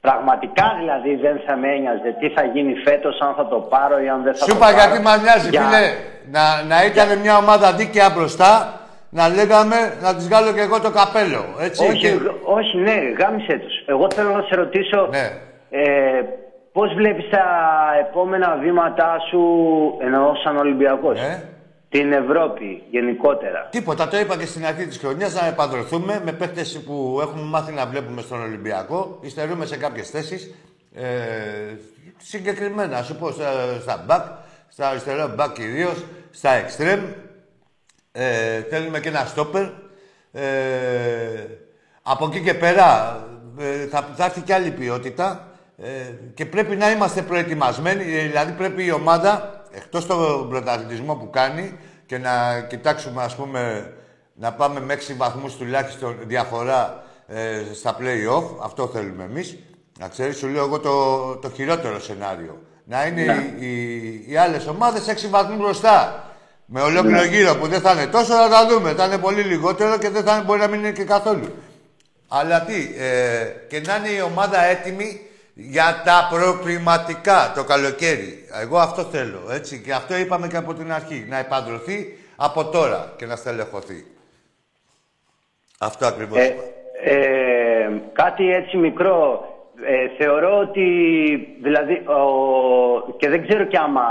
[0.00, 4.08] πραγματικά δηλαδή δεν θα με ένοιαζε τι θα γίνει φέτος αν θα το πάρω ή
[4.08, 4.76] αν δεν θα Σου το είπα πάρω.
[4.78, 5.84] γιατί μας νοιάζει, Για- φίλε.
[6.36, 8.50] Να, να ήταν μια ομάδα δίκαια μπροστά,
[9.10, 11.42] να λέγαμε να της βγάλω και εγώ το καπέλο.
[11.66, 11.84] Έτσι.
[11.88, 13.74] Όχι, και- γ- όχι, ναι, γάμισε τους.
[13.86, 15.26] Εγώ θέλω να σε ρωτήσω Ναι.
[15.70, 16.20] ε,
[16.74, 17.44] πώς βλέπεις τα
[18.00, 19.40] επόμενα βήματά σου,
[20.00, 21.42] εννοώ σαν Ολυμπιακός, Ναι.
[21.88, 23.68] την Ευρώπη γενικότερα.
[23.70, 27.72] Τίποτα, το είπα και στην αρχή της χρονιάς να επανδρωθούμε με παίχτε που έχουμε μάθει
[27.72, 29.18] να βλέπουμε στον Ολυμπιακό.
[29.20, 30.54] Υστερούμε σε κάποιες θέσεις.
[30.94, 31.04] Ε,
[32.16, 34.22] συγκεκριμένα, σου πω στα, στα back,
[34.68, 37.02] στα αριστερά back κυρίως, στα extreme.
[38.12, 39.70] Ε, θέλουμε και ένα stopper.
[40.32, 40.42] Ε,
[42.02, 43.18] από εκεί και πέρα
[43.58, 45.53] ε, θα, θα έρθει και άλλη ποιότητα ε,
[46.34, 48.16] και πρέπει να είμαστε προετοιμασμένοι.
[48.16, 53.92] ε, Δηλαδή πρέπει η ομάδα, εκτός τον πρωταθλητισμό που κάνει και να κοιτάξουμε ας πούμε
[54.34, 58.44] να πάμε με 6 βαθμούς τουλάχιστον διαφορά ε, στα play-off.
[58.62, 59.58] Αυτό θέλουμε εμείς.
[59.98, 62.62] Να ξέρεις, σου λέω εγώ το, το χειρότερο σενάριο.
[62.84, 66.28] Να είναι οι, οι, οι άλλες ομάδες 6 βαθμούς μπροστά.
[66.66, 68.92] Με ολόκληρο γύρο που δεν θα είναι τόσο, θα τα δούμε.
[68.92, 71.54] Θα είναι πολύ λιγότερο και δεν θα είναι, μπορεί να μην είναι και καθόλου.
[72.28, 75.20] Αλλά τι, ε, και να είναι η ομάδα έτοιμη
[75.54, 78.44] για τα προκριματικά το καλοκαίρι.
[78.62, 79.80] Εγώ αυτό θέλω, έτσι.
[79.80, 81.26] Και αυτό είπαμε και από την αρχή.
[81.28, 84.06] Να επαντρωθεί από τώρα και να στελεχωθεί.
[85.78, 86.62] Αυτό ακριβώς Ε, είπα.
[87.04, 89.48] ε, κάτι έτσι μικρό.
[89.86, 90.86] Ε, θεωρώ ότι,
[91.62, 94.02] δηλαδή, ο, και δεν ξέρω κι άμα,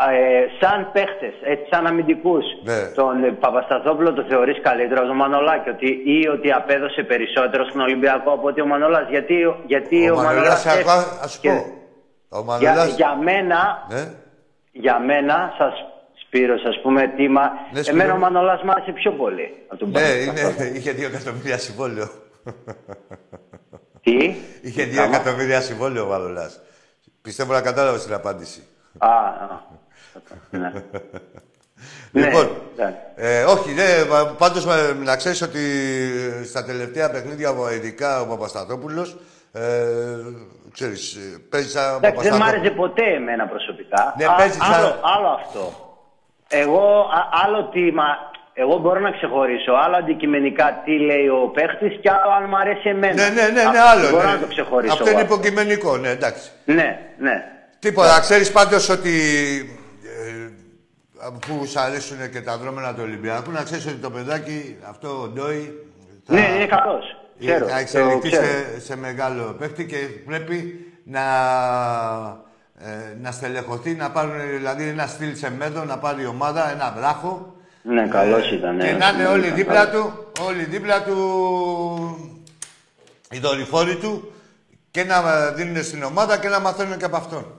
[0.00, 2.80] ε, σαν παίχτες, έτσι, σαν αμυντικούς, Ναι.
[2.94, 7.80] τον ε, Παπασταθόπουλο το θεωρείς καλύτερο από τον Μανολάκη ότι, ή ότι απέδωσε περισσότερο στον
[7.80, 9.34] Ολυμπιακό από ότι ο Μανολάς; Γιατί,
[9.66, 10.86] γιατί Ο ο, Μανολάς, Μανολάς...
[10.96, 12.36] α- ας σου και- πω.
[12.38, 12.96] Ο για, Μανολάς...
[12.96, 14.04] για μένα, Ναι.
[14.72, 15.72] για μένα, σας
[16.26, 17.96] Σπύρος, ας πούμε, τίμα, Ναι, Σπύρο.
[17.96, 19.54] εμένα ο Μανολάς μ' άρεσε πιο πολύ.
[19.68, 20.66] από τον Ναι, Παπασταθόπουλο.
[20.68, 22.06] είναι, είχε δύο εκατομμύρια συμβόλαιο.
[24.02, 25.14] Τι; Είχε δύο Άμα.
[25.16, 26.60] εκατομμύρια συμβόλαιο ο Βαλολάς.
[27.22, 28.62] Πιστεύω να κατάλαβες την απάντηση.
[28.98, 29.60] Α, α.
[30.50, 30.72] Ναι.
[32.12, 32.94] Λοιπόν, Ναι, ναι.
[33.16, 35.60] ε, όχι, ναι, μα- πάντως ε, να ξέρεις ότι
[36.44, 39.16] στα τελευταία παιχνίδια, ο- ειδικά ο Παπασταθόπουλος,
[39.52, 39.60] ε,
[40.72, 42.48] ξέρεις, ε, παίζει σαν Εντάξει, δεν μ' Παπασταθόπουλος.
[42.48, 44.14] άρεσε ποτέ εμένα προσωπικά.
[44.18, 44.86] Ναι, Α, παίζει σαν- άλλο,
[45.16, 45.72] άλλο αυτό.
[46.48, 48.04] Εγώ, α- άλλο τι, μα,
[48.54, 49.72] εγώ μπορώ να ξεχωρίσω.
[49.72, 53.14] Άλλο αντικειμενικά τι λέει ο παίχτης και άλλο αν μου αρέσει εμένα.
[53.14, 54.10] Ναι, ναι, ναι, ναι, Α, άλλο.
[54.10, 54.32] Μπορώ ναι.
[54.34, 54.92] να το ξεχωρίσω.
[54.92, 55.34] Αυτό είναι εγώ.
[55.34, 56.50] υποκειμενικό, ναι, εντάξει.
[56.64, 57.44] Ναι, ναι.
[57.78, 59.75] Τίποτα, να ξέρεις πάντως ότι ε,
[61.46, 65.26] που σου αρέσουν και τα δρόμενα του Ολυμπιακού, να ξέρεις ότι το παιδάκι, αυτό ο
[65.28, 65.72] Ντόι,
[66.26, 66.98] θα, Ναι, είναι καλό.
[67.38, 67.66] Ξέρω.
[67.66, 68.44] θα το εξελιχθεί ξέρω.
[68.46, 71.20] σε, σε μεγάλο παίχτη και πρέπει να,
[72.78, 76.94] ε, να στελεχωθεί, να πάρουν δηλαδή ένα στυλ σε μέδο, να πάρει η ομάδα, ένα
[76.96, 77.54] βράχο.
[77.82, 78.78] Ναι, καλός ήταν.
[78.78, 78.92] Και ναι.
[78.92, 79.90] να είναι Ναι, όλοι ήταν δίπλα καλός.
[79.92, 81.16] του, όλοι δίπλα του
[83.30, 84.32] οι δορυφόροι του
[84.90, 87.55] και να δίνουν στην ομάδα και να μαθαίνουν και από αυτόν.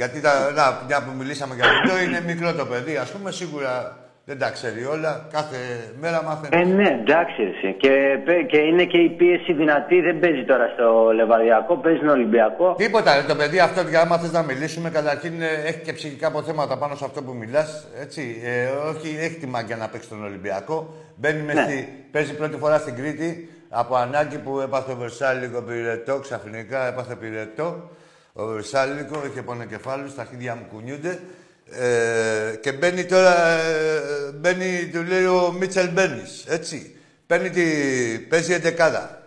[0.00, 3.96] Γιατί τα, να, μια που μιλήσαμε για αυτό, είναι μικρό το παιδί, ας πούμε, σίγουρα
[4.24, 5.26] δεν τα ξέρει όλα.
[5.32, 5.56] Κάθε
[6.00, 6.62] μέρα μαθαίνει.
[6.62, 7.42] Ε, ναι, εντάξει.
[7.42, 7.74] Εσύ.
[7.78, 7.90] Και,
[8.24, 10.00] παι- και είναι και η πίεση δυνατή.
[10.00, 12.74] Δεν παίζει τώρα στο Λεβαδιακό, παίζει στον Ολυμπιακό.
[12.78, 16.26] Τίποτα, ρε, το παιδί αυτό, για άμα θες να μιλήσουμε, καταρχήν ε, έχει και ψυχικά
[16.26, 18.40] αποθέματα πάνω σε αυτό που μιλάς, έτσι.
[18.44, 20.94] Ε, όχι, έχει τη μάγκια να παίξει τον Ολυμπιακό.
[21.16, 21.62] Μπαίνει μες Ναι.
[21.62, 27.14] στη, παίζει πρώτη φορά στην Κρήτη, από ανάγκη που έπαθε ο Βερσάλικο πυρετό, ξαφνικά έπαθε
[27.14, 27.90] πυρετό.
[28.38, 31.20] Ο Βερσάλικο είχε πονοκεφάλου, τα χέρια μου κουνιούνται.
[31.70, 36.96] Ε, και μπαίνει τώρα, ε, μπαίνει, του λέει ο Μίτσελ Μπέρνης, έτσι.
[37.26, 37.64] Παίρνει τη,
[38.18, 39.22] παίζει εντεκάδα.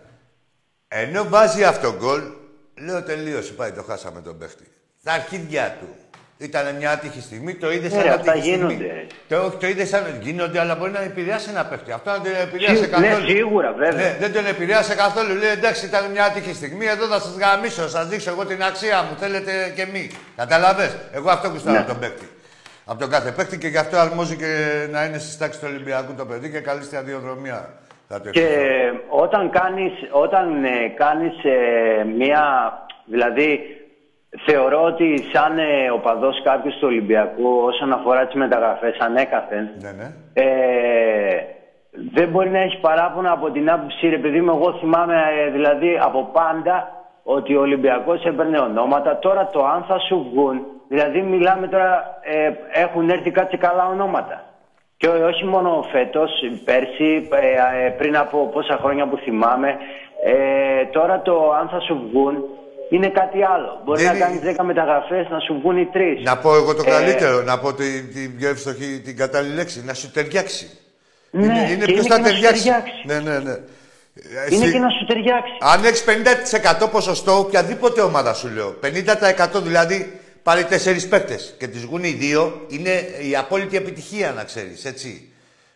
[0.88, 2.22] Ενώ βάζει αυτό γκολ,
[2.74, 4.64] λέω τελείωσε, πάει, το χάσαμε τον παίχτη.
[5.02, 6.09] Τα αρχίδια του.
[6.42, 8.72] Ήταν μια άτυχη στιγμή, το είδες Ναι, σαν ρε, αυτά άτυχη στιγμή.
[8.74, 9.06] γίνονται.
[9.28, 11.92] Το, όχι, το είδες σαν γίνονται, αλλά μπορεί να επηρεάσει ένα παίχτη.
[11.92, 13.28] Αυτό δεν τον επηρεάσε Σίγου- ναι, καθόλου.
[13.28, 14.02] σίγουρα, βέβαια.
[14.04, 15.34] Ναι, δεν τον επηρεάσε καθόλου.
[15.34, 16.86] Λέει εντάξει, ήταν μια άτυχη στιγμή.
[16.86, 19.16] Εδώ θα σας γαμίσω, θα σας δείξω εγώ την αξία μου.
[19.18, 20.10] Θέλετε και μη.
[20.36, 20.96] Καταλαβες.
[21.12, 21.82] Εγώ αυτό κουστάρω Ναι.
[21.82, 22.28] από τον παίχτη.
[22.84, 24.52] Από τον κάθε παίχτη και γι' αυτό αρμόζει και
[24.90, 27.74] να είναι στις τάξεις του Ολυμπιακού το παιδί και καλή σταδιοδρομία.
[28.08, 29.02] Θα το Και ευχηθώ.
[29.08, 32.42] όταν κάνεις, όταν, ε, κάνεις ε, μία,
[33.04, 33.60] δηλαδή
[34.46, 40.12] θεωρώ ότι σαν ε, οπαδός κάποιος του Ολυμπιακού όσον αφορά τις μεταγραφές ανέκαθεν Ναι, ναι.
[40.32, 41.44] ε,
[42.12, 45.14] δεν μπορεί να έχει παράπονα από την άποψη ρε παιδί μου εγώ θυμάμαι
[45.46, 46.88] ε, δηλαδή από πάντα
[47.22, 52.50] ότι ο Ολυμπιακός έπαιρνε ονόματα τώρα το αν θα σου βγουν δηλαδή μιλάμε τώρα ε,
[52.80, 54.44] έχουν έρθει κάτι καλά ονόματα
[54.96, 56.30] και ό- όχι μόνο φέτος,
[56.64, 59.76] πέρσι, ε, ε, πριν από πόσα χρόνια που θυμάμαι.
[60.24, 62.44] Ε, τώρα το αν θα σου βγουν
[62.90, 63.82] είναι κάτι άλλο.
[63.84, 66.22] Μπορεί Δεν να είναι- κάνεις 10 μεταγραφές, να σου βγουν οι τρεις.
[66.24, 69.82] Να πω εγώ το Ε, καλύτερο, να πω την, την πιο εύστοχη, την κατάλληλη λέξη.
[69.84, 70.70] Να σου ταιριάξει.
[71.30, 72.62] Ναι, είναι είναι και ποιος είναι θα και να σου ταιριάξει.
[72.64, 73.02] ταιριάξει.
[73.06, 73.56] Ναι, ναι, ναι.
[74.50, 75.52] Είναι Εσύ- και να σου ταιριάξει.
[75.60, 81.78] Αν έχεις 50% ποσοστό, οποιαδήποτε ομάδα σου λέω, 50% δηλαδή πάρει τέσσερις παίκτες και τη
[81.78, 82.90] βγουν οι δύο, είναι
[83.30, 85.29] η απόλυτη επιτυχία να ξέρεις, έτσι.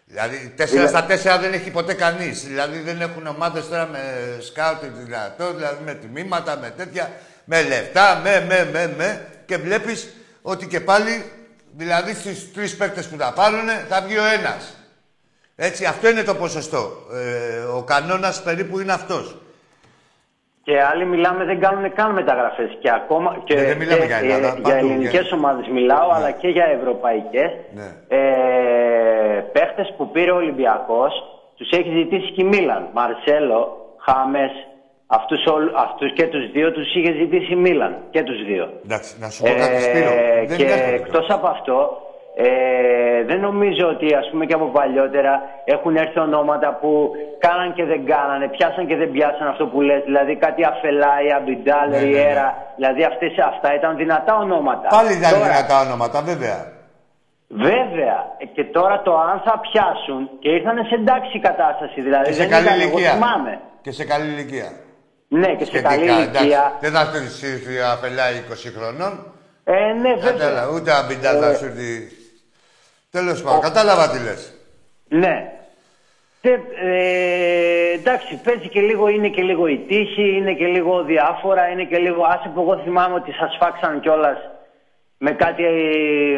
[0.05, 1.07] Δηλαδή 4 στα
[1.37, 2.45] 4 δεν έχει ποτέ κανείς.
[2.45, 4.01] Δηλαδή δεν έχουν ομάδες τώρα με
[4.41, 7.13] σκάουτ δυνατό, δηλαδή με τιμήματα, με τέτοια,
[7.45, 9.27] με λεφτά, με, με, με, με.
[9.47, 10.09] Και βλέπεις
[10.43, 11.33] ότι και πάλι,
[11.77, 14.75] δηλαδή στου τρεις παίκτες που τα πάρουν, θα βγει ο ένας.
[15.57, 17.07] Έτσι, αυτό είναι το ποσοστό.
[17.13, 19.37] Ε, ο κανόνας περίπου είναι αυτός.
[20.67, 22.77] Και άλλοι μιλάμε δεν κάνουν καν μεταγραφές.
[22.81, 23.37] Και ακόμα.
[23.45, 26.31] Και, Ναι, δεν μιλάμε και, για Ελλάδα, ε, παντού, για ελληνικές για- ομάδες μιλάω, αλλά
[26.31, 27.51] και για ευρωπαϊκές.
[27.79, 27.89] Ναι.
[28.19, 31.13] Ε, παίχτες που πήρε ο Ολυμπιακός,
[31.57, 32.89] τους έχει ζητήσει και η Μίλαν.
[32.93, 33.61] Μαρσέλο,
[34.07, 34.51] Χάμες,
[35.07, 37.97] αυτούς, όλ- αυτούς και τους δύο τους είχε ζητήσει η Μίλαν.
[38.11, 38.65] Και τους δύο.
[38.85, 40.11] Εντάξει, να σου πω κάτι, Σπύρο.
[40.13, 41.77] Ε, Δεν και έρχονται εκτός από αυτό,
[42.37, 45.33] ε, δεν νομίζω ότι ας πούμε και από παλιότερα
[45.65, 50.03] έχουν έρθει ονόματα που κάναν και δεν κάνανε, πιάσαν και δεν πιάσαν αυτό που λες.
[50.05, 52.11] Δηλαδή κάτι Αφελάη, Αμπιντάλ, Ναι, ναι, ναι.
[52.11, 52.49] Ριέρα.
[52.77, 54.89] Δηλαδή αυτές, αυτά ήταν δυνατά ονόματα.
[54.97, 56.59] Πάλι ήταν Τώρα, δυνατά ονόματα, βέβαια.
[57.49, 58.17] Βέβαια.
[58.39, 61.99] Ε, Και τώρα το αν θα πιάσουν και ήρθαν σε εντάξει κατάσταση.
[62.07, 63.13] Δηλαδή Και σε δεν καλή ήταν, εγώ ηλικία.
[63.13, 63.53] θυμάμαι.
[63.85, 64.69] Και σε καλή ηλικία.
[65.29, 66.39] Ναι, και σε καλή Σχετικά, εντάξει.
[66.39, 66.73] ηλικία.
[66.81, 67.03] Δεν θα
[67.37, 69.13] σου έρθει απελάει 20 χρονών.
[69.65, 70.31] Ε, ναι, βέβαια.
[70.33, 71.93] Κατάλαβα, ούτε αμπιντάλ θα Ε, σου έρθει.
[73.17, 74.53] Τέλος πάντων, κατάλαβα τι λες.
[75.09, 75.35] Ναι.
[76.41, 81.69] Και, ε, εντάξει, παίζει και λίγο, είναι και λίγο η τύχη, είναι και λίγο διάφορα,
[81.69, 82.23] είναι και λίγο...
[82.25, 84.39] Άσε που εγώ θυμάμαι ότι σας φάξαν κιόλας
[85.19, 85.63] με κάτι,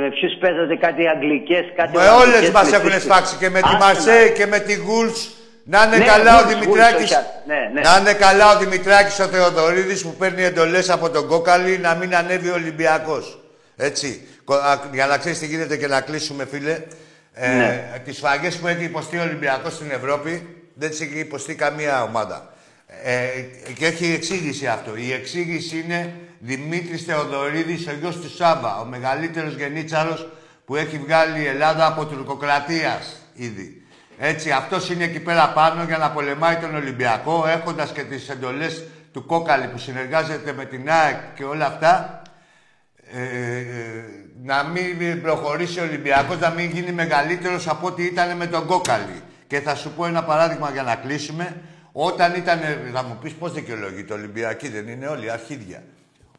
[0.03, 1.97] με ποιους παίζατε, κάτι αγγλικές, κάτι...
[1.97, 4.47] Με ολλανδικές όλες μας με έχουν ποιους- σφάξει και με τη Άσε Μαρσέη να- και
[4.47, 5.19] με τη Γουλς.
[5.65, 6.97] Να είναι Ναι, καλά ο Γουλς, Δημητράκης.
[6.97, 7.81] Γουλς, όχι, ναι, ναι.
[7.81, 12.17] Να είναι καλά ο Δημητράκης ο Θεοδωρίδης που παίρνει εντολές από τον Κόκαλη να μην
[12.17, 13.39] ανέβει ο Ολυμπιακός.
[13.77, 14.29] Έτσι.
[14.47, 16.83] Κο- α, Για να ξέρεις τι γίνεται και να κλείσουμε φίλε.
[17.33, 17.93] Ε, Ναι.
[18.05, 22.55] Τις σφαγές που έχει υποστεί ο Ολυμπιακός στην Ευρώπη δεν τις έχει υποστεί καμία ομάδα.
[23.05, 23.29] Ε,
[23.79, 24.97] και έχει εξήγηση αυτό.
[24.97, 30.29] Η εξήγηση είναι Δημήτρης Θεοδωρίδης, ο γιος του Σάμπα, ο μεγαλύτερος γενίτσαρος
[30.65, 33.83] που έχει βγάλει η Ελλάδα από τουρκοκρατίας ήδη.
[34.19, 38.85] Έτσι, αυτός είναι εκεί πέρα πάνω για να πολεμάει τον Ολυμπιακό, έχοντας και τις εντολές
[39.13, 42.23] του Κόκαλη που συνεργάζεται με την ΑΕΚ και όλα αυτά.
[43.13, 44.05] Ε, ε,
[44.47, 49.23] να μην προχωρήσει ο Ολυμπιακός, να μην γίνει μεγαλύτερος από ό,τι ήταν με τον Κόκαλη.
[49.47, 51.57] Και θα σου πω ένα παράδειγμα για να κλείσουμε.
[51.93, 52.61] Όταν ήταν,
[52.93, 55.83] θα μου πεις πώς δικαιολογείται ο Ολυμπιακή, δεν είναι όλοι, αρχίδια.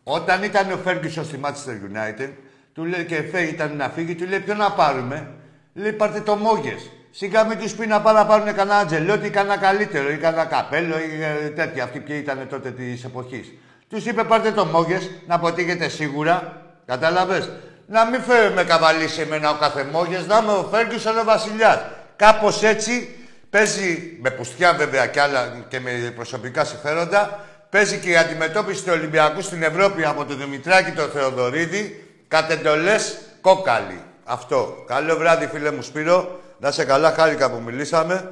[0.03, 2.29] Όταν ήταν ο Φέργκισον στη Manchester United,
[2.73, 5.31] του λέει και φεύγει, ήταν να φύγει, του λέει ποιο να πάρουμε;
[5.73, 6.91] Λέει πάρτε το Μόγες.
[7.11, 10.45] Σιγά μην τους πει να πάνε να πάρουν κανένα Αντζελότη ή κανένα καλύτερο ή κανένα
[10.45, 13.53] καπέλο ή ε, τέτοια, αυτοί ποιοι ήταν τότε της εποχής.
[13.89, 17.49] Τους είπε πάρτε το Μόγες, να αποτύχετε σίγουρα, κατάλαβες;
[17.89, 21.79] Να μην φέρει με καβαλήσει εμένα ο κάθε Μόγες, να είμαι ο Φέργκισον ο βασιλιάς.
[22.15, 23.15] Κάπως έτσι
[23.49, 28.91] παίζει με πουστιά βέβαια και άλλα και με προσωπικά συμφέροντα, παίζει και η αντιμετώπιση του
[28.93, 34.01] Ολυμπιακού στην Ευρώπη από τον Δημητράκη τον Θεοδωρίδη, κατ' εντολές κόκαλη.
[34.23, 34.83] Αυτό.
[34.87, 36.39] Καλό βράδυ, φίλε μου Σπύρο.
[36.59, 38.31] Να σε καλά, χάρηκα που μιλήσαμε.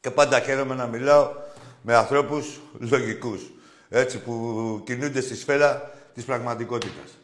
[0.00, 1.30] Και πάντα χαίρομαι να μιλάω
[1.82, 3.42] με ανθρώπους λογικούς.
[3.88, 4.32] Έτσι, που
[4.86, 7.18] κινούνται στη σφαίρα της πραγματικότητας.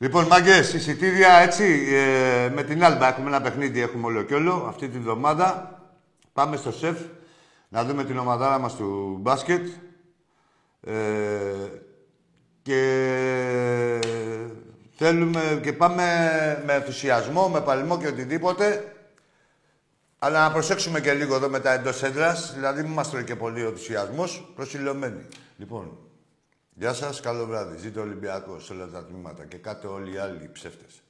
[0.00, 4.66] Λοιπόν, μάγκες, εισιτήρια, έτσι, ε, με την Άλμπα έχουμε ένα παιχνίδι, έχουμε όλο και όλο,
[4.68, 5.80] αυτή τη βδομάδα.
[6.32, 6.98] Πάμε στο σεφ,
[7.68, 9.66] να δούμε την ομαδάρα μας του μπάσκετ.
[10.80, 10.92] Ε,
[12.62, 12.80] και
[14.96, 16.04] θέλουμε και πάμε
[16.66, 18.92] με ενθουσιασμό, με παλμό και οτιδήποτε.
[20.18, 23.36] Αλλά να προσέξουμε και λίγο εδώ με τα εντός έδρας, δηλαδή μην μας τρώει και
[23.36, 24.52] πολύ ο ενθουσιασμός.
[24.54, 25.26] Προσιλωμένοι.
[25.56, 25.98] Λοιπόν,
[26.78, 27.78] γεια σας, καλό βράδυ.
[27.78, 31.02] Ζήτω Ολυμπιακός σε όλα τα τμήματα και κάτω όλοι οι άλλοι ψεύτες.